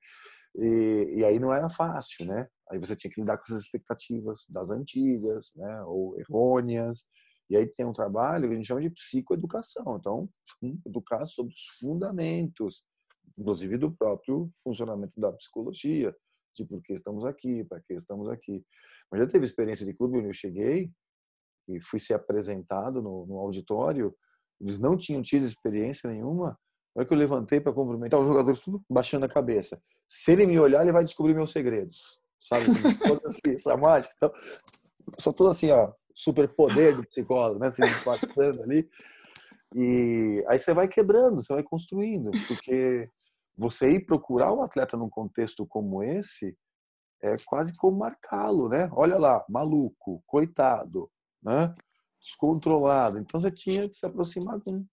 e, 0.58 1.16
e 1.18 1.26
aí 1.26 1.40
não 1.40 1.54
era 1.54 1.70
fácil, 1.70 2.26
né? 2.26 2.48
Aí 2.70 2.80
você 2.80 2.96
tinha 2.96 3.12
que 3.12 3.20
lidar 3.20 3.38
com 3.38 3.44
essas 3.44 3.62
expectativas 3.62 4.46
das 4.50 4.72
antigas, 4.72 5.54
né? 5.56 5.84
Ou 5.84 6.18
errôneas. 6.20 7.06
E 7.50 7.56
aí 7.56 7.68
tem 7.68 7.86
um 7.86 7.94
trabalho 7.94 8.48
que 8.48 8.54
a 8.54 8.58
gente 8.58 8.68
chama 8.68 8.82
de 8.82 8.90
psicoeducação. 8.90 9.98
Então, 9.98 10.30
educar 10.86 11.26
sobre 11.26 11.54
os 11.54 11.66
fundamentos, 11.80 12.84
inclusive 13.38 13.78
do 13.78 13.92
próprio 13.92 14.52
funcionamento 14.64 15.20
da 15.20 15.32
psicologia, 15.34 16.16
de 16.56 16.66
por 16.66 16.82
que 16.82 16.94
estamos 16.94 17.26
aqui, 17.26 17.64
para 17.66 17.82
que 17.82 17.94
estamos 17.94 18.30
aqui. 18.30 18.66
Mas 19.12 19.22
já 19.22 19.28
teve 19.28 19.46
experiência 19.46 19.86
de 19.86 19.94
clube 19.94 20.18
onde 20.18 20.30
eu 20.30 20.34
cheguei 20.34 20.92
e 21.68 21.82
fui 21.82 22.00
ser 22.00 22.14
apresentado 22.14 23.02
no, 23.02 23.26
no 23.26 23.38
auditório, 23.38 24.16
eles 24.60 24.80
não 24.80 24.98
tinham 24.98 25.22
tido 25.22 25.46
experiência 25.46 26.10
nenhuma. 26.10 26.58
Na 26.96 27.02
hora 27.02 27.08
que 27.08 27.14
eu 27.14 27.18
levantei 27.18 27.60
para 27.60 27.74
cumprimentar 27.74 28.20
os 28.20 28.26
jogadores, 28.26 28.62
tudo 28.62 28.82
baixando 28.90 29.26
a 29.26 29.30
cabeça. 29.30 29.82
Se 30.08 30.32
ele 30.32 30.46
me 30.46 30.58
olhar, 30.58 30.82
ele 30.82 30.94
vai 30.94 31.04
descobrir 31.04 31.34
meus 31.34 31.52
segredos. 31.52 32.20
Sabe? 32.40 32.66
assim, 33.26 33.54
essa 33.54 33.76
mágica. 33.76 34.14
Então, 34.16 34.32
só 35.20 35.34
tudo 35.34 35.50
assim, 35.50 35.70
ó, 35.72 35.92
super 36.14 36.48
poder 36.48 36.96
do 36.96 37.06
psicólogo, 37.06 37.60
né? 37.60 37.70
Se 37.70 37.82
impactando 37.82 38.64
ali. 38.64 38.90
E 39.76 40.44
aí 40.48 40.58
você 40.58 40.74
vai 40.74 40.88
quebrando, 40.88 41.44
você 41.44 41.54
vai 41.54 41.64
construindo, 41.64 42.32
porque 42.48 43.10
você 43.58 43.92
ir 43.92 44.06
procurar 44.06 44.54
um 44.54 44.62
atleta 44.62 44.96
num 44.96 45.10
contexto 45.10 45.66
como 45.68 46.02
esse 46.02 46.58
é 47.22 47.34
quase 47.46 47.76
como 47.76 47.98
marcá-lo, 47.98 48.70
né? 48.70 48.90
Olha 48.94 49.18
lá, 49.18 49.44
maluco, 49.50 50.24
coitado, 50.26 51.10
né? 51.44 51.74
Descontrolado. 52.22 53.20
Então 53.20 53.42
você 53.42 53.52
tinha 53.52 53.90
que 53.90 53.96
se 53.96 54.06
aproximar 54.06 54.60
com 54.62 54.86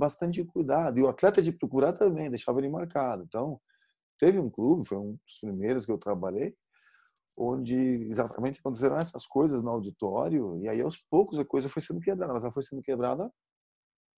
bastante 0.00 0.42
cuidado. 0.44 0.98
E 0.98 1.02
o 1.02 1.08
atleta 1.08 1.42
de 1.42 1.52
procurar 1.52 1.92
também, 1.92 2.30
deixava 2.30 2.58
ele 2.58 2.70
marcado. 2.70 3.22
Então, 3.22 3.60
teve 4.18 4.38
um 4.38 4.50
clube, 4.50 4.88
foi 4.88 4.98
um 4.98 5.12
dos 5.12 5.38
primeiros 5.40 5.86
que 5.86 5.92
eu 5.92 5.98
trabalhei, 5.98 6.56
onde 7.38 7.76
exatamente 8.10 8.58
aconteceram 8.60 8.96
essas 8.96 9.26
coisas 9.26 9.62
no 9.62 9.70
auditório, 9.70 10.58
e 10.62 10.68
aí 10.68 10.80
aos 10.82 10.96
poucos 10.96 11.38
a 11.38 11.44
coisa 11.44 11.68
foi 11.68 11.80
sendo 11.80 12.00
quebrada, 12.00 12.32
mas 12.32 12.42
ela 12.42 12.52
foi 12.52 12.62
sendo 12.62 12.82
quebrada 12.82 13.30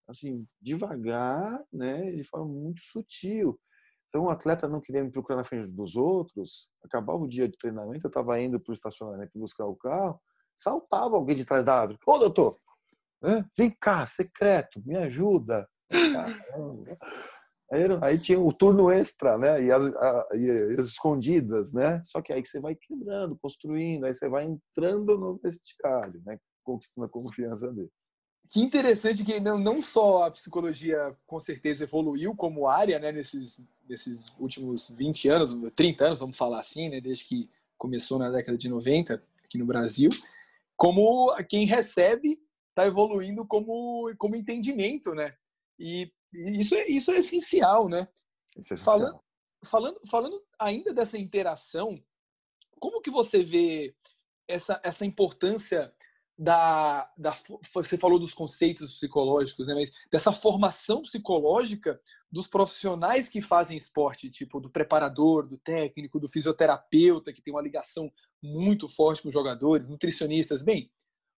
assim, 0.08 0.46
devagar, 0.60 1.62
né, 1.72 2.10
de 2.10 2.24
forma 2.24 2.46
muito 2.46 2.80
sutil. 2.80 3.58
Então, 4.08 4.24
o 4.24 4.30
atleta 4.30 4.68
não 4.68 4.80
queria 4.80 5.02
me 5.02 5.10
procurar 5.10 5.36
na 5.36 5.44
frente 5.44 5.70
dos 5.72 5.96
outros, 5.96 6.68
acabava 6.84 7.18
o 7.18 7.28
dia 7.28 7.48
de 7.48 7.56
treinamento, 7.56 8.06
eu 8.06 8.08
estava 8.08 8.40
indo 8.40 8.60
para 8.60 8.72
o 8.72 8.74
estacionamento 8.74 9.38
buscar 9.38 9.66
o 9.66 9.76
carro, 9.76 10.20
saltava 10.56 11.16
alguém 11.16 11.36
de 11.36 11.44
trás 11.44 11.64
da 11.64 11.80
árvore. 11.80 11.98
Ô, 12.06 12.18
doutor, 12.18 12.50
vem 13.56 13.70
cá, 13.80 14.06
secreto, 14.06 14.82
me 14.84 14.96
ajuda. 14.96 15.68
Aí, 18.02 18.18
tinha 18.18 18.38
o 18.38 18.52
turno 18.52 18.90
extra, 18.90 19.38
né? 19.38 19.64
E 19.64 19.72
as, 19.72 19.82
a, 19.96 20.28
e 20.34 20.50
as, 20.78 20.88
escondidas, 20.88 21.72
né? 21.72 22.02
Só 22.04 22.20
que 22.20 22.30
aí 22.30 22.44
você 22.44 22.60
vai 22.60 22.74
quebrando, 22.74 23.38
construindo, 23.40 24.04
aí 24.04 24.12
você 24.12 24.28
vai 24.28 24.44
entrando 24.44 25.16
no 25.16 25.38
vestiário, 25.38 26.20
né? 26.26 26.38
Conquistando 26.62 27.06
a 27.06 27.08
confiança 27.08 27.72
deles. 27.72 27.90
Que 28.50 28.60
interessante 28.60 29.24
que 29.24 29.40
não, 29.40 29.58
não 29.58 29.80
só 29.80 30.24
a 30.24 30.30
psicologia 30.30 31.16
com 31.26 31.40
certeza 31.40 31.84
evoluiu 31.84 32.36
como 32.36 32.68
área, 32.68 32.98
né? 32.98 33.10
Nesses, 33.10 33.64
nesses 33.88 34.36
últimos 34.38 34.90
20 34.90 35.28
anos, 35.30 35.56
30 35.74 36.04
anos, 36.04 36.20
vamos 36.20 36.36
falar 36.36 36.60
assim, 36.60 36.90
né? 36.90 37.00
Desde 37.00 37.24
que 37.24 37.50
começou 37.78 38.18
na 38.18 38.30
década 38.30 38.58
de 38.58 38.68
90 38.68 39.22
aqui 39.42 39.56
no 39.56 39.64
Brasil, 39.64 40.10
como 40.76 41.34
quem 41.48 41.64
recebe 41.64 42.38
está 42.68 42.86
evoluindo 42.86 43.46
como, 43.46 44.12
como 44.18 44.36
entendimento, 44.36 45.14
né? 45.14 45.34
E, 45.82 46.12
isso, 46.32 46.74
é, 46.74 46.88
isso 46.88 47.10
é 47.10 47.16
essencial, 47.16 47.88
né? 47.88 48.08
É 48.56 48.60
essencial. 48.60 48.84
Falando, 48.84 49.20
falando, 49.64 50.00
falando 50.08 50.40
ainda 50.58 50.94
dessa 50.94 51.18
interação, 51.18 52.02
como 52.78 53.00
que 53.00 53.10
você 53.10 53.42
vê 53.42 53.94
essa, 54.48 54.80
essa 54.84 55.04
importância 55.04 55.92
da, 56.38 57.12
da 57.16 57.36
você 57.72 57.98
falou 57.98 58.18
dos 58.18 58.34
conceitos 58.34 58.94
psicológicos, 58.94 59.66
né? 59.66 59.74
Mas 59.74 59.92
dessa 60.10 60.32
formação 60.32 61.02
psicológica 61.02 62.00
dos 62.30 62.46
profissionais 62.46 63.28
que 63.28 63.42
fazem 63.42 63.76
esporte, 63.76 64.30
tipo 64.30 64.58
do 64.58 64.70
preparador, 64.70 65.46
do 65.46 65.58
técnico, 65.58 66.18
do 66.18 66.28
fisioterapeuta, 66.28 67.32
que 67.32 67.42
tem 67.42 67.52
uma 67.52 67.62
ligação 67.62 68.10
muito 68.42 68.88
forte 68.88 69.22
com 69.22 69.28
os 69.28 69.34
jogadores, 69.34 69.88
nutricionistas, 69.88 70.62
bem, 70.62 70.90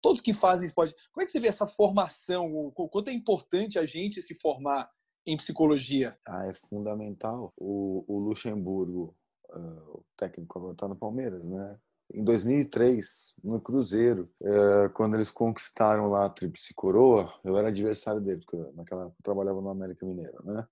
todos 0.04 0.20
que 0.20 0.34
fazem 0.34 0.66
esporte. 0.66 0.94
Como 1.10 1.22
é 1.22 1.24
que 1.24 1.32
você 1.32 1.40
vê 1.40 1.48
essa 1.48 1.66
formação? 1.66 2.54
O 2.54 2.70
quanto 2.90 3.08
é 3.08 3.12
importante 3.14 3.78
a 3.78 3.86
gente 3.86 4.20
se 4.20 4.34
formar 4.34 4.90
em 5.26 5.34
psicologia? 5.34 6.14
Ah, 6.28 6.46
é 6.46 6.52
fundamental. 6.52 7.54
O, 7.56 8.04
o 8.06 8.18
Luxemburgo, 8.18 9.16
uh, 9.48 9.98
o 9.98 10.04
técnico 10.14 10.58
agora 10.58 10.74
está 10.74 10.86
no 10.86 10.94
Palmeiras, 10.94 11.42
né? 11.42 11.78
Em 12.12 12.22
2003, 12.22 13.36
no 13.42 13.58
Cruzeiro, 13.58 14.30
uh, 14.42 14.90
quando 14.92 15.14
eles 15.14 15.30
conquistaram 15.30 16.10
lá 16.10 16.26
a 16.26 16.30
Tríplice 16.30 16.74
Coroa, 16.74 17.32
eu 17.42 17.56
era 17.56 17.68
adversário 17.68 18.20
dele, 18.20 18.42
porque 18.44 18.58
naquela 18.76 19.04
eu 19.04 19.14
trabalhava 19.22 19.62
no 19.62 19.70
América 19.70 20.04
Mineiro, 20.04 20.38
né? 20.44 20.68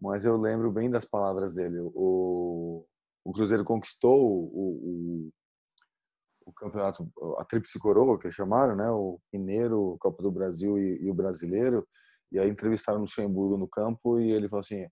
Mas 0.00 0.24
eu 0.24 0.38
lembro 0.38 0.72
bem 0.72 0.88
das 0.88 1.04
palavras 1.04 1.52
dele. 1.52 1.80
O, 1.94 2.86
o 3.22 3.30
Cruzeiro 3.30 3.62
conquistou 3.62 4.24
o, 4.24 5.26
o 5.26 5.32
campeonato, 6.54 7.08
a 7.38 7.44
Tríplice 7.44 7.78
Coroa, 7.78 8.18
que 8.18 8.30
chamaram, 8.30 8.76
né? 8.76 8.90
O 8.90 9.18
Mineiro, 9.32 9.94
o 9.94 9.98
Copa 9.98 10.22
do 10.22 10.30
Brasil 10.30 10.78
e, 10.78 11.02
e, 11.02 11.10
o 11.10 11.14
Brasileiro. 11.14 11.86
E 12.32 12.38
aí 12.38 12.48
entrevistaram 12.48 12.98
o 12.98 13.02
Luxemburgo 13.02 13.56
no 13.56 13.68
campo 13.68 14.18
e 14.18 14.30
ele 14.30 14.48
falou 14.48 14.60
assim: 14.60 14.86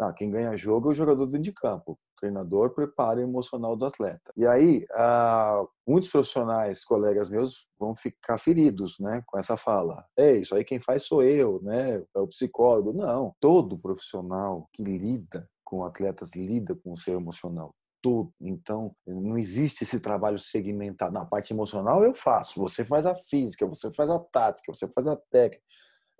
ah, 0.00 0.12
quem 0.12 0.30
ganha 0.30 0.56
jogo 0.56 0.88
é 0.88 0.92
o 0.92 0.94
jogador 0.94 1.26
dentro 1.26 1.42
de 1.42 1.52
campo. 1.52 1.92
O 1.92 2.20
treinador 2.20 2.70
prepara 2.74 3.20
o 3.20 3.22
emocional 3.22 3.76
do 3.76 3.84
atleta. 3.84 4.32
E 4.36 4.46
aí, 4.46 4.86
ah, 4.94 5.64
muitos 5.86 6.10
profissionais, 6.10 6.84
colegas 6.84 7.30
meus, 7.30 7.68
vão 7.78 7.94
ficar 7.94 8.38
feridos, 8.38 8.98
né, 9.00 9.22
com 9.26 9.38
essa 9.38 9.56
fala. 9.56 10.04
É 10.16 10.32
isso 10.32 10.54
aí 10.54 10.64
quem 10.64 10.80
faz 10.80 11.04
sou 11.04 11.22
eu, 11.22 11.60
né, 11.62 12.02
é 12.14 12.20
o 12.20 12.28
psicólogo. 12.28 12.92
Não, 12.92 13.34
todo 13.40 13.78
profissional 13.78 14.68
que 14.72 14.82
lida 14.82 15.48
com 15.64 15.84
atletas 15.84 16.34
lida 16.34 16.74
com 16.74 16.92
o 16.92 16.96
seu 16.96 17.14
emocional 17.14 17.74
tudo. 18.02 18.32
Então, 18.40 18.94
não 19.06 19.38
existe 19.38 19.84
esse 19.84 20.00
trabalho 20.00 20.38
segmentado. 20.38 21.12
Na 21.12 21.24
parte 21.24 21.52
emocional 21.52 22.02
eu 22.04 22.14
faço, 22.14 22.60
você 22.60 22.84
faz 22.84 23.06
a 23.06 23.14
física, 23.14 23.66
você 23.66 23.92
faz 23.92 24.10
a 24.10 24.18
tática, 24.18 24.72
você 24.72 24.88
faz 24.88 25.06
a 25.06 25.16
técnica. 25.16 25.62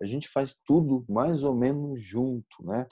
A 0.01 0.07
gente 0.07 0.29
faz 0.29 0.57
tudo 0.65 1.05
mais 1.09 1.43
ou 1.43 1.55
menos 1.55 2.01
junto, 2.03 2.63
né? 2.63 2.87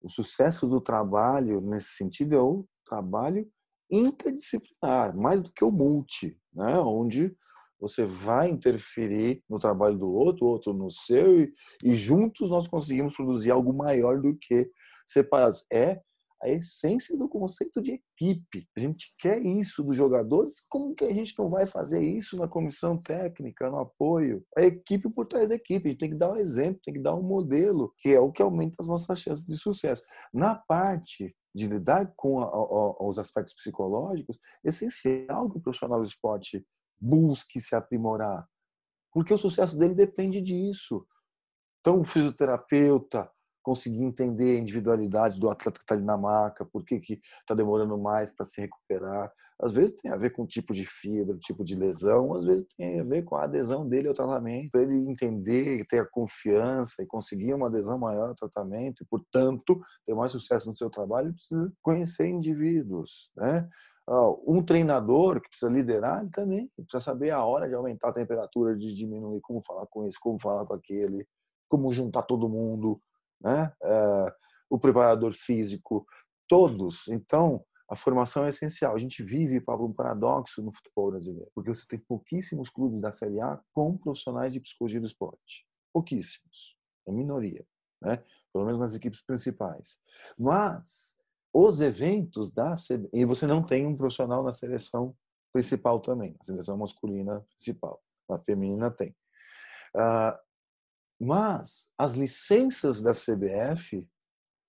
O 0.00 0.08
sucesso 0.08 0.66
do 0.66 0.80
trabalho, 0.80 1.60
nesse 1.60 1.90
sentido, 1.90 2.34
é 2.34 2.40
o 2.40 2.66
trabalho 2.86 3.46
interdisciplinar, 3.90 5.16
mais 5.16 5.42
do 5.42 5.52
que 5.52 5.64
o 5.64 5.70
multi, 5.70 6.38
né? 6.52 6.78
onde 6.78 7.34
você 7.80 8.04
vai 8.04 8.50
interferir 8.50 9.42
no 9.48 9.58
trabalho 9.58 9.96
do 9.96 10.10
outro, 10.10 10.46
o 10.46 10.48
outro 10.48 10.72
no 10.72 10.90
seu, 10.90 11.40
e, 11.40 11.52
e 11.84 11.94
juntos 11.94 12.50
nós 12.50 12.66
conseguimos 12.66 13.14
produzir 13.14 13.50
algo 13.50 13.72
maior 13.72 14.20
do 14.20 14.36
que 14.36 14.70
separados. 15.06 15.64
É 15.72 16.00
a 16.42 16.48
essência 16.48 17.16
do 17.16 17.28
conceito 17.28 17.80
de 17.82 17.92
equipe. 17.92 18.68
A 18.76 18.80
gente 18.80 19.14
quer 19.18 19.44
isso 19.44 19.82
dos 19.82 19.96
jogadores, 19.96 20.64
como 20.68 20.94
que 20.94 21.04
a 21.04 21.12
gente 21.12 21.34
não 21.38 21.48
vai 21.50 21.66
fazer 21.66 22.00
isso 22.00 22.36
na 22.36 22.48
comissão 22.48 22.96
técnica, 22.96 23.70
no 23.70 23.78
apoio? 23.78 24.44
A 24.56 24.62
equipe 24.62 25.10
por 25.10 25.26
trás 25.26 25.48
da 25.48 25.54
equipe, 25.54 25.88
a 25.88 25.90
gente 25.90 26.00
tem 26.00 26.10
que 26.10 26.16
dar 26.16 26.32
um 26.32 26.36
exemplo, 26.36 26.80
tem 26.84 26.94
que 26.94 27.00
dar 27.00 27.14
um 27.14 27.22
modelo, 27.22 27.92
que 27.98 28.10
é 28.10 28.20
o 28.20 28.32
que 28.32 28.42
aumenta 28.42 28.76
as 28.80 28.86
nossas 28.86 29.18
chances 29.18 29.46
de 29.46 29.56
sucesso. 29.56 30.02
Na 30.32 30.54
parte 30.54 31.34
de 31.54 31.66
lidar 31.66 32.12
com 32.16 32.40
a, 32.40 32.44
a, 32.44 33.08
os 33.08 33.18
aspectos 33.18 33.54
psicológicos, 33.54 34.38
é 34.64 34.68
essencial 34.68 35.50
que 35.50 35.58
o 35.58 35.60
profissional 35.60 35.98
do 35.98 36.06
esporte 36.06 36.64
busque 37.00 37.60
se 37.60 37.74
aprimorar, 37.74 38.46
porque 39.12 39.32
o 39.32 39.38
sucesso 39.38 39.78
dele 39.78 39.94
depende 39.94 40.40
disso. 40.40 41.06
Então, 41.80 42.00
o 42.00 42.04
fisioterapeuta, 42.04 43.30
conseguir 43.62 44.02
entender 44.02 44.56
a 44.56 44.60
individualidade 44.60 45.38
do 45.38 45.50
atleta 45.50 45.78
que 45.78 45.84
está 45.84 45.94
ali 45.94 46.04
na 46.04 46.16
maca, 46.16 46.64
por 46.64 46.84
que 46.84 47.20
está 47.40 47.54
demorando 47.54 47.98
mais 47.98 48.32
para 48.32 48.46
se 48.46 48.60
recuperar. 48.60 49.30
Às 49.60 49.72
vezes 49.72 49.96
tem 49.96 50.10
a 50.10 50.16
ver 50.16 50.30
com 50.30 50.42
o 50.42 50.46
tipo 50.46 50.72
de 50.72 50.86
fibra, 50.86 51.36
tipo 51.36 51.62
de 51.64 51.74
lesão, 51.74 52.34
às 52.34 52.44
vezes 52.44 52.66
tem 52.76 53.00
a 53.00 53.04
ver 53.04 53.24
com 53.24 53.36
a 53.36 53.44
adesão 53.44 53.86
dele 53.86 54.08
ao 54.08 54.14
tratamento, 54.14 54.70
para 54.70 54.82
ele 54.82 55.10
entender, 55.10 55.84
ter 55.86 56.00
a 56.00 56.06
confiança 56.06 57.02
e 57.02 57.06
conseguir 57.06 57.52
uma 57.54 57.66
adesão 57.66 57.98
maior 57.98 58.30
ao 58.30 58.34
tratamento, 58.34 59.02
e, 59.02 59.06
portanto, 59.06 59.80
ter 60.06 60.14
mais 60.14 60.32
sucesso 60.32 60.68
no 60.68 60.74
seu 60.74 60.88
trabalho, 60.88 61.28
ele 61.28 61.34
precisa 61.34 61.72
conhecer 61.82 62.28
indivíduos, 62.28 63.30
né? 63.36 63.68
Um 64.46 64.62
treinador 64.62 65.38
que 65.38 65.50
precisa 65.50 65.70
liderar, 65.70 66.22
ele 66.22 66.30
também 66.30 66.70
precisa 66.74 67.00
saber 67.00 67.30
a 67.30 67.44
hora 67.44 67.68
de 67.68 67.74
aumentar 67.74 68.08
a 68.08 68.14
temperatura, 68.14 68.74
de 68.74 68.94
diminuir, 68.94 69.40
como 69.42 69.62
falar 69.62 69.86
com 69.88 70.06
esse, 70.06 70.18
como 70.18 70.40
falar 70.40 70.64
com 70.64 70.72
aquele, 70.72 71.26
como 71.68 71.92
juntar 71.92 72.22
todo 72.22 72.48
mundo, 72.48 72.98
né? 73.40 73.72
É, 73.82 74.34
o 74.70 74.78
preparador 74.78 75.32
físico, 75.32 76.06
todos. 76.46 77.08
Então, 77.08 77.64
a 77.88 77.96
formação 77.96 78.44
é 78.44 78.50
essencial. 78.50 78.94
A 78.94 78.98
gente 78.98 79.22
vive 79.22 79.60
para 79.60 79.82
um 79.82 79.92
paradoxo 79.92 80.62
no 80.62 80.72
futebol 80.72 81.10
brasileiro, 81.10 81.50
porque 81.54 81.70
você 81.74 81.86
tem 81.88 81.98
pouquíssimos 81.98 82.68
clubes 82.68 83.00
da 83.00 83.10
Série 83.10 83.40
A 83.40 83.58
com 83.72 83.96
profissionais 83.96 84.52
de 84.52 84.60
psicologia 84.60 85.00
do 85.00 85.06
esporte. 85.06 85.66
Pouquíssimos. 85.92 86.76
É 87.06 87.12
minoria, 87.12 87.64
né? 88.02 88.22
Pelo 88.52 88.66
menos 88.66 88.80
nas 88.80 88.94
equipes 88.94 89.22
principais. 89.24 89.98
Mas 90.38 91.18
os 91.52 91.80
eventos 91.80 92.50
da 92.50 92.74
e 93.12 93.24
você 93.24 93.46
não 93.46 93.62
tem 93.62 93.86
um 93.86 93.96
profissional 93.96 94.42
na 94.42 94.52
seleção 94.52 95.16
principal 95.52 96.00
também, 96.00 96.32
na 96.32 96.44
seleção 96.44 96.76
masculina 96.76 97.40
principal. 97.48 98.02
Na 98.28 98.38
feminina 98.38 98.90
tem. 98.90 99.16
Uh, 99.96 100.36
mas 101.20 101.88
as 101.96 102.12
licenças 102.12 103.02
da 103.02 103.12
CBF 103.12 104.06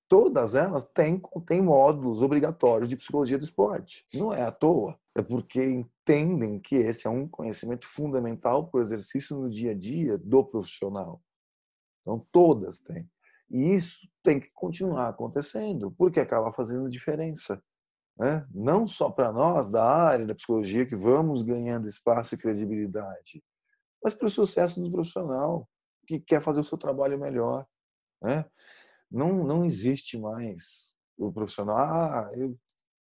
todas 0.10 0.56
elas 0.56 0.84
têm, 0.86 1.22
têm 1.46 1.62
módulos 1.62 2.24
obrigatórios 2.24 2.90
de 2.90 2.98
psicologia 2.98 3.38
do 3.38 3.44
esporte. 3.44 4.06
Não 4.14 4.34
é 4.34 4.42
à 4.42 4.52
toa, 4.52 5.00
é 5.16 5.22
porque 5.22 5.64
entendem 5.64 6.60
que 6.60 6.76
esse 6.76 7.06
é 7.06 7.10
um 7.10 7.28
conhecimento 7.28 7.88
fundamental 7.88 8.68
para 8.68 8.80
o 8.80 8.82
exercício 8.82 9.38
no 9.38 9.50
dia 9.50 9.72
a 9.72 9.76
dia 9.76 10.18
do 10.18 10.44
profissional. 10.44 11.22
Então, 12.02 12.26
todas 12.32 12.80
têm. 12.80 13.08
E 13.52 13.76
isso 13.76 14.08
tem 14.24 14.40
que 14.40 14.50
continuar 14.52 15.10
acontecendo, 15.10 15.92
porque 15.92 16.20
acaba 16.20 16.50
fazendo 16.50 16.90
diferença. 16.90 17.62
Né? 18.18 18.46
Não 18.52 18.88
só 18.88 19.10
para 19.10 19.32
nós, 19.32 19.70
da 19.70 19.86
área 19.86 20.26
da 20.26 20.36
psicologia, 20.36 20.86
que 20.86 20.96
vamos 20.96 21.44
ganhando 21.44 21.88
espaço 21.88 22.34
e 22.34 22.38
credibilidade, 22.38 23.44
mas 24.04 24.14
para 24.14 24.28
o 24.28 24.30
sucesso 24.30 24.82
do 24.82 24.92
profissional, 24.92 25.68
que 26.18 26.20
quer 26.20 26.42
fazer 26.42 26.60
o 26.60 26.64
seu 26.64 26.78
trabalho 26.78 27.20
melhor. 27.20 27.68
Né? 28.22 28.46
não, 29.10 29.44
não 29.44 29.66
existe 29.66 30.18
mais 30.18 30.94
o 31.18 31.32
profissional 31.32 31.78
ah, 31.78 32.32
eu, 32.34 32.58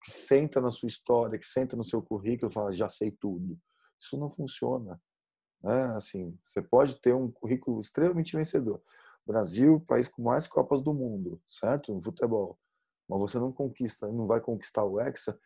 que 0.02 0.10
senta 0.10 0.60
na 0.60 0.70
sua 0.70 0.86
história, 0.86 1.38
que 1.38 1.46
senta 1.46 1.76
no 1.76 1.84
seu 1.84 2.02
currículo 2.02 2.50
e 2.50 2.54
fala, 2.54 2.72
já 2.72 2.88
sei 2.88 3.10
tudo. 3.10 3.58
Isso 3.98 4.16
não 4.16 4.30
funciona. 4.30 5.00
Né? 5.62 5.84
Assim, 5.96 6.38
você 6.46 6.60
pode 6.60 7.00
ter 7.00 7.14
um 7.14 7.30
currículo 7.30 7.80
extremamente 7.80 8.36
vencedor. 8.36 8.82
Brasil, 9.26 9.80
país 9.88 10.08
com 10.08 10.22
mais 10.22 10.46
Copas 10.46 10.82
do 10.82 10.92
Mundo, 10.92 11.40
certo? 11.48 11.94
No 11.94 12.02
futebol. 12.02 12.58
Mas 13.08 13.20
você 13.20 13.38
não 13.38 13.50
conquista, 13.50 14.06
não 14.12 14.26
vai 14.26 14.40
conquistar 14.40 14.84
o 14.84 15.00
Hexa 15.00 15.38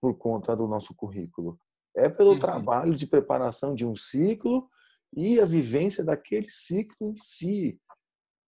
por 0.00 0.16
conta 0.16 0.56
do 0.56 0.66
nosso 0.66 0.94
currículo. 0.94 1.60
É 1.94 2.08
pelo 2.08 2.32
uhum. 2.32 2.38
trabalho 2.38 2.94
de 2.94 3.06
preparação 3.06 3.74
de 3.74 3.86
um 3.86 3.94
ciclo 3.94 4.68
e 5.14 5.40
a 5.40 5.44
vivência 5.44 6.04
daquele 6.04 6.48
ciclo 6.50 7.10
em 7.10 7.16
si. 7.16 7.80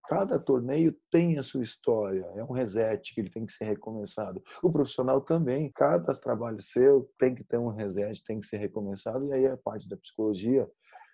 Cada 0.07 0.39
torneio 0.39 0.97
tem 1.11 1.37
a 1.37 1.43
sua 1.43 1.61
história, 1.61 2.25
é 2.35 2.43
um 2.43 2.51
reset 2.51 3.13
que 3.13 3.21
ele 3.21 3.29
tem 3.29 3.45
que 3.45 3.53
ser 3.53 3.65
recomeçado. 3.65 4.41
O 4.63 4.71
profissional 4.71 5.21
também, 5.21 5.71
cada 5.71 6.15
trabalho 6.15 6.59
seu 6.61 7.07
tem 7.19 7.35
que 7.35 7.43
ter 7.43 7.59
um 7.59 7.69
reset, 7.69 8.23
tem 8.23 8.39
que 8.39 8.47
ser 8.47 8.57
recomeçado, 8.57 9.27
e 9.27 9.33
aí 9.33 9.45
a 9.45 9.55
parte 9.55 9.87
da 9.87 9.95
psicologia, 9.95 10.67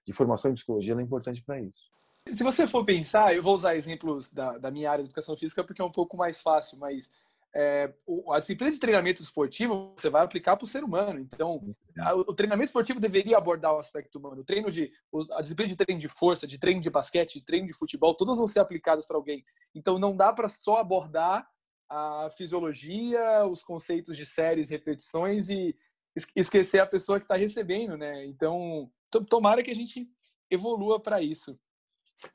de 0.07 0.13
formação 0.13 0.51
em 0.51 0.53
psicologia, 0.53 0.93
é 0.93 1.01
importante 1.01 1.43
para 1.43 1.59
isso. 1.59 1.83
Se 2.31 2.43
você 2.43 2.67
for 2.67 2.83
pensar, 2.85 3.35
eu 3.35 3.43
vou 3.43 3.53
usar 3.53 3.75
exemplos 3.75 4.31
da, 4.31 4.57
da 4.57 4.71
minha 4.71 4.89
área 4.89 5.03
de 5.03 5.09
educação 5.09 5.37
física 5.37 5.63
porque 5.63 5.81
é 5.81 5.85
um 5.85 5.91
pouco 5.91 6.17
mais 6.17 6.41
fácil, 6.41 6.79
mas 6.79 7.11
é, 7.56 7.93
a 8.32 8.39
disciplina 8.39 8.70
de 8.70 8.80
treinamento 8.80 9.22
esportivo 9.24 9.93
você 9.95 10.10
vai 10.10 10.26
aplicar 10.26 10.58
para 10.58 10.66
o 10.66 10.68
ser 10.68 10.84
humano. 10.84 11.20
Então, 11.20 11.74
a, 11.99 12.14
o 12.14 12.34
treinamento 12.34 12.66
esportivo 12.68 12.99
deveria 12.99 13.38
abordar 13.38 13.74
o 13.74 13.80
aspecto 13.80 14.20
humano. 14.20 14.41
O 14.41 14.43
treino 14.43 14.70
de, 14.70 14.91
a 15.32 15.41
disciplina 15.41 15.70
de 15.70 15.78
treino 15.78 16.01
de 16.01 16.10
força, 16.10 16.45
de 16.45 16.60
treino 16.60 16.82
de 16.82 16.89
basquete, 16.89 17.36
de 17.36 17.45
treino 17.45 17.68
de 17.68 17.78
futebol, 17.78 18.14
todas 18.14 18.36
vão 18.36 18.45
ser 18.45 18.60
aplicadas 18.60 19.08
para 19.08 19.16
alguém. 19.16 19.41
Então, 19.74 19.97
não 19.97 20.14
dá 20.14 20.34
para 20.34 20.49
só 20.49 20.80
abordar 20.80 21.47
a 21.89 22.30
fisiologia, 22.38 23.45
os 23.45 23.64
conceitos 23.64 24.18
de 24.18 24.26
séries, 24.26 24.70
repetições 24.70 25.49
e 25.49 25.74
esquecer 26.36 26.80
a 26.80 26.88
pessoa 26.88 27.20
que 27.20 27.26
está 27.26 27.38
recebendo, 27.38 27.95
né? 27.95 28.26
Então, 28.26 28.91
tomara 29.30 29.64
que 29.64 29.72
a 29.72 29.76
gente 29.76 30.10
evolua 30.51 30.99
para 30.99 31.22
isso. 31.22 31.58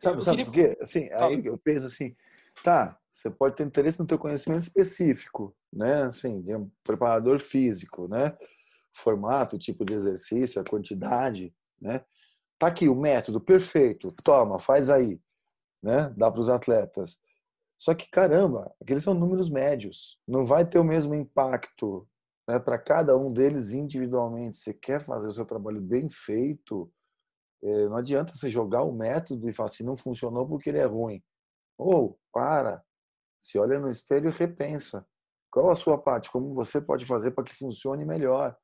Sabe, 0.03 0.25
sabe 0.25 0.45
queria... 0.45 0.45
por 0.47 0.77
quê? 0.77 0.83
Assim, 0.83 1.11
aí 1.12 1.45
eu 1.45 1.59
penso 1.59 1.87
assim, 1.87 2.14
Tá, 2.62 2.99
você 3.11 3.30
pode 3.30 3.56
ter 3.56 3.64
interesse 3.64 3.98
no 3.98 4.06
teu 4.06 4.18
conhecimento 4.18 4.62
específico, 4.62 5.54
né? 5.72 6.04
Assim, 6.04 6.40
de 6.42 6.54
um 6.54 6.70
preparador 6.84 7.40
físico, 7.40 8.06
né? 8.08 8.36
Formato, 8.92 9.58
tipo 9.58 9.84
de 9.84 9.94
exercício, 9.94 10.61
a 10.61 10.64
quantidade, 10.64 11.54
né? 11.80 12.04
Tá 12.58 12.68
aqui 12.68 12.88
o 12.88 12.94
método 12.94 13.40
perfeito, 13.40 14.14
toma, 14.24 14.58
faz 14.58 14.90
aí, 14.90 15.20
né? 15.82 16.11
Dá 16.16 16.30
para 16.30 16.40
os 16.40 16.48
atletas. 16.48 17.18
Só 17.78 17.94
que 17.94 18.08
caramba, 18.11 18.72
aqueles 18.80 19.02
são 19.02 19.14
números 19.14 19.48
médios, 19.48 20.18
não 20.28 20.44
vai 20.44 20.66
ter 20.68 20.78
o 20.78 20.84
mesmo 20.84 21.14
impacto 21.14 22.06
né, 22.46 22.58
para 22.58 22.78
cada 22.78 23.16
um 23.16 23.32
deles 23.32 23.72
individualmente. 23.72 24.58
Você 24.58 24.74
quer 24.74 25.00
fazer 25.00 25.26
o 25.26 25.32
seu 25.32 25.46
trabalho 25.46 25.80
bem 25.80 26.11
feito, 26.11 26.92
eh, 27.62 27.88
não 27.88 27.96
adianta 27.96 28.34
você 28.34 28.50
jogar 28.50 28.82
o 28.82 28.92
método 28.92 29.48
e 29.48 29.52
falar 29.52 29.68
assim, 29.68 29.84
não 29.84 29.96
funcionou 29.96 30.46
porque 30.46 30.68
ele 30.68 30.78
é 30.78 30.84
ruim. 30.84 31.22
Ou, 31.78 32.18
para, 32.32 32.82
se 33.41 33.59
olha 33.59 33.80
no 33.80 33.88
espelho 33.88 34.28
e 34.28 34.32
repensa. 34.32 35.07
Qual 35.51 35.70
a 35.70 35.74
sua 35.74 35.99
parte? 35.99 36.30
Como 36.30 36.55
você 36.55 36.80
pode 36.80 37.07
fazer 37.07 37.32
para 37.32 37.45
que 37.45 37.57
funcione 37.57 38.05
melhor? 38.05 38.57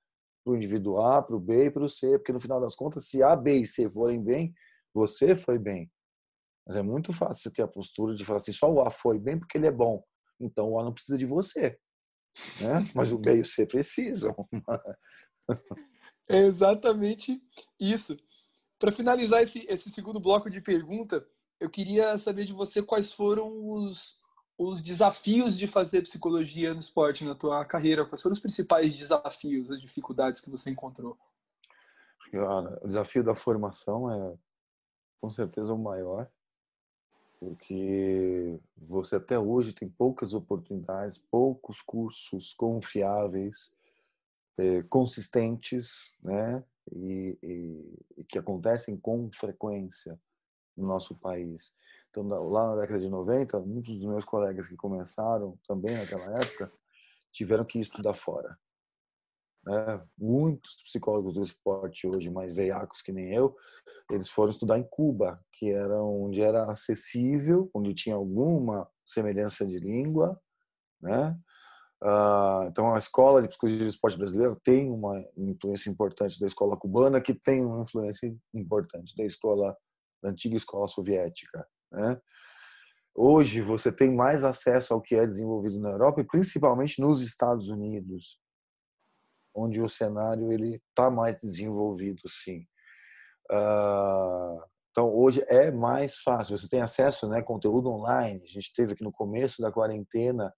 Para 0.44 0.52
o 0.52 0.56
indivíduo 0.56 1.00
A, 1.00 1.22
para 1.22 1.34
o 1.34 1.40
B 1.40 1.66
e 1.66 1.70
para 1.70 1.84
o 1.84 1.88
C. 1.88 2.18
Porque 2.18 2.32
no 2.32 2.40
final 2.40 2.60
das 2.60 2.76
contas, 2.76 3.08
se 3.08 3.22
A, 3.22 3.34
B 3.34 3.58
e 3.58 3.66
C 3.66 3.90
forem 3.90 4.22
bem, 4.22 4.54
você 4.94 5.34
foi 5.34 5.58
bem. 5.58 5.90
Mas 6.66 6.76
é 6.76 6.82
muito 6.82 7.12
fácil 7.12 7.42
você 7.42 7.50
ter 7.50 7.62
a 7.62 7.68
postura 7.68 8.14
de 8.14 8.24
falar 8.24 8.38
assim, 8.38 8.52
só 8.52 8.70
o 8.70 8.80
A 8.80 8.90
foi 8.90 9.18
bem 9.18 9.38
porque 9.38 9.56
ele 9.56 9.66
é 9.66 9.72
bom. 9.72 10.04
Então 10.38 10.72
o 10.72 10.78
A 10.78 10.84
não 10.84 10.92
precisa 10.92 11.16
de 11.16 11.24
você. 11.24 11.78
Né? 12.60 12.84
Mas 12.94 13.12
o 13.12 13.18
B 13.18 13.36
e 13.36 13.40
o 13.40 13.44
C 13.44 13.66
precisam. 13.66 14.34
é 16.28 16.38
exatamente 16.44 17.40
isso. 17.80 18.16
Para 18.78 18.92
finalizar 18.92 19.42
esse, 19.42 19.64
esse 19.68 19.90
segundo 19.90 20.20
bloco 20.20 20.50
de 20.50 20.60
pergunta, 20.60 21.26
eu 21.58 21.70
queria 21.70 22.18
saber 22.18 22.44
de 22.44 22.52
você 22.52 22.82
quais 22.82 23.12
foram 23.12 23.48
os, 23.72 24.18
os 24.58 24.80
desafios 24.80 25.58
de 25.58 25.66
fazer 25.66 26.02
psicologia 26.02 26.72
no 26.72 26.80
esporte 26.80 27.24
na 27.24 27.34
tua 27.34 27.64
carreira. 27.64 28.04
Quais 28.04 28.22
foram 28.22 28.32
os 28.32 28.40
principais 28.40 28.94
desafios, 28.94 29.70
as 29.70 29.80
dificuldades 29.80 30.40
que 30.40 30.50
você 30.50 30.70
encontrou? 30.70 31.16
O 32.82 32.86
desafio 32.86 33.22
da 33.22 33.34
formação 33.34 34.10
é 34.10 34.36
com 35.20 35.30
certeza 35.30 35.72
o 35.72 35.78
maior, 35.78 36.28
porque 37.38 38.58
você 38.76 39.16
até 39.16 39.38
hoje 39.38 39.72
tem 39.72 39.88
poucas 39.88 40.34
oportunidades, 40.34 41.18
poucos 41.18 41.80
cursos 41.80 42.52
confiáveis, 42.54 43.74
eh, 44.58 44.82
consistentes, 44.84 46.16
né? 46.22 46.62
E, 46.92 47.36
e, 47.42 47.98
e 48.18 48.24
que 48.24 48.38
acontecem 48.38 48.96
com 48.96 49.28
frequência 49.32 50.18
no 50.76 50.86
nosso 50.86 51.18
país. 51.18 51.74
Então, 52.10 52.26
lá 52.48 52.68
na 52.68 52.80
década 52.80 52.98
de 52.98 53.08
90, 53.08 53.60
muitos 53.60 53.94
dos 53.96 54.06
meus 54.06 54.24
colegas 54.24 54.68
que 54.68 54.76
começaram 54.76 55.58
também 55.66 55.96
naquela 55.96 56.38
época 56.40 56.70
tiveram 57.32 57.64
que 57.64 57.78
estudar 57.78 58.14
fora. 58.14 58.58
É, 59.68 60.00
muitos 60.16 60.76
psicólogos 60.84 61.34
do 61.34 61.42
esporte 61.42 62.06
hoje, 62.06 62.30
mais 62.30 62.54
veiacos 62.54 63.02
que 63.02 63.12
nem 63.12 63.32
eu, 63.32 63.56
eles 64.10 64.28
foram 64.28 64.50
estudar 64.50 64.78
em 64.78 64.84
Cuba, 64.84 65.40
que 65.52 65.70
era 65.70 66.00
onde 66.02 66.40
era 66.40 66.70
acessível, 66.70 67.68
onde 67.74 67.92
tinha 67.92 68.14
alguma 68.14 68.88
semelhança 69.04 69.66
de 69.66 69.78
língua, 69.78 70.40
né? 71.02 71.36
Uh, 72.02 72.68
então 72.68 72.94
a 72.94 72.98
escola 72.98 73.40
de 73.40 73.48
psicologia 73.48 73.80
do 73.80 73.88
esporte 73.88 74.18
brasileira 74.18 74.56
tem 74.62 74.90
uma 74.90 75.18
influência 75.36 75.90
importante 75.90 76.38
da 76.38 76.46
escola 76.46 76.76
cubana, 76.76 77.20
que 77.20 77.34
tem 77.34 77.64
uma 77.64 77.82
influência 77.82 78.32
importante 78.54 79.16
da 79.16 79.24
escola 79.24 79.76
da 80.22 80.30
antiga 80.30 80.56
escola 80.56 80.88
soviética. 80.88 81.66
Né? 81.90 82.20
Hoje 83.14 83.60
você 83.60 83.90
tem 83.90 84.14
mais 84.14 84.44
acesso 84.44 84.92
ao 84.92 85.00
que 85.00 85.14
é 85.14 85.26
desenvolvido 85.26 85.80
na 85.80 85.90
Europa 85.90 86.20
e 86.20 86.26
principalmente 86.26 87.00
nos 87.00 87.20
Estados 87.20 87.68
Unidos, 87.68 88.38
onde 89.54 89.80
o 89.80 89.88
cenário 89.88 90.52
ele 90.52 90.82
está 90.90 91.10
mais 91.10 91.36
desenvolvido, 91.36 92.20
sim. 92.28 92.66
Uh, 93.50 94.60
então 94.90 95.14
hoje 95.14 95.44
é 95.48 95.70
mais 95.70 96.16
fácil. 96.18 96.56
Você 96.58 96.68
tem 96.68 96.82
acesso, 96.82 97.28
né, 97.28 97.42
conteúdo 97.42 97.90
online. 97.90 98.42
A 98.42 98.48
gente 98.48 98.72
teve 98.74 98.92
aqui 98.92 99.04
no 99.04 99.12
começo 99.12 99.62
da 99.62 99.72
quarentena 99.72 100.52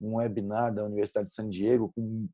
um 0.00 0.16
webinar 0.16 0.74
da 0.74 0.84
Universidade 0.84 1.28
de 1.28 1.34
San 1.34 1.48
Diego 1.48 1.90
com 1.94 2.28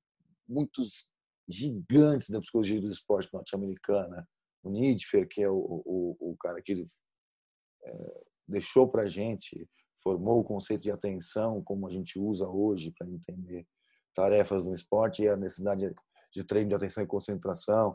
muitos 0.48 1.10
gigantes 1.48 2.30
da 2.30 2.40
psicologia 2.40 2.80
do 2.80 2.90
esporte 2.90 3.32
norte-americana 3.32 4.26
o 4.62 4.70
Nidfer, 4.70 5.28
que 5.28 5.42
é 5.42 5.48
o, 5.48 5.56
o, 5.56 6.16
o 6.32 6.36
cara 6.38 6.60
que 6.62 6.86
é, 7.84 8.20
deixou 8.46 8.88
para 8.88 9.02
a 9.02 9.08
gente, 9.08 9.68
formou 10.02 10.40
o 10.40 10.44
conceito 10.44 10.82
de 10.82 10.90
atenção, 10.90 11.62
como 11.62 11.86
a 11.86 11.90
gente 11.90 12.18
usa 12.18 12.48
hoje 12.48 12.92
para 12.96 13.08
entender 13.08 13.66
tarefas 14.14 14.64
no 14.64 14.74
esporte 14.74 15.22
e 15.22 15.28
a 15.28 15.36
necessidade 15.36 15.94
de 16.32 16.44
treino 16.44 16.68
de 16.68 16.74
atenção 16.74 17.02
e 17.02 17.06
concentração. 17.06 17.94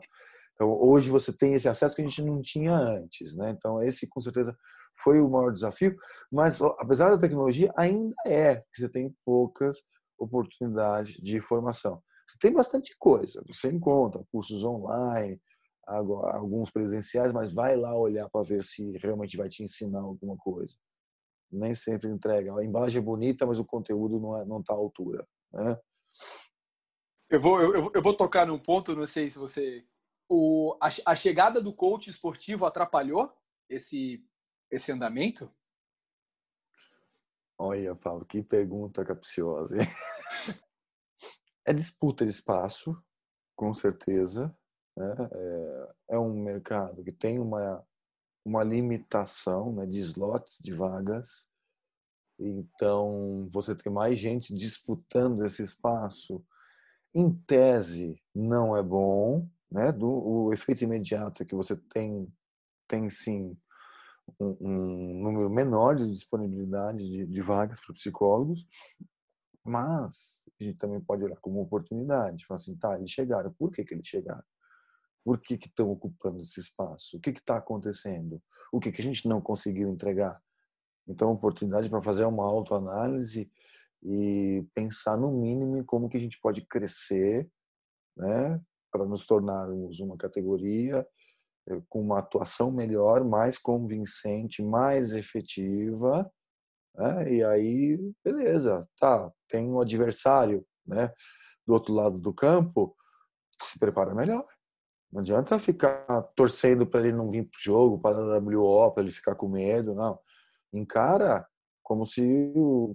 Então, 0.54 0.70
hoje 0.70 1.10
você 1.10 1.32
tem 1.32 1.54
esse 1.54 1.68
acesso 1.68 1.94
que 1.94 2.02
a 2.02 2.04
gente 2.04 2.22
não 2.22 2.42
tinha 2.42 2.74
antes, 2.74 3.34
né? 3.36 3.50
Então, 3.50 3.80
esse 3.82 4.08
com 4.08 4.20
certeza 4.20 4.56
foi 5.02 5.20
o 5.20 5.28
maior 5.28 5.52
desafio, 5.52 5.96
mas 6.32 6.60
apesar 6.60 7.10
da 7.10 7.18
tecnologia, 7.18 7.72
ainda 7.76 8.14
é 8.26 8.56
que 8.56 8.80
você 8.80 8.88
tem 8.88 9.14
poucas 9.24 9.78
oportunidades 10.18 11.14
de 11.22 11.40
formação. 11.40 12.02
Você 12.28 12.38
tem 12.40 12.52
bastante 12.52 12.96
coisa, 12.98 13.42
você 13.46 13.70
encontra 13.70 14.24
cursos 14.32 14.64
online, 14.64 15.40
alguns 15.88 16.70
presenciais, 16.70 17.32
mas 17.32 17.52
vai 17.52 17.76
lá 17.76 17.96
olhar 17.96 18.28
para 18.28 18.44
ver 18.44 18.62
se 18.62 18.96
realmente 18.98 19.36
vai 19.36 19.48
te 19.48 19.62
ensinar 19.62 20.00
alguma 20.00 20.36
coisa. 20.36 20.76
Nem 21.50 21.74
sempre 21.74 22.10
entrega. 22.10 22.54
A 22.54 22.64
embalagem 22.64 23.00
é 23.00 23.04
bonita, 23.04 23.46
mas 23.46 23.58
o 23.58 23.64
conteúdo 23.64 24.20
não 24.20 24.32
está 24.32 24.42
é, 24.42 24.46
não 24.46 24.62
tá 24.62 24.74
à 24.74 24.76
altura. 24.76 25.26
Né? 25.52 25.78
Eu, 27.30 27.40
vou, 27.40 27.60
eu, 27.60 27.90
eu 27.94 28.02
vou 28.02 28.14
tocar 28.14 28.46
num 28.46 28.58
ponto, 28.58 28.94
não 28.94 29.06
sei 29.06 29.30
se 29.30 29.38
você. 29.38 29.86
O, 30.28 30.76
a, 30.80 30.88
a 31.06 31.16
chegada 31.16 31.60
do 31.60 31.72
coach 31.72 32.10
esportivo 32.10 32.66
atrapalhou 32.66 33.32
esse, 33.68 34.22
esse 34.70 34.92
andamento? 34.92 35.50
Olha, 37.56 37.94
Paulo, 37.94 38.26
que 38.26 38.42
pergunta 38.42 39.04
capciosa. 39.04 39.76
Hein? 39.76 39.86
É 41.66 41.72
disputa 41.74 42.24
de 42.24 42.30
espaço, 42.30 42.96
com 43.54 43.74
certeza. 43.74 44.56
Né? 44.98 45.14
É, 45.32 46.16
é 46.16 46.18
um 46.18 46.42
mercado 46.42 47.04
que 47.04 47.12
tem 47.12 47.38
uma, 47.38 47.84
uma 48.44 48.64
limitação 48.64 49.72
né, 49.72 49.86
de 49.86 50.00
slots, 50.00 50.58
de 50.60 50.74
vagas. 50.74 51.48
Então, 52.38 53.48
você 53.52 53.76
tem 53.76 53.92
mais 53.92 54.18
gente 54.18 54.52
disputando 54.52 55.46
esse 55.46 55.62
espaço. 55.62 56.44
Em 57.14 57.32
tese, 57.46 58.20
não 58.34 58.76
é 58.76 58.82
bom. 58.82 59.48
Né? 59.70 59.92
Do, 59.92 60.08
o 60.08 60.52
efeito 60.52 60.82
imediato 60.82 61.42
é 61.42 61.46
que 61.46 61.54
você 61.54 61.76
tem, 61.76 62.26
tem 62.88 63.08
sim, 63.08 63.56
um, 64.40 64.56
um 64.60 65.22
número 65.22 65.48
menor 65.48 65.94
de 65.94 66.10
disponibilidade 66.10 67.08
de, 67.08 67.24
de 67.24 67.42
vagas 67.42 67.80
para 67.80 67.94
psicólogos, 67.94 68.66
mas 69.64 70.42
a 70.60 70.64
gente 70.64 70.78
também 70.78 71.00
pode 71.00 71.22
olhar 71.22 71.36
como 71.36 71.60
oportunidade. 71.60 72.46
Falar 72.46 72.56
assim, 72.56 72.76
tá, 72.76 72.98
eles 72.98 73.10
chegaram, 73.10 73.52
por 73.52 73.70
que, 73.70 73.84
que 73.84 73.94
eles 73.94 74.08
chegaram? 74.08 74.42
Por 75.28 75.38
que 75.38 75.56
estão 75.56 75.90
ocupando 75.90 76.40
esse 76.40 76.58
espaço? 76.58 77.18
O 77.18 77.20
que 77.20 77.28
está 77.28 77.58
acontecendo? 77.58 78.42
O 78.72 78.80
que, 78.80 78.90
que 78.90 79.02
a 79.02 79.04
gente 79.04 79.28
não 79.28 79.42
conseguiu 79.42 79.90
entregar? 79.90 80.40
Então, 81.06 81.30
oportunidade 81.30 81.90
para 81.90 82.00
fazer 82.00 82.24
uma 82.24 82.46
autoanálise 82.46 83.52
e 84.02 84.66
pensar 84.74 85.18
no 85.18 85.30
mínimo 85.30 85.84
como 85.84 86.08
que 86.08 86.16
a 86.16 86.20
gente 86.20 86.40
pode 86.40 86.62
crescer, 86.62 87.46
né, 88.16 88.58
para 88.90 89.04
nos 89.04 89.26
tornarmos 89.26 90.00
uma 90.00 90.16
categoria 90.16 91.06
eh, 91.68 91.82
com 91.90 92.00
uma 92.00 92.20
atuação 92.20 92.72
melhor, 92.72 93.22
mais 93.22 93.58
convincente, 93.58 94.62
mais 94.62 95.12
efetiva, 95.12 96.32
né? 96.94 97.34
E 97.34 97.44
aí, 97.44 97.98
beleza, 98.24 98.88
tá, 98.98 99.30
tem 99.46 99.70
um 99.70 99.78
adversário, 99.78 100.66
né, 100.86 101.12
do 101.66 101.74
outro 101.74 101.92
lado 101.92 102.18
do 102.18 102.32
campo, 102.32 102.96
se 103.60 103.78
prepara 103.78 104.14
melhor. 104.14 104.46
Não 105.12 105.20
adianta 105.20 105.58
ficar 105.58 106.22
torcendo 106.34 106.86
para 106.86 107.00
ele 107.00 107.16
não 107.16 107.30
vir 107.30 107.44
pro 107.44 107.60
jogo, 107.60 107.98
para 107.98 108.18
a 108.18 108.38
WO, 108.38 108.92
para 108.92 109.02
ele 109.02 109.12
ficar 109.12 109.34
com 109.34 109.48
medo, 109.48 109.94
não. 109.94 110.18
Encara 110.72 111.46
como 111.82 112.06
se 112.06 112.22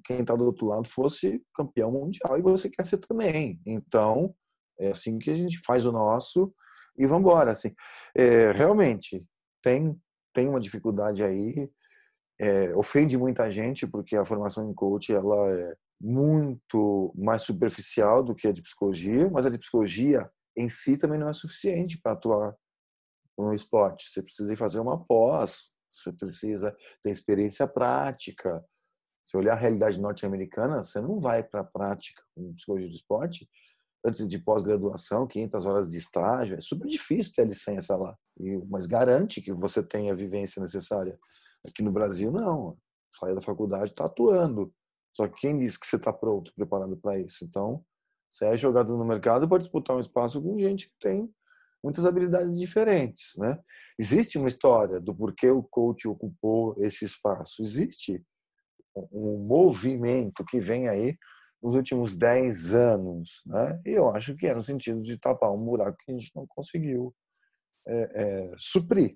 quem 0.05 0.19
está 0.19 0.35
do 0.35 0.45
outro 0.45 0.67
lado 0.67 0.87
fosse 0.87 1.43
campeão 1.55 1.91
mundial 1.91 2.37
e 2.37 2.41
você 2.43 2.69
quer 2.69 2.85
ser 2.85 2.99
também. 2.99 3.59
Então, 3.65 4.35
é 4.79 4.91
assim 4.91 5.17
que 5.17 5.31
a 5.31 5.33
gente 5.33 5.59
faz 5.65 5.83
o 5.85 5.91
nosso 5.91 6.53
e 6.95 7.07
vamos 7.07 7.27
embora. 7.27 7.51
Assim. 7.51 7.73
É, 8.15 8.51
realmente, 8.51 9.27
tem, 9.63 9.99
tem 10.31 10.47
uma 10.47 10.59
dificuldade 10.59 11.23
aí, 11.23 11.67
é, 12.39 12.75
ofende 12.75 13.17
muita 13.17 13.49
gente, 13.49 13.87
porque 13.87 14.15
a 14.15 14.25
formação 14.25 14.69
em 14.69 14.73
coach 14.73 15.11
ela 15.11 15.49
é 15.49 15.75
muito 15.99 17.13
mais 17.17 17.41
superficial 17.41 18.21
do 18.21 18.35
que 18.35 18.47
a 18.47 18.51
de 18.51 18.61
psicologia, 18.61 19.29
mas 19.31 19.45
a 19.45 19.49
de 19.49 19.57
psicologia 19.57 20.29
em 20.55 20.69
si 20.69 20.97
também 20.97 21.19
não 21.19 21.29
é 21.29 21.33
suficiente 21.33 21.99
para 22.01 22.13
atuar 22.13 22.55
no 23.37 23.53
esporte. 23.53 24.09
Você 24.09 24.21
precisa 24.21 24.55
fazer 24.55 24.79
uma 24.79 25.03
pós, 25.03 25.71
você 25.89 26.11
precisa 26.11 26.75
ter 27.03 27.11
experiência 27.11 27.67
prática. 27.67 28.63
Se 29.23 29.37
olhar 29.37 29.53
a 29.53 29.57
realidade 29.57 29.99
norte-americana, 30.01 30.83
você 30.83 30.99
não 30.99 31.19
vai 31.19 31.43
para 31.43 31.61
a 31.61 31.65
prática 31.65 32.21
com 32.35 32.53
psicologia 32.53 32.89
do 32.89 32.95
esporte 32.95 33.49
antes 34.05 34.27
de 34.27 34.37
pós-graduação, 34.37 35.25
500 35.25 35.65
horas 35.65 35.89
de 35.89 35.97
estágio. 35.97 36.57
É 36.57 36.61
super 36.61 36.87
difícil 36.87 37.33
ter 37.33 37.43
a 37.43 37.45
licença 37.45 37.95
lá, 37.95 38.17
mas 38.69 38.85
garante 38.85 39.41
que 39.41 39.53
você 39.53 39.81
tenha 39.81 40.11
a 40.11 40.15
vivência 40.15 40.61
necessária. 40.61 41.17
Aqui 41.65 41.81
no 41.81 41.91
Brasil, 41.91 42.31
não. 42.31 42.77
Sai 43.17 43.33
da 43.33 43.41
faculdade, 43.41 43.91
está 43.91 44.05
atuando. 44.05 44.73
Só 45.15 45.27
que 45.27 45.39
quem 45.39 45.57
disse 45.57 45.79
que 45.79 45.87
você 45.87 45.95
está 45.95 46.11
pronto, 46.11 46.51
preparado 46.53 46.97
para 46.97 47.17
isso? 47.19 47.45
Então, 47.45 47.85
você 48.33 48.45
é 48.47 48.57
jogado 48.57 48.97
no 48.97 49.05
mercado 49.05 49.47
para 49.47 49.59
disputar 49.59 49.95
um 49.95 49.99
espaço 49.99 50.41
com 50.41 50.57
gente 50.57 50.87
que 50.89 50.95
tem 50.99 51.31
muitas 51.83 52.03
habilidades 52.03 52.57
diferentes, 52.57 53.33
né? 53.37 53.59
Existe 53.99 54.39
uma 54.39 54.47
história 54.47 54.99
do 54.99 55.13
porquê 55.13 55.51
o 55.51 55.61
coach 55.61 56.07
ocupou 56.07 56.75
esse 56.79 57.05
espaço. 57.05 57.61
Existe 57.61 58.25
um 59.11 59.45
movimento 59.45 60.43
que 60.45 60.59
vem 60.59 60.87
aí 60.87 61.15
nos 61.61 61.75
últimos 61.75 62.17
10 62.17 62.73
anos, 62.73 63.43
né? 63.45 63.79
E 63.85 63.91
eu 63.91 64.09
acho 64.09 64.33
que 64.33 64.47
é 64.47 64.55
no 64.55 64.63
sentido 64.63 64.99
de 65.01 65.15
tapar 65.19 65.51
um 65.51 65.63
buraco 65.63 65.97
que 66.03 66.11
a 66.11 66.17
gente 66.17 66.31
não 66.35 66.47
conseguiu 66.47 67.13
é, 67.87 67.93
é, 68.15 68.55
suprir, 68.57 69.15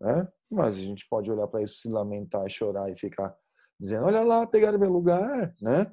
né? 0.00 0.28
Mas 0.52 0.76
a 0.76 0.80
gente 0.80 1.04
pode 1.10 1.28
olhar 1.28 1.48
para 1.48 1.62
isso, 1.62 1.78
se 1.78 1.88
lamentar, 1.88 2.48
chorar 2.48 2.88
e 2.88 2.96
ficar 2.96 3.34
dizendo, 3.80 4.04
olha 4.06 4.20
lá, 4.20 4.46
pegaram 4.46 4.78
meu 4.78 4.90
lugar, 4.92 5.52
né? 5.60 5.92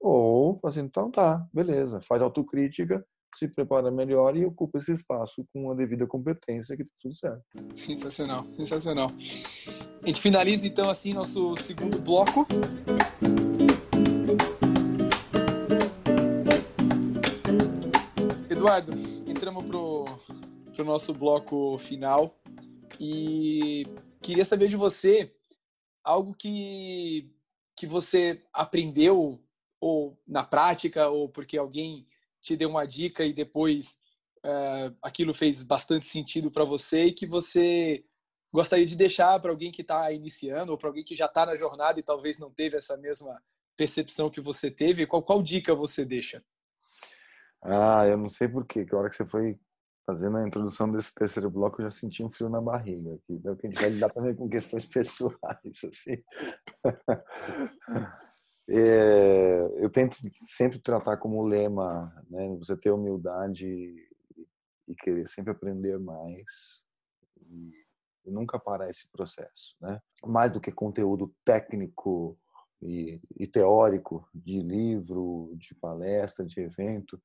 Ou 0.00 0.58
assim, 0.64 0.80
então 0.80 1.10
tá, 1.10 1.46
beleza, 1.52 2.00
faz 2.00 2.22
autocrítica, 2.22 3.04
se 3.34 3.46
prepara 3.46 3.90
melhor 3.90 4.34
e 4.36 4.44
ocupa 4.44 4.78
esse 4.78 4.92
espaço 4.92 5.44
com 5.52 5.70
a 5.70 5.74
devida 5.74 6.06
competência 6.06 6.76
que 6.76 6.84
tá 6.84 6.90
tudo 7.00 7.14
certo. 7.14 7.42
Sensacional, 7.76 8.46
sensacional. 8.56 9.10
A 10.02 10.06
gente 10.06 10.20
finaliza 10.20 10.66
então 10.66 10.88
assim 10.88 11.12
nosso 11.12 11.54
segundo 11.56 12.00
bloco. 12.00 12.46
Eduardo, 18.48 18.92
entramos 19.26 19.64
pro, 19.64 20.04
pro 20.74 20.84
nosso 20.84 21.12
bloco 21.12 21.76
final 21.78 22.34
e 22.98 23.84
queria 24.22 24.44
saber 24.44 24.68
de 24.68 24.76
você 24.76 25.32
algo 26.02 26.34
que, 26.34 27.30
que 27.76 27.86
você 27.86 28.42
aprendeu 28.52 29.38
ou 29.80 30.18
na 30.26 30.44
prática, 30.44 31.08
ou 31.08 31.28
porque 31.28 31.56
alguém 31.56 32.06
te 32.40 32.56
deu 32.56 32.68
uma 32.68 32.86
dica 32.86 33.24
e 33.24 33.32
depois 33.32 33.98
uh, 34.44 34.94
aquilo 35.02 35.32
fez 35.34 35.62
bastante 35.62 36.06
sentido 36.06 36.50
para 36.50 36.64
você 36.64 37.06
e 37.06 37.12
que 37.12 37.26
você 37.26 38.04
gostaria 38.52 38.86
de 38.86 38.96
deixar 38.96 39.38
para 39.40 39.50
alguém 39.50 39.70
que 39.70 39.82
está 39.82 40.12
iniciando 40.12 40.72
ou 40.72 40.78
para 40.78 40.88
alguém 40.88 41.04
que 41.04 41.14
já 41.14 41.26
está 41.26 41.46
na 41.46 41.56
jornada 41.56 41.98
e 41.98 42.02
talvez 42.02 42.38
não 42.38 42.50
teve 42.50 42.76
essa 42.76 42.96
mesma 42.96 43.40
percepção 43.76 44.28
que 44.30 44.40
você 44.40 44.70
teve? 44.70 45.06
Qual, 45.06 45.22
qual 45.22 45.42
dica 45.42 45.74
você 45.74 46.04
deixa? 46.04 46.42
Ah, 47.62 48.06
eu 48.06 48.16
não 48.16 48.30
sei 48.30 48.48
porquê, 48.48 48.84
que 48.84 48.94
a 48.94 48.98
hora 48.98 49.08
que 49.08 49.16
você 49.16 49.26
foi 49.26 49.58
fazendo 50.06 50.38
a 50.38 50.46
introdução 50.46 50.90
desse 50.90 51.14
terceiro 51.14 51.50
bloco, 51.50 51.80
eu 51.80 51.84
já 51.84 51.90
senti 51.90 52.24
um 52.24 52.30
frio 52.30 52.48
na 52.48 52.60
barriga. 52.60 53.14
Aqui. 53.14 53.34
Então, 53.34 53.54
que 53.54 53.66
a 53.66 53.70
gente 53.70 53.80
vai 53.80 53.90
lidar 53.90 54.10
também 54.10 54.34
com 54.34 54.48
questões 54.48 54.84
pessoais, 54.86 55.84
assim. 55.84 56.22
É, 58.72 59.84
eu 59.84 59.90
tento 59.90 60.16
sempre 60.32 60.78
tratar 60.78 61.16
como 61.16 61.42
lema, 61.42 62.14
né? 62.30 62.54
Você 62.58 62.76
ter 62.76 62.92
humildade 62.92 63.66
e 64.86 64.94
querer 64.94 65.26
sempre 65.26 65.50
aprender 65.50 65.98
mais 65.98 66.84
e, 67.36 67.72
nunca 68.26 68.60
parar 68.60 68.88
esse 68.88 69.10
processo, 69.10 69.76
né? 69.80 70.00
Mais 70.24 70.52
do 70.52 70.60
que 70.60 70.70
conteúdo 70.70 71.34
técnico 71.44 72.38
e, 72.80 73.20
e, 73.36 73.46
teórico 73.48 74.28
de 74.32 74.62
livro, 74.62 75.52
de 75.56 75.74
palestra, 75.74 76.46
de 76.46 76.60
evento, 76.60 77.20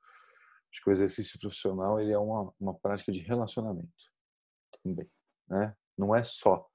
acho 0.71 0.83
que 0.83 0.89
o 0.89 0.93
exercício 0.93 1.39
profissional 1.39 1.99
ele 1.99 2.11
é 2.11 2.17
uma, 2.17 2.51
uma 2.59 2.73
prática 2.73 3.11
de 3.11 3.19
relacionamento 3.19 4.11
também, 4.83 5.07
né? 5.47 5.75
Não 5.95 6.15
é 6.15 6.23
só 6.23 6.67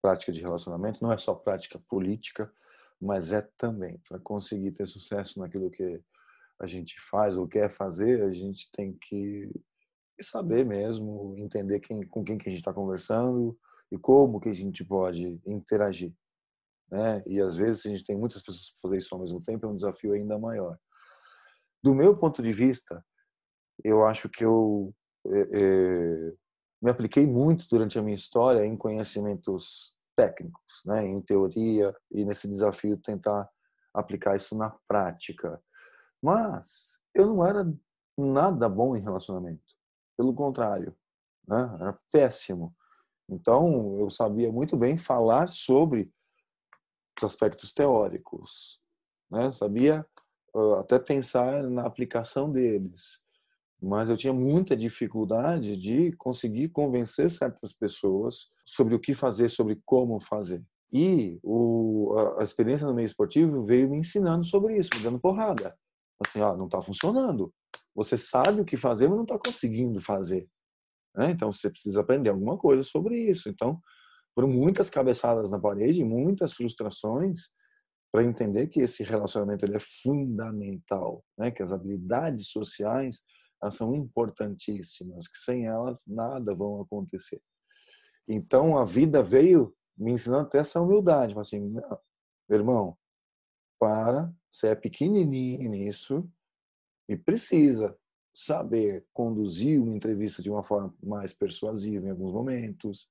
prática 0.00 0.30
de 0.30 0.40
relacionamento, 0.40 1.02
não 1.02 1.12
é 1.12 1.18
só 1.18 1.34
prática 1.34 1.80
política, 1.88 2.52
mas 3.02 3.32
é 3.32 3.42
também 3.56 4.00
para 4.08 4.20
conseguir 4.20 4.70
ter 4.70 4.86
sucesso 4.86 5.40
naquilo 5.40 5.68
que 5.68 6.00
a 6.60 6.66
gente 6.66 6.94
faz 7.10 7.36
ou 7.36 7.48
quer 7.48 7.68
fazer, 7.68 8.22
a 8.22 8.30
gente 8.30 8.70
tem 8.70 8.92
que 8.92 9.50
saber 10.20 10.64
mesmo, 10.64 11.34
entender 11.36 11.80
quem, 11.80 12.06
com 12.06 12.22
quem 12.22 12.38
que 12.38 12.48
a 12.48 12.52
gente 12.52 12.60
está 12.60 12.72
conversando 12.72 13.58
e 13.90 13.98
como 13.98 14.38
que 14.38 14.48
a 14.48 14.52
gente 14.52 14.84
pode 14.84 15.40
interagir. 15.44 16.14
Né? 16.88 17.20
E 17.26 17.40
às 17.40 17.56
vezes, 17.56 17.84
a 17.86 17.88
gente 17.88 18.04
tem 18.04 18.16
muitas 18.16 18.40
pessoas 18.40 18.70
para 18.70 18.82
fazer 18.82 18.98
isso 18.98 19.12
ao 19.12 19.20
mesmo 19.20 19.42
tempo, 19.42 19.66
é 19.66 19.68
um 19.68 19.74
desafio 19.74 20.12
ainda 20.12 20.38
maior. 20.38 20.78
Do 21.82 21.96
meu 21.96 22.16
ponto 22.16 22.40
de 22.40 22.52
vista, 22.52 23.04
eu 23.82 24.06
acho 24.06 24.28
que 24.28 24.44
eu 24.44 24.94
é, 25.26 25.40
é, 25.40 26.32
me 26.80 26.90
apliquei 26.90 27.26
muito 27.26 27.66
durante 27.68 27.98
a 27.98 28.02
minha 28.02 28.14
história 28.14 28.64
em 28.64 28.76
conhecimentos 28.76 29.92
técnicos, 30.14 30.82
né, 30.84 31.04
em 31.06 31.20
teoria 31.20 31.94
e 32.10 32.24
nesse 32.24 32.48
desafio 32.48 32.96
tentar 32.96 33.48
aplicar 33.94 34.36
isso 34.36 34.56
na 34.56 34.70
prática. 34.86 35.62
Mas 36.22 37.00
eu 37.14 37.26
não 37.26 37.44
era 37.44 37.70
nada 38.16 38.68
bom 38.68 38.96
em 38.96 39.00
relacionamento. 39.00 39.62
Pelo 40.16 40.34
contrário, 40.34 40.96
né? 41.46 41.76
era 41.80 41.98
péssimo. 42.10 42.74
Então, 43.28 43.98
eu 43.98 44.10
sabia 44.10 44.52
muito 44.52 44.76
bem 44.76 44.98
falar 44.98 45.48
sobre 45.48 46.12
os 47.18 47.24
aspectos 47.24 47.72
teóricos. 47.72 48.80
Né? 49.30 49.52
Sabia 49.52 50.06
uh, 50.54 50.74
até 50.74 50.98
pensar 50.98 51.62
na 51.64 51.86
aplicação 51.86 52.50
deles. 52.50 53.22
Mas 53.80 54.08
eu 54.08 54.16
tinha 54.16 54.32
muita 54.32 54.76
dificuldade 54.76 55.76
de 55.76 56.12
conseguir 56.12 56.68
convencer 56.68 57.30
certas 57.30 57.72
pessoas 57.72 58.51
sobre 58.64 58.94
o 58.94 59.00
que 59.00 59.14
fazer, 59.14 59.48
sobre 59.48 59.80
como 59.84 60.20
fazer. 60.20 60.64
E 60.92 61.40
o, 61.42 62.14
a, 62.38 62.42
experiência 62.42 62.86
no 62.86 62.94
meio 62.94 63.06
esportivo 63.06 63.64
veio 63.64 63.88
me 63.88 63.98
ensinando 63.98 64.44
sobre 64.44 64.76
isso, 64.76 64.90
me 64.94 65.02
dando 65.02 65.20
porrada. 65.20 65.74
Assim, 66.24 66.40
ó, 66.40 66.56
não 66.56 66.66
está 66.66 66.80
funcionando. 66.80 67.52
Você 67.94 68.16
sabe 68.18 68.60
o 68.60 68.64
que 68.64 68.76
fazer, 68.76 69.08
mas 69.08 69.16
não 69.16 69.24
está 69.24 69.38
conseguindo 69.38 70.00
fazer. 70.00 70.48
Né? 71.16 71.30
Então 71.30 71.52
você 71.52 71.70
precisa 71.70 72.00
aprender 72.00 72.30
alguma 72.30 72.58
coisa 72.58 72.82
sobre 72.82 73.16
isso. 73.18 73.48
Então, 73.48 73.80
foram 74.34 74.48
muitas 74.48 74.88
cabeçadas 74.88 75.50
na 75.50 75.58
parede, 75.58 76.04
muitas 76.04 76.52
frustrações 76.52 77.48
para 78.12 78.24
entender 78.24 78.66
que 78.68 78.80
esse 78.80 79.02
relacionamento 79.02 79.64
ele 79.64 79.76
é 79.76 79.80
fundamental, 79.80 81.24
né? 81.38 81.50
que 81.50 81.62
as 81.62 81.72
habilidades 81.72 82.48
sociais 82.48 83.22
elas 83.62 83.76
são 83.76 83.94
importantíssimas, 83.94 85.28
que 85.28 85.38
sem 85.38 85.66
elas 85.66 86.02
nada 86.06 86.54
vão 86.54 86.82
acontecer. 86.82 87.40
Então 88.28 88.76
a 88.78 88.84
vida 88.84 89.22
veio 89.22 89.74
me 89.96 90.12
ensinando 90.12 90.46
até 90.46 90.58
essa 90.58 90.80
humildade, 90.80 91.38
assim, 91.38 91.60
meu 91.60 92.00
irmão, 92.48 92.96
para, 93.78 94.32
você 94.50 94.68
é 94.68 94.74
pequenininho 94.74 95.70
nisso 95.70 96.28
e 97.08 97.16
precisa 97.16 97.96
saber 98.34 99.06
conduzir 99.12 99.80
uma 99.80 99.94
entrevista 99.94 100.42
de 100.42 100.50
uma 100.50 100.62
forma 100.62 100.94
mais 101.02 101.32
persuasiva 101.32 102.06
em 102.06 102.10
alguns 102.10 102.32
momentos, 102.32 103.08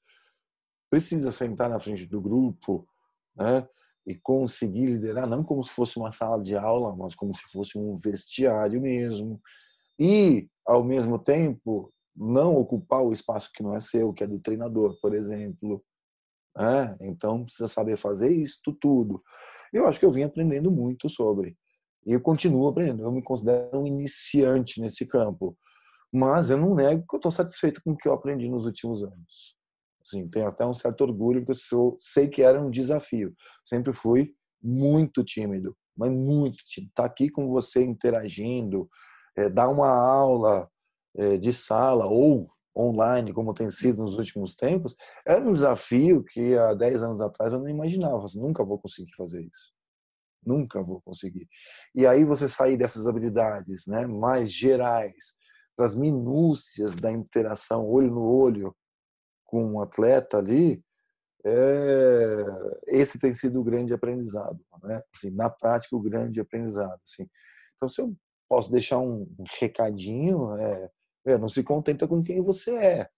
precisa 0.90 1.32
sentar 1.32 1.70
na 1.70 1.80
frente 1.80 2.06
do 2.06 2.20
grupo, 2.20 2.88
né? 3.36 3.68
E 4.06 4.16
conseguir 4.16 4.88
liderar 4.88 5.28
não 5.28 5.44
como 5.44 5.64
se 5.64 5.70
fosse 5.72 5.98
uma 5.98 6.12
sala 6.12 6.42
de 6.42 6.56
aula, 6.56 6.96
mas 6.96 7.14
como 7.14 7.36
se 7.36 7.44
fosse 7.52 7.78
um 7.78 7.96
vestiário 7.96 8.82
mesmo. 8.82 9.40
E 10.00 10.50
ao 10.66 10.84
mesmo 10.84 11.20
tempo 11.20 11.94
não 12.22 12.56
ocupar 12.56 13.02
o 13.02 13.12
espaço 13.12 13.52
que 13.54 13.64
não 13.64 13.76
é 13.76 13.80
seu, 13.80 14.14
que 14.14 14.24
é 14.24 14.28
do 14.28 14.40
treinador, 14.40 14.98
por 15.02 15.16
exemplo. 15.16 15.84
Né? 16.56 16.96
Então 17.02 17.44
precisa 17.44 17.68
saber 17.68 17.98
fazer 17.98 18.32
isso 18.32 18.62
tudo. 18.80 19.24
Eu 19.74 19.88
acho 19.88 20.00
que 20.00 20.06
eu 20.06 20.12
vim 20.12 20.24
aprendendo 20.24 20.70
muito 20.70 21.10
sobre. 21.10 21.58
E 22.06 22.14
eu 22.14 22.22
continuo 22.22 22.68
aprendendo. 22.68 23.04
Eu 23.04 23.12
me 23.12 23.24
considero 23.24 23.80
um 23.80 23.88
iniciante 23.88 24.80
nesse 24.80 25.06
campo. 25.06 25.58
Mas 26.14 26.50
eu 26.50 26.58
não 26.58 26.76
nego 26.76 27.06
que 27.08 27.16
eu 27.16 27.18
estou 27.18 27.32
satisfeito 27.32 27.82
com 27.84 27.92
o 27.92 27.98
que 27.98 28.08
eu 28.08 28.14
aprendi 28.14 28.50
nos 28.50 28.66
últimos 28.66 29.04
anos. 29.04 29.56
Assim, 30.02 30.28
tenho 30.28 30.48
até 30.48 30.66
um 30.66 30.74
certo 30.74 31.02
orgulho, 31.02 31.40
porque 31.40 31.52
eu 31.52 31.56
sou, 31.56 31.98
sei 32.00 32.28
que 32.28 32.44
era 32.44 32.62
um 32.62 32.70
desafio. 32.70 33.34
Sempre 33.64 33.94
fui 33.94 34.34
muito 34.62 35.24
tímido, 35.24 35.76
mas 35.96 36.12
muito 36.12 36.58
tímido. 36.66 36.92
Estar 36.92 37.04
tá 37.04 37.08
aqui 37.08 37.30
com 37.30 37.48
você 37.48 37.84
interagindo, 37.84 38.90
é, 39.38 39.50
dar 39.50 39.70
uma 39.70 39.90
aula 39.90 40.68
é, 40.68 40.68
de 41.40 41.54
sala 41.54 42.06
ou 42.06 42.50
online, 42.76 43.34
como 43.34 43.54
tem 43.54 43.70
sido 43.70 44.04
nos 44.04 44.18
últimos 44.18 44.56
tempos, 44.56 44.96
era 45.26 45.42
um 45.42 45.54
desafio 45.54 46.24
que 46.24 46.58
há 46.58 46.74
10 46.74 47.04
anos 47.04 47.22
atrás 47.22 47.54
eu 47.54 47.60
não 47.60 47.70
imaginava. 47.70 48.26
Assim, 48.26 48.40
nunca 48.40 48.64
vou 48.64 48.80
conseguir 48.80 49.14
fazer 49.16 49.42
isso. 49.42 49.74
Nunca 50.44 50.82
vou 50.82 51.02
conseguir. 51.02 51.48
E 51.94 52.08
aí 52.08 52.24
você 52.24 52.48
sair 52.48 52.78
dessas 52.78 53.08
habilidades 53.08 53.86
né, 53.88 54.08
mais 54.08 54.52
gerais 54.52 55.34
para 55.76 55.86
as 55.86 55.96
minúcias 55.96 56.96
da 56.96 57.12
interação 57.12 57.88
olho 57.88 58.10
no 58.10 58.24
olho 58.24 58.76
com 59.46 59.64
um 59.74 59.82
atleta 59.82 60.38
ali, 60.38 60.84
é, 61.44 62.46
esse 62.88 63.20
tem 63.20 63.34
sido 63.34 63.60
o 63.60 63.64
grande 63.64 63.94
aprendizado, 63.94 64.60
né? 64.84 65.02
Assim, 65.14 65.32
na 65.32 65.50
prática, 65.50 65.96
o 65.96 66.02
grande 66.02 66.40
aprendizado. 66.40 67.00
Assim. 67.04 67.28
Então, 67.76 67.90
se 67.90 68.00
eu 68.00 68.16
posso 68.48 68.72
deixar 68.72 69.00
um 69.00 69.28
recadinho, 69.60 70.56
é, 70.56 70.90
é, 71.26 71.38
não 71.38 71.50
se 71.50 71.64
contenta 71.64 72.08
com 72.08 72.22
quem 72.22 72.42
você 72.42 72.76
é, 72.76 73.10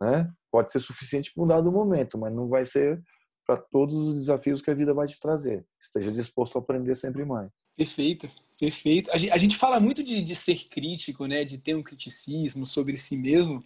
né? 0.00 0.30
Pode 0.50 0.70
ser 0.70 0.80
suficiente 0.80 1.32
para 1.32 1.42
um 1.42 1.46
dado 1.46 1.70
momento, 1.70 2.16
mas 2.18 2.32
não 2.32 2.48
vai 2.48 2.64
ser 2.64 3.02
para 3.46 3.56
todos 3.56 3.94
os 4.08 4.14
desafios 4.16 4.62
que 4.62 4.70
a 4.70 4.74
vida 4.74 4.94
vai 4.94 5.06
te 5.06 5.18
trazer. 5.18 5.66
Esteja 5.78 6.10
disposto 6.10 6.56
a 6.56 6.60
aprender 6.60 6.94
sempre 6.96 7.24
mais. 7.24 7.50
Perfeito, 7.76 8.28
perfeito. 8.58 9.10
A 9.12 9.18
gente, 9.18 9.56
fala 9.56 9.78
muito 9.78 10.02
de, 10.02 10.22
de, 10.22 10.34
ser 10.34 10.68
crítico, 10.68 11.26
né? 11.26 11.44
De 11.44 11.58
ter 11.58 11.74
um 11.74 11.82
criticismo 11.82 12.66
sobre 12.66 12.96
si 12.96 13.16
mesmo, 13.16 13.62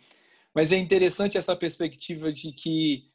mas 0.55 0.73
é 0.73 0.77
interessante 0.77 1.39
essa 1.39 1.55
perspectiva 1.55 2.33
de 2.33 2.53
que 2.53 3.09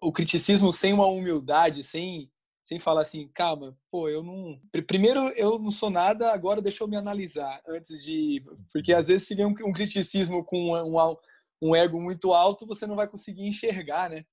o 0.00 0.12
criticismo 0.12 0.72
sem 0.72 0.92
uma 0.92 1.06
humildade, 1.06 1.84
sem 1.84 2.30
sem 2.68 2.78
falar 2.78 3.00
assim, 3.00 3.26
calma, 3.28 3.74
pô, 3.90 4.10
eu 4.10 4.22
não. 4.22 4.60
Primeiro, 4.86 5.20
eu 5.30 5.58
não 5.58 5.70
sou 5.70 5.88
nada, 5.88 6.30
agora 6.30 6.60
deixa 6.60 6.84
eu 6.84 6.88
me 6.88 6.98
analisar 6.98 7.62
antes 7.66 8.04
de. 8.04 8.44
Porque 8.70 8.92
às 8.92 9.08
vezes, 9.08 9.26
se 9.26 9.34
vem 9.34 9.46
um, 9.46 9.72
criticismo 9.72 10.44
com 10.44 10.74
um, 10.74 11.16
um, 11.62 11.74
ego 11.74 11.98
muito 11.98 12.34
alto, 12.34 12.66
você 12.66 12.86
não 12.86 12.94
vai 12.94 13.08
conseguir 13.08 13.46
enxergar, 13.46 14.10
né? 14.10 14.26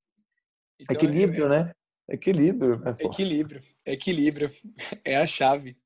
Então, 0.77 0.97
equilíbrio, 0.97 1.45
é, 1.45 1.49
né? 1.49 1.75
Equilíbrio, 2.09 2.77
né? 2.79 2.97
Equilíbrio, 2.99 3.63
equilíbrio. 3.85 4.51
É 5.05 5.15
a 5.15 5.25
chave. 5.25 5.77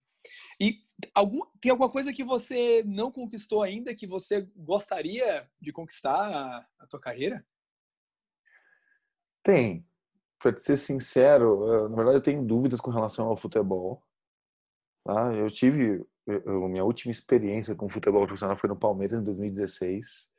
E 0.60 0.80
algum, 1.14 1.42
tem 1.62 1.70
alguma 1.70 1.92
coisa 1.92 2.12
que 2.12 2.24
você 2.24 2.84
não 2.84 3.12
conquistou 3.12 3.62
ainda 3.62 3.94
que 3.94 4.08
você 4.08 4.50
gostaria 4.56 5.48
de 5.62 5.72
conquistar 5.72 6.16
a, 6.16 6.68
a 6.80 6.88
tua 6.88 7.00
carreira? 7.00 7.46
Tem, 9.44 9.86
para 10.40 10.56
ser 10.56 10.78
sincero, 10.78 11.90
na 11.90 11.96
verdade 11.96 12.18
eu 12.18 12.24
tenho 12.24 12.46
dúvidas 12.46 12.80
com 12.80 12.92
relação 12.92 13.28
ao 13.28 13.38
futebol. 13.38 14.02
Tá? 15.04 15.34
Eu 15.34 15.50
tive 15.50 16.06
minha 16.70 16.84
última 16.84 17.12
experiência 17.12 17.76
com 17.76 17.90
futebol 17.90 18.26
profissional 18.26 18.56
foi 18.56 18.70
no 18.70 18.78
Palmeiras 18.78 19.20
em 19.20 19.24
2016. 19.24 20.30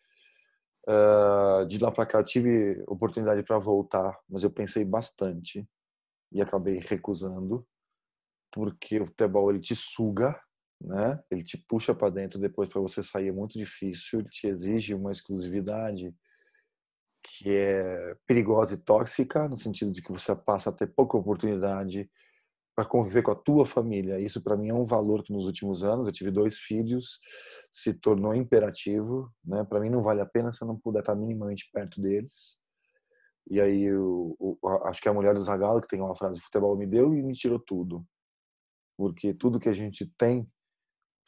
Uh, 0.89 1.67
de 1.67 1.79
lá 1.79 1.91
para 1.91 2.07
cá 2.07 2.19
eu 2.19 2.25
tive 2.25 2.83
oportunidade 2.87 3.43
para 3.43 3.59
voltar, 3.59 4.19
mas 4.29 4.43
eu 4.43 4.51
pensei 4.51 4.85
bastante 4.85 5.69
e 6.33 6.41
acabei 6.41 6.79
recusando 6.79 7.67
porque 8.51 8.99
o 9.01 9.07
futebol 9.07 9.51
ele 9.51 9.61
te 9.61 9.77
suga, 9.77 10.41
né? 10.81 11.23
Ele 11.31 11.45
te 11.45 11.59
puxa 11.69 11.95
para 11.95 12.11
dentro 12.11 12.41
depois 12.41 12.69
para 12.69 12.81
você 12.81 13.03
sair 13.03 13.29
é 13.29 13.33
muito 13.33 13.59
difícil, 13.59 14.21
ele 14.21 14.29
te 14.29 14.47
exige 14.47 14.95
uma 14.95 15.13
exclusividade 15.13 16.15
que 17.23 17.57
é 17.57 18.17
perigosa 18.27 18.75
e 18.75 18.79
tóxica, 18.79 19.49
no 19.49 19.57
sentido 19.57 19.91
de 19.93 20.03
que 20.03 20.13
você 20.13 20.35
passa 20.35 20.71
a 20.71 20.73
ter 20.73 20.87
pouca 20.89 21.17
oportunidade 21.17 22.11
para 22.75 22.89
conviver 22.89 23.23
com 23.23 23.31
a 23.31 23.37
tua 23.37 23.67
família. 23.67 24.19
Isso 24.19 24.43
para 24.43 24.57
mim 24.57 24.69
é 24.71 24.75
um 24.75 24.85
valor 24.85 25.23
que 25.23 25.33
nos 25.33 25.47
últimos 25.47 25.85
anos, 25.85 26.07
eu 26.07 26.13
tive 26.13 26.31
dois 26.31 26.59
filhos, 26.59 27.19
se 27.71 27.93
tornou 27.93 28.35
imperativo, 28.35 29.31
né? 29.45 29.65
Para 29.65 29.81
mim 29.81 29.91
não 29.91 30.03
vale 30.03 30.21
a 30.21 30.27
pena 30.27 30.53
se 30.53 30.63
eu 30.63 30.69
não 30.69 30.79
puder 30.79 31.01
estar 31.01 31.15
minimamente 31.15 31.69
perto 31.73 32.01
deles. 32.01 32.59
E 33.51 33.61
aí 33.61 33.83
eu, 33.83 34.37
eu 34.41 34.59
acho 34.85 35.03
que 35.03 35.09
a 35.09 35.13
mulher 35.13 35.35
do 35.35 35.43
Zagallo 35.43 35.81
que 35.81 35.89
tem 35.89 36.01
uma 36.01 36.17
frase 36.17 36.41
futebol 36.41 36.77
me 36.77 36.87
deu 36.87 37.15
e 37.15 37.23
me 37.23 37.35
tirou 37.35 37.59
tudo. 37.59 38.05
Porque 38.97 39.35
tudo 39.35 39.61
que 39.61 39.69
a 39.69 39.73
gente 39.73 40.07
tem 40.17 40.49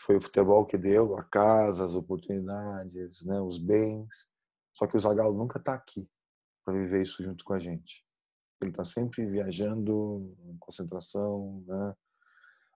foi 0.00 0.16
o 0.16 0.20
futebol 0.20 0.64
que 0.66 0.78
deu, 0.78 1.16
a 1.16 1.24
casa, 1.24 1.84
as 1.84 1.94
oportunidades, 1.94 3.24
né, 3.24 3.40
os 3.40 3.58
bens. 3.58 4.31
Só 4.72 4.86
que 4.86 4.96
o 4.96 5.00
Zagallo 5.00 5.36
nunca 5.36 5.58
está 5.58 5.74
aqui 5.74 6.08
para 6.64 6.74
viver 6.74 7.02
isso 7.02 7.22
junto 7.22 7.44
com 7.44 7.52
a 7.52 7.58
gente. 7.58 8.04
Ele 8.60 8.70
está 8.70 8.84
sempre 8.84 9.26
viajando, 9.26 10.36
em 10.44 10.56
concentração, 10.58 11.64
né? 11.66 11.94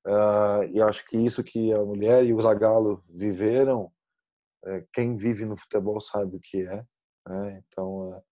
Uh, 0.07 0.63
e 0.73 0.81
acho 0.81 1.05
que 1.07 1.17
isso 1.17 1.43
que 1.43 1.73
a 1.73 1.85
mulher 1.85 2.25
e 2.25 2.33
o 2.33 2.41
Zagallo 2.41 3.03
viveram, 3.09 3.93
é, 4.65 4.85
quem 4.93 5.17
vive 5.17 5.45
no 5.45 5.57
futebol 5.57 6.01
sabe 6.01 6.37
o 6.37 6.41
que 6.41 6.63
é. 6.63 6.85
Né? 7.29 7.65
Então, 7.67 8.11
uh, 8.11 8.23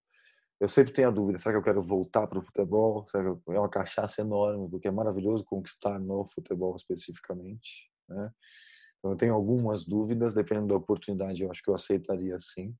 eu 0.60 0.68
sempre 0.68 0.92
tenho 0.92 1.08
a 1.08 1.10
dúvida: 1.10 1.38
será 1.38 1.54
que 1.54 1.58
eu 1.58 1.64
quero 1.64 1.82
voltar 1.82 2.28
para 2.28 2.38
o 2.38 2.44
futebol? 2.44 3.06
Será 3.08 3.24
que 3.24 3.40
é 3.48 3.58
uma 3.58 3.68
cachaça 3.68 4.20
enorme, 4.20 4.70
porque 4.70 4.86
é 4.86 4.90
maravilhoso 4.90 5.44
conquistar 5.44 5.98
no 5.98 6.26
futebol 6.28 6.76
especificamente. 6.76 7.90
Né? 8.08 8.30
Então, 9.04 9.12
eu 9.12 9.18
tenho 9.18 9.34
algumas 9.34 9.84
dúvidas, 9.84 10.32
dependendo 10.32 10.68
da 10.68 10.76
oportunidade, 10.76 11.42
eu 11.42 11.50
acho 11.50 11.62
que 11.62 11.68
eu 11.68 11.74
aceitaria 11.74 12.38
sim. 12.40 12.74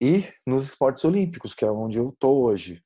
E 0.00 0.24
nos 0.46 0.64
esportes 0.64 1.04
olímpicos, 1.04 1.52
que 1.52 1.66
é 1.66 1.70
onde 1.70 1.98
eu 1.98 2.08
estou 2.08 2.44
hoje. 2.44 2.82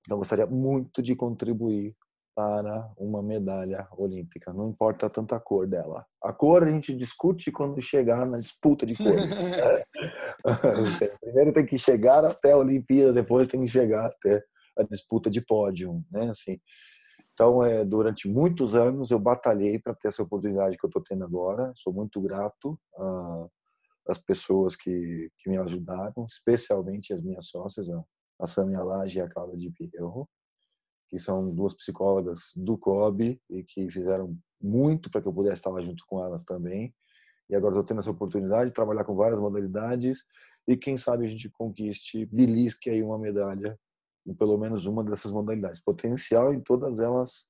Então, 0.00 0.16
eu 0.16 0.18
gostaria 0.18 0.46
muito 0.46 1.00
de 1.00 1.14
contribuir 1.14 1.94
para 2.34 2.92
uma 2.98 3.22
medalha 3.22 3.86
olímpica. 3.96 4.52
Não 4.52 4.68
importa 4.68 5.08
tanto 5.08 5.36
a 5.36 5.38
cor 5.38 5.68
dela. 5.68 6.04
A 6.20 6.32
cor 6.32 6.64
a 6.64 6.70
gente 6.70 6.92
discute 6.92 7.52
quando 7.52 7.80
chegar 7.80 8.26
na 8.26 8.36
disputa 8.36 8.84
de 8.84 8.96
cor. 8.96 9.06
Primeiro 11.22 11.52
tem 11.52 11.64
que 11.64 11.78
chegar 11.78 12.24
até 12.24 12.50
a 12.50 12.58
Olimpíada, 12.58 13.12
depois 13.12 13.46
tem 13.46 13.64
que 13.64 13.70
chegar 13.70 14.06
até 14.06 14.42
a 14.76 14.82
disputa 14.82 15.30
de 15.30 15.40
pódio, 15.40 16.04
né? 16.10 16.30
Assim. 16.30 16.58
Então, 17.36 17.62
é, 17.62 17.84
durante 17.84 18.26
muitos 18.26 18.74
anos 18.74 19.10
eu 19.10 19.18
batalhei 19.18 19.78
para 19.78 19.94
ter 19.94 20.08
essa 20.08 20.22
oportunidade 20.22 20.78
que 20.78 20.86
eu 20.86 20.88
estou 20.88 21.02
tendo 21.02 21.22
agora. 21.22 21.70
Sou 21.76 21.92
muito 21.92 22.18
grato 22.18 22.80
às 24.08 24.16
pessoas 24.16 24.74
que, 24.74 25.30
que 25.36 25.50
me 25.50 25.58
ajudaram, 25.58 26.24
especialmente 26.26 27.12
as 27.12 27.20
minhas 27.20 27.48
sócias, 27.48 27.88
a 28.40 28.46
Samia 28.46 28.82
Lage 28.82 29.18
e 29.18 29.20
a 29.20 29.28
Carla 29.28 29.54
de 29.54 29.70
Pierro 29.70 30.26
que 31.08 31.18
são 31.18 31.54
duas 31.54 31.74
psicólogas 31.74 32.52
do 32.56 32.76
COB 32.76 33.40
e 33.50 33.64
que 33.64 33.88
fizeram 33.90 34.36
muito 34.60 35.10
para 35.10 35.20
que 35.20 35.28
eu 35.28 35.32
pudesse 35.32 35.56
estar 35.56 35.70
lá 35.70 35.80
junto 35.80 36.04
com 36.06 36.24
elas 36.24 36.44
também. 36.44 36.94
E 37.48 37.54
agora 37.54 37.74
estou 37.74 37.84
tendo 37.84 38.00
essa 38.00 38.10
oportunidade 38.10 38.70
de 38.70 38.74
trabalhar 38.74 39.04
com 39.04 39.14
várias 39.14 39.38
modalidades 39.38 40.24
e 40.66 40.76
quem 40.76 40.96
sabe 40.96 41.24
a 41.24 41.28
gente 41.28 41.48
conquiste, 41.50 42.26
belisque 42.26 42.90
aí 42.90 43.02
uma 43.02 43.18
medalha 43.18 43.78
em 44.26 44.34
pelo 44.34 44.58
menos 44.58 44.86
uma 44.86 45.04
dessas 45.04 45.30
modalidades. 45.30 45.80
Potencial 45.80 46.52
em 46.52 46.60
todas 46.60 46.98
elas 46.98 47.48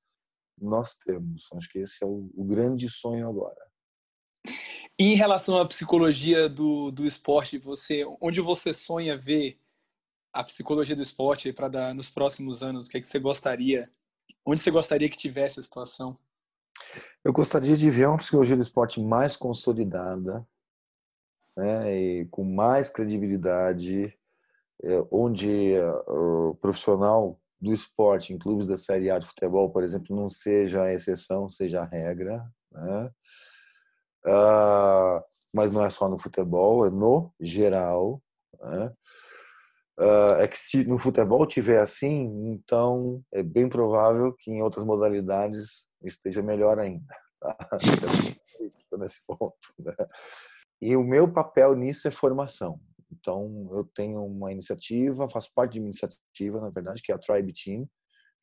nós 0.59 0.95
temos. 0.95 1.49
Acho 1.53 1.69
que 1.69 1.79
esse 1.79 2.03
é 2.03 2.07
o, 2.07 2.29
o 2.33 2.45
grande 2.45 2.89
sonho 2.89 3.27
agora. 3.27 3.67
E 4.99 5.11
em 5.11 5.15
relação 5.15 5.59
à 5.59 5.67
psicologia 5.67 6.49
do, 6.49 6.91
do 6.91 7.05
esporte, 7.05 7.57
você, 7.57 8.03
onde 8.19 8.41
você 8.41 8.73
sonha 8.73 9.15
ver 9.15 9.59
a 10.33 10.43
psicologia 10.43 10.95
do 10.95 11.01
esporte 11.01 11.53
para 11.53 11.67
dar 11.67 11.93
nos 11.93 12.09
próximos 12.09 12.63
anos? 12.63 12.87
O 12.87 12.89
que, 12.89 12.97
é 12.97 13.01
que 13.01 13.07
você 13.07 13.19
gostaria? 13.19 13.91
Onde 14.45 14.59
você 14.59 14.71
gostaria 14.71 15.09
que 15.09 15.17
tivesse 15.17 15.59
a 15.59 15.63
situação? 15.63 16.17
Eu 17.23 17.33
gostaria 17.33 17.75
de 17.75 17.89
ver 17.89 18.07
uma 18.07 18.17
psicologia 18.17 18.55
do 18.55 18.61
esporte 18.61 19.01
mais 19.01 19.35
consolidada, 19.35 20.47
né, 21.55 21.95
e 21.95 22.25
com 22.27 22.43
mais 22.43 22.89
credibilidade, 22.89 24.17
onde 25.11 25.73
uh, 25.79 26.49
o 26.51 26.55
profissional 26.55 27.39
do 27.59 27.73
esporte 27.73 28.33
em 28.33 28.37
clubes 28.37 28.67
da 28.67 28.77
Série 28.77 29.09
A 29.09 29.17
de 29.17 29.25
futebol, 29.25 29.69
por 29.71 29.83
exemplo, 29.83 30.15
não 30.15 30.29
seja 30.29 30.83
a 30.83 30.93
exceção, 30.93 31.49
seja 31.49 31.81
a 31.81 31.85
regra, 31.85 32.45
né? 32.71 33.11
Uh, 34.25 35.23
mas 35.55 35.71
não 35.71 35.85
é 35.85 35.89
só 35.89 36.09
no 36.09 36.19
futebol, 36.19 36.85
é 36.85 36.89
no 36.89 37.33
geral. 37.39 38.21
Né? 38.59 38.93
Uh, 39.99 40.41
é 40.41 40.47
que 40.47 40.59
se 40.59 40.85
no 40.85 40.99
futebol 40.99 41.45
tiver 41.47 41.79
assim, 41.79 42.49
então 42.49 43.23
é 43.31 43.41
bem 43.41 43.69
provável 43.69 44.33
que 44.33 44.51
em 44.51 44.61
outras 44.61 44.83
modalidades 44.83 45.87
esteja 46.03 46.41
melhor 46.41 46.77
ainda. 46.77 47.15
Tá? 47.39 47.57
nesse 48.97 49.25
ponto. 49.25 49.55
Né? 49.79 49.93
E 50.81 50.95
o 50.95 51.03
meu 51.03 51.31
papel 51.31 51.75
nisso 51.75 52.07
é 52.07 52.11
formação. 52.11 52.79
Então 53.11 53.69
eu 53.71 53.83
tenho 53.95 54.23
uma 54.25 54.51
iniciativa, 54.51 55.29
faço 55.29 55.51
parte 55.53 55.73
de 55.73 55.79
uma 55.79 55.87
iniciativa, 55.87 56.59
na 56.59 56.69
verdade, 56.69 57.01
que 57.01 57.11
é 57.11 57.15
a 57.15 57.19
Tribe 57.19 57.53
Team, 57.53 57.89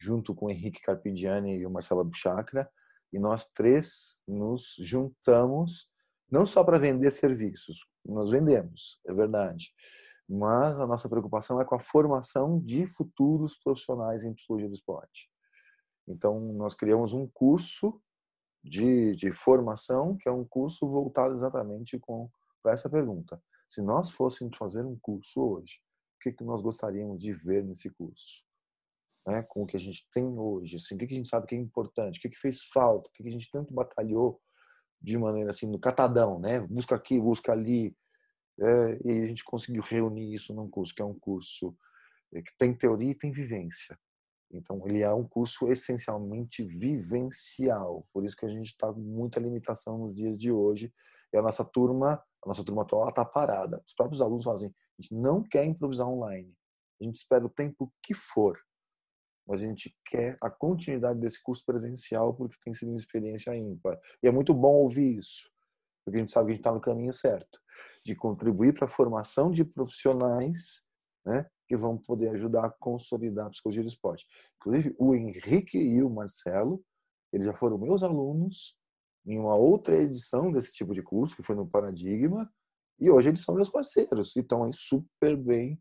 junto 0.01 0.35
com 0.35 0.47
o 0.47 0.51
Henrique 0.51 0.81
Carpigiani 0.81 1.59
e 1.59 1.67
o 1.67 1.71
Marcelo 1.71 2.05
Buchacra, 2.05 2.69
e 3.13 3.19
nós 3.19 3.51
três 3.53 4.21
nos 4.27 4.75
juntamos 4.79 5.91
não 6.31 6.45
só 6.45 6.65
para 6.65 6.79
vender 6.79 7.11
serviços, 7.11 7.87
nós 8.05 8.31
vendemos, 8.31 8.99
é 9.07 9.13
verdade 9.13 9.73
mas 10.29 10.79
a 10.81 10.87
nossa 10.87 11.09
preocupação 11.09 11.61
é 11.61 11.65
com 11.65 11.75
a 11.75 11.81
formação 11.81 12.59
de 12.61 12.87
futuros 12.87 13.59
profissionais 13.59 14.25
em 14.25 14.35
psicologia 14.35 14.69
do 14.69 14.75
esporte. 14.75 15.29
Então, 16.09 16.41
nós 16.41 16.75
criamos 16.75 17.13
um 17.13 17.27
curso 17.27 18.01
de, 18.63 19.15
de 19.17 19.31
formação, 19.31 20.17
que 20.17 20.29
é 20.29 20.33
um 20.33 20.45
curso 20.45 20.89
voltado 20.89 21.35
exatamente 21.35 21.99
com 21.99 22.31
para 22.63 22.73
essa 22.73 22.89
pergunta. 22.89 23.43
Se 23.75 23.83
nós 23.83 24.09
fôssemos 24.11 24.57
fazer 24.57 24.85
um 24.85 24.97
curso 24.97 25.43
hoje, 25.43 25.81
o 26.17 26.23
que, 26.23 26.33
que 26.33 26.45
nós 26.45 26.63
gostaríamos 26.63 27.19
de 27.19 27.33
ver 27.33 27.65
nesse 27.65 27.91
curso? 27.91 28.45
Né? 29.27 29.43
Com 29.43 29.65
o 29.65 29.67
que 29.67 29.77
a 29.77 29.81
gente 29.81 30.09
tem 30.13 30.39
hoje, 30.39 30.77
assim, 30.77 30.95
o 30.95 30.99
que, 30.99 31.09
que 31.09 31.15
a 31.15 31.17
gente 31.17 31.29
sabe 31.29 31.49
que 31.49 31.57
é 31.57 31.59
importante, 31.59 32.19
o 32.19 32.23
que, 32.23 32.29
que 32.29 32.39
fez 32.39 32.63
falta, 32.63 33.09
o 33.09 33.13
que, 33.13 33.25
que 33.25 33.29
a 33.29 33.33
gente 33.33 33.51
tanto 33.51 33.75
batalhou 33.75 34.41
de 35.01 35.19
maneira 35.19 35.51
assim, 35.51 35.67
no 35.67 35.81
catadão, 35.81 36.39
né? 36.39 36.61
Busca 36.61 36.95
aqui, 36.95 37.19
busca 37.19 37.51
ali, 37.51 37.97
é, 38.61 38.99
e 39.05 39.23
a 39.25 39.27
gente 39.27 39.43
conseguiu 39.43 39.83
reunir 39.83 40.33
isso 40.33 40.55
num 40.55 40.71
curso 40.71 40.95
que 40.95 41.03
é 41.03 41.05
um 41.05 41.19
curso 41.19 41.77
é, 42.33 42.43
que 42.43 42.57
tem 42.57 42.73
teoria 42.73 43.11
e 43.11 43.19
tem 43.19 43.33
vivência. 43.33 43.99
Então, 44.53 44.87
ele 44.87 45.03
é 45.03 45.13
um 45.13 45.27
curso 45.27 45.69
essencialmente 45.69 46.63
vivencial. 46.63 48.07
Por 48.13 48.25
isso 48.25 48.37
que 48.37 48.47
a 48.47 48.51
gente 48.51 48.67
está 48.67 48.93
com 48.93 49.01
muita 49.01 49.41
limitação 49.41 49.99
nos 49.99 50.15
dias 50.15 50.39
de 50.39 50.53
hoje. 50.53 50.95
E 51.35 51.37
a 51.37 51.43
nossa 51.43 51.65
turma, 51.65 52.23
a 52.45 52.49
nossa 52.49 52.65
turma 52.65 52.83
atual, 52.83 53.09
está 53.09 53.25
parada. 53.25 53.83
Os 53.85 53.93
próprios 53.93 54.23
alunos 54.23 54.45
fazem, 54.45 54.69
assim, 54.69 54.77
a 54.99 55.03
gente 55.03 55.15
não 55.15 55.43
quer 55.43 55.65
improvisar 55.65 56.09
online. 56.09 56.55
A 57.01 57.05
gente 57.05 57.17
espera 57.17 57.45
o 57.45 57.51
tempo 57.51 57.93
que 58.01 58.15
for. 58.15 58.57
Mas 59.45 59.61
a 59.61 59.67
gente 59.67 59.95
quer 60.07 60.37
a 60.41 60.49
continuidade 60.49 61.19
desse 61.19 61.43
curso 61.43 61.65
presencial 61.67 62.33
porque 62.35 62.57
tem 62.65 62.73
sido 62.73 62.91
uma 62.91 62.99
experiência 62.99 63.55
ímpar. 63.55 64.01
E 64.23 64.29
é 64.29 64.31
muito 64.31 64.55
bom 64.55 64.75
ouvir 64.75 65.19
isso, 65.19 65.51
porque 66.05 66.19
a 66.19 66.21
gente 66.21 66.31
sabe 66.31 66.47
que 66.47 66.53
a 66.53 66.55
gente 66.55 66.61
está 66.61 66.73
no 66.73 66.81
caminho 66.81 67.13
certo 67.13 67.59
de 68.05 68.15
contribuir 68.15 68.73
para 68.73 68.85
a 68.85 68.89
formação 68.89 69.51
de 69.51 69.65
profissionais 69.65 70.89
né, 71.27 71.47
que 71.67 71.77
vão 71.77 71.99
poder 71.99 72.29
ajudar 72.31 72.67
a 72.67 72.71
consolidar 72.71 73.47
a 73.47 73.51
psicologia 73.51 73.83
do 73.83 73.89
esporte. 73.89 74.25
Inclusive, 74.57 74.95
o 74.99 75.15
Henrique 75.15 75.79
e 75.79 76.03
o 76.03 76.09
Marcelo, 76.09 76.83
eles 77.33 77.45
já 77.45 77.55
foram 77.55 77.77
meus 77.77 78.03
alunos 78.03 78.79
em 79.27 79.39
uma 79.39 79.55
outra 79.55 79.97
edição 79.97 80.53
desse 80.53 80.73
tipo 80.73 80.93
de 80.93 81.03
curso, 81.03 81.37
que 81.37 81.43
foi 81.43 81.57
no 81.57 81.67
Paradigma, 81.67 82.51
e 83.01 83.11
hoje 83.11 83.29
eles 83.29 83.43
são 83.43 83.55
meus 83.55 83.69
parceiros 83.69 84.37
e 84.37 84.41
estão 84.41 84.65
aí 84.65 84.73
super 84.73 85.37
bem 85.37 85.81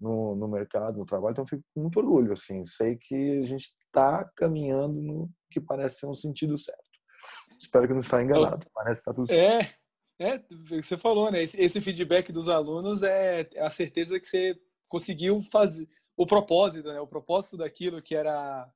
no, 0.00 0.34
no 0.34 0.48
mercado, 0.48 0.98
no 0.98 1.06
trabalho, 1.06 1.32
então 1.32 1.44
eu 1.44 1.48
fico 1.48 1.62
com 1.74 1.82
muito 1.82 1.98
orgulho, 1.98 2.32
assim, 2.32 2.64
sei 2.64 2.96
que 2.96 3.38
a 3.38 3.42
gente 3.42 3.72
está 3.86 4.24
caminhando 4.36 5.00
no 5.00 5.30
que 5.50 5.60
parece 5.60 6.00
ser 6.00 6.06
um 6.06 6.14
sentido 6.14 6.58
certo. 6.58 6.82
Espero 7.58 7.86
que 7.86 7.94
não 7.94 8.00
está 8.00 8.22
enganado, 8.22 8.66
parece 8.74 9.00
que 9.00 9.10
está 9.10 9.14
tudo 9.14 9.28
certo. 9.28 9.74
É, 10.20 10.34
é, 10.34 10.44
você 10.80 10.96
falou, 10.96 11.30
né? 11.30 11.42
Esse, 11.42 11.60
esse 11.60 11.80
feedback 11.80 12.32
dos 12.32 12.48
alunos 12.48 13.02
é, 13.02 13.48
a 13.58 13.70
certeza 13.70 14.18
que 14.20 14.26
você 14.26 14.58
conseguiu 14.88 15.42
fazer 15.42 15.88
o 16.16 16.26
propósito, 16.26 16.88
né? 16.88 17.00
O 17.00 17.06
propósito 17.06 17.56
daquilo 17.56 18.02
que 18.02 18.14
era 18.14 18.68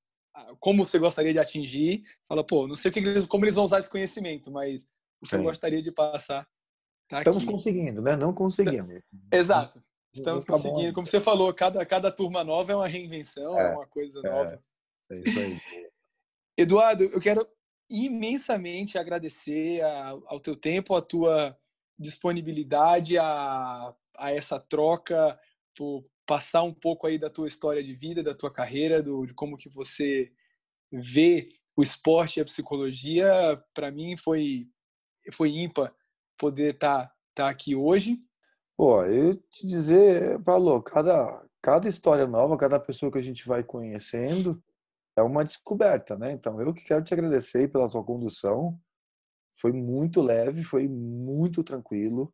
como 0.60 0.84
você 0.84 0.98
gostaria 0.98 1.32
de 1.32 1.38
atingir. 1.38 2.02
Fala, 2.26 2.44
pô, 2.44 2.66
não 2.66 2.74
sei 2.74 2.92
eles, 2.94 3.26
como 3.26 3.44
eles 3.44 3.54
vão 3.54 3.64
usar 3.64 3.78
esse 3.78 3.90
conhecimento, 3.90 4.50
mas 4.50 4.88
o 5.20 5.24
que 5.24 5.30
Sim. 5.30 5.36
eu 5.36 5.42
gostaria 5.42 5.82
de 5.82 5.92
passar. 5.92 6.46
Tá 7.08 7.18
Estamos 7.18 7.42
aqui. 7.42 7.52
conseguindo, 7.52 8.02
né? 8.02 8.16
Não 8.16 8.32
conseguimos. 8.32 9.02
Exato. 9.32 9.82
Estamos 10.14 10.44
tá 10.44 10.52
conseguindo. 10.52 10.92
Como 10.92 11.06
você 11.06 11.20
falou, 11.20 11.52
cada, 11.54 11.84
cada 11.84 12.10
turma 12.10 12.44
nova 12.44 12.72
é 12.72 12.76
uma 12.76 12.88
reinvenção, 12.88 13.58
é, 13.58 13.66
é 13.66 13.74
uma 13.74 13.86
coisa 13.86 14.20
é, 14.24 14.30
nova. 14.30 14.62
É 15.10 15.18
isso 15.18 15.38
aí. 15.38 15.60
Eduardo, 16.56 17.04
eu 17.04 17.20
quero 17.20 17.46
imensamente 17.90 18.98
agradecer 18.98 19.80
a, 19.82 20.08
ao 20.26 20.40
teu 20.40 20.54
tempo, 20.56 20.94
a 20.94 21.02
tua 21.02 21.56
disponibilidade 21.98 23.16
a, 23.18 23.94
a 24.16 24.32
essa 24.32 24.60
troca, 24.60 25.38
por 25.76 26.04
passar 26.28 26.62
um 26.62 26.74
pouco 26.74 27.06
aí 27.06 27.18
da 27.18 27.30
tua 27.30 27.48
história 27.48 27.82
de 27.82 27.94
vida, 27.94 28.22
da 28.22 28.34
tua 28.34 28.52
carreira, 28.52 29.02
do, 29.02 29.24
de 29.24 29.32
como 29.32 29.56
que 29.56 29.70
você 29.70 30.30
vê 30.92 31.48
o 31.74 31.82
esporte 31.82 32.38
e 32.38 32.42
a 32.42 32.44
psicologia. 32.44 33.32
Para 33.72 33.90
mim 33.90 34.14
foi 34.14 34.68
foi 35.32 35.50
ímpar 35.50 35.92
poder 36.38 36.74
estar 36.74 37.06
tá, 37.06 37.14
tá 37.34 37.48
aqui 37.48 37.74
hoje. 37.74 38.18
Pô, 38.76 39.02
eu 39.04 39.36
te 39.50 39.66
dizer, 39.66 40.38
Paulo, 40.44 40.82
cada 40.82 41.42
cada 41.62 41.88
história 41.88 42.26
nova, 42.26 42.58
cada 42.58 42.78
pessoa 42.78 43.10
que 43.10 43.18
a 43.18 43.22
gente 43.22 43.48
vai 43.48 43.64
conhecendo, 43.64 44.62
é 45.16 45.22
uma 45.22 45.44
descoberta, 45.44 46.16
né? 46.16 46.32
Então, 46.32 46.60
eu 46.60 46.72
que 46.74 46.82
quero 46.82 47.02
te 47.02 47.12
agradecer 47.14 47.68
pela 47.72 47.90
tua 47.90 48.04
condução. 48.04 48.78
Foi 49.52 49.72
muito 49.72 50.22
leve, 50.22 50.62
foi 50.62 50.86
muito 50.86 51.64
tranquilo, 51.64 52.32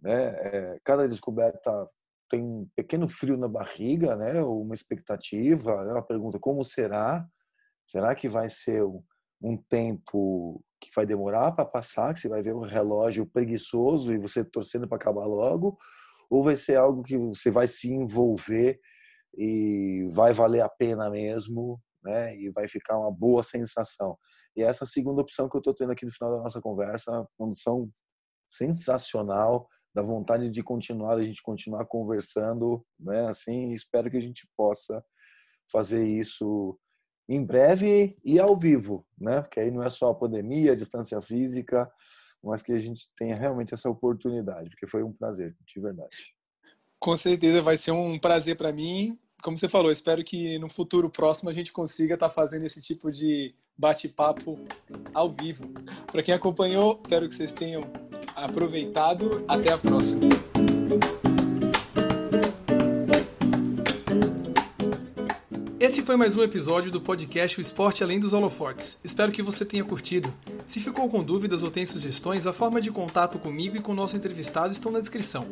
né? 0.00 0.28
É, 0.46 0.80
cada 0.84 1.08
descoberta 1.08 1.90
tem 2.28 2.42
um 2.42 2.68
pequeno 2.74 3.08
frio 3.08 3.36
na 3.36 3.48
barriga, 3.48 4.16
né? 4.16 4.42
Uma 4.42 4.74
expectativa, 4.74 5.84
né? 5.84 5.92
uma 5.92 6.02
pergunta 6.02 6.38
como 6.38 6.64
será? 6.64 7.26
Será 7.84 8.14
que 8.14 8.28
vai 8.28 8.48
ser 8.48 8.82
um, 9.42 9.56
tempo 9.68 10.62
que 10.80 10.90
vai 10.94 11.06
demorar 11.06 11.52
para 11.52 11.64
passar, 11.64 12.12
que 12.12 12.20
você 12.20 12.28
vai 12.28 12.42
ver 12.42 12.54
um 12.54 12.64
relógio 12.64 13.26
preguiçoso 13.26 14.12
e 14.12 14.18
você 14.18 14.44
torcendo 14.44 14.88
para 14.88 14.96
acabar 14.96 15.26
logo, 15.26 15.76
ou 16.28 16.42
vai 16.42 16.56
ser 16.56 16.76
algo 16.76 17.02
que 17.02 17.16
você 17.16 17.50
vai 17.50 17.66
se 17.66 17.92
envolver 17.92 18.80
e 19.36 20.08
vai 20.10 20.32
valer 20.32 20.62
a 20.62 20.68
pena 20.68 21.08
mesmo 21.08 21.80
né? 22.06 22.36
E 22.36 22.50
vai 22.50 22.68
ficar 22.68 22.98
uma 22.98 23.10
boa 23.10 23.42
sensação. 23.42 24.16
E 24.54 24.62
essa 24.62 24.86
segunda 24.86 25.20
opção 25.20 25.48
que 25.48 25.56
eu 25.56 25.58
estou 25.58 25.74
tendo 25.74 25.92
aqui 25.92 26.06
no 26.06 26.12
final 26.12 26.30
da 26.30 26.42
nossa 26.42 26.60
conversa, 26.60 27.26
condição 27.36 27.90
sensacional, 28.48 29.68
da 29.96 30.02
vontade 30.02 30.50
de 30.50 30.62
continuar, 30.62 31.14
a 31.14 31.22
gente 31.22 31.42
continuar 31.42 31.86
conversando, 31.86 32.84
né? 33.00 33.28
Assim, 33.30 33.72
espero 33.72 34.10
que 34.10 34.18
a 34.18 34.20
gente 34.20 34.46
possa 34.54 35.02
fazer 35.72 36.04
isso 36.04 36.78
em 37.26 37.42
breve 37.42 38.14
e 38.22 38.38
ao 38.38 38.54
vivo, 38.54 39.06
né? 39.18 39.40
Porque 39.40 39.58
aí 39.58 39.70
não 39.70 39.82
é 39.82 39.88
só 39.88 40.10
a 40.10 40.14
pandemia, 40.14 40.72
a 40.72 40.76
distância 40.76 41.18
física, 41.22 41.90
mas 42.44 42.60
que 42.60 42.74
a 42.74 42.78
gente 42.78 43.08
tenha 43.16 43.34
realmente 43.34 43.72
essa 43.72 43.88
oportunidade, 43.88 44.68
porque 44.68 44.86
foi 44.86 45.02
um 45.02 45.14
prazer, 45.14 45.56
de 45.66 45.80
verdade. 45.80 46.36
Com 47.00 47.16
certeza 47.16 47.62
vai 47.62 47.78
ser 47.78 47.92
um 47.92 48.18
prazer 48.18 48.54
para 48.54 48.70
mim. 48.74 49.18
Como 49.46 49.56
você 49.56 49.68
falou, 49.68 49.92
espero 49.92 50.24
que 50.24 50.58
no 50.58 50.68
futuro 50.68 51.08
próximo 51.08 51.48
a 51.48 51.52
gente 51.52 51.72
consiga 51.72 52.14
estar 52.14 52.30
tá 52.30 52.34
fazendo 52.34 52.66
esse 52.66 52.80
tipo 52.80 53.12
de 53.12 53.54
bate-papo 53.78 54.58
ao 55.14 55.30
vivo. 55.30 55.62
Para 56.10 56.20
quem 56.20 56.34
acompanhou, 56.34 56.98
espero 57.00 57.28
que 57.28 57.34
vocês 57.36 57.52
tenham 57.52 57.82
aproveitado. 58.34 59.44
Até 59.46 59.72
a 59.72 59.78
próxima. 59.78 60.22
Esse 65.86 66.02
foi 66.02 66.16
mais 66.16 66.34
um 66.34 66.42
episódio 66.42 66.90
do 66.90 67.00
podcast 67.00 67.60
O 67.60 67.62
Esporte 67.62 68.02
Além 68.02 68.18
dos 68.18 68.32
Holofotes. 68.32 68.98
Espero 69.04 69.30
que 69.30 69.40
você 69.40 69.64
tenha 69.64 69.84
curtido. 69.84 70.34
Se 70.66 70.80
ficou 70.80 71.08
com 71.08 71.22
dúvidas 71.22 71.62
ou 71.62 71.70
tem 71.70 71.86
sugestões, 71.86 72.44
a 72.44 72.52
forma 72.52 72.80
de 72.80 72.90
contato 72.90 73.38
comigo 73.38 73.76
e 73.76 73.80
com 73.80 73.92
o 73.92 73.94
nosso 73.94 74.16
entrevistado 74.16 74.72
estão 74.72 74.90
na 74.90 74.98
descrição. 74.98 75.46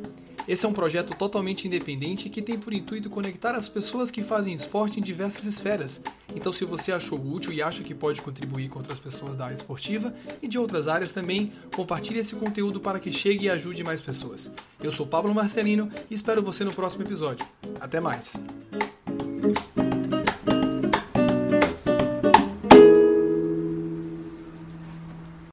Esse 0.48 0.66
é 0.66 0.68
um 0.68 0.72
projeto 0.72 1.16
totalmente 1.16 1.68
independente 1.68 2.28
que 2.28 2.42
tem 2.42 2.58
por 2.58 2.72
intuito 2.72 3.08
conectar 3.08 3.52
as 3.52 3.68
pessoas 3.68 4.10
que 4.10 4.24
fazem 4.24 4.52
esporte 4.52 4.98
em 4.98 5.02
diversas 5.04 5.44
esferas. 5.44 6.00
Então, 6.34 6.52
se 6.52 6.64
você 6.64 6.90
achou 6.90 7.24
útil 7.24 7.52
e 7.52 7.62
acha 7.62 7.84
que 7.84 7.94
pode 7.94 8.20
contribuir 8.20 8.68
com 8.68 8.80
outras 8.80 8.98
pessoas 8.98 9.36
da 9.36 9.44
área 9.44 9.54
esportiva 9.54 10.12
e 10.42 10.48
de 10.48 10.58
outras 10.58 10.88
áreas 10.88 11.12
também, 11.12 11.52
compartilhe 11.76 12.18
esse 12.18 12.34
conteúdo 12.34 12.80
para 12.80 12.98
que 12.98 13.12
chegue 13.12 13.44
e 13.44 13.50
ajude 13.50 13.84
mais 13.84 14.02
pessoas. 14.02 14.50
Eu 14.82 14.90
sou 14.90 15.06
Pablo 15.06 15.32
Marcelino 15.32 15.88
e 16.10 16.14
espero 16.14 16.42
você 16.42 16.64
no 16.64 16.74
próximo 16.74 17.04
episódio. 17.04 17.46
Até 17.80 18.00
mais! 18.00 18.34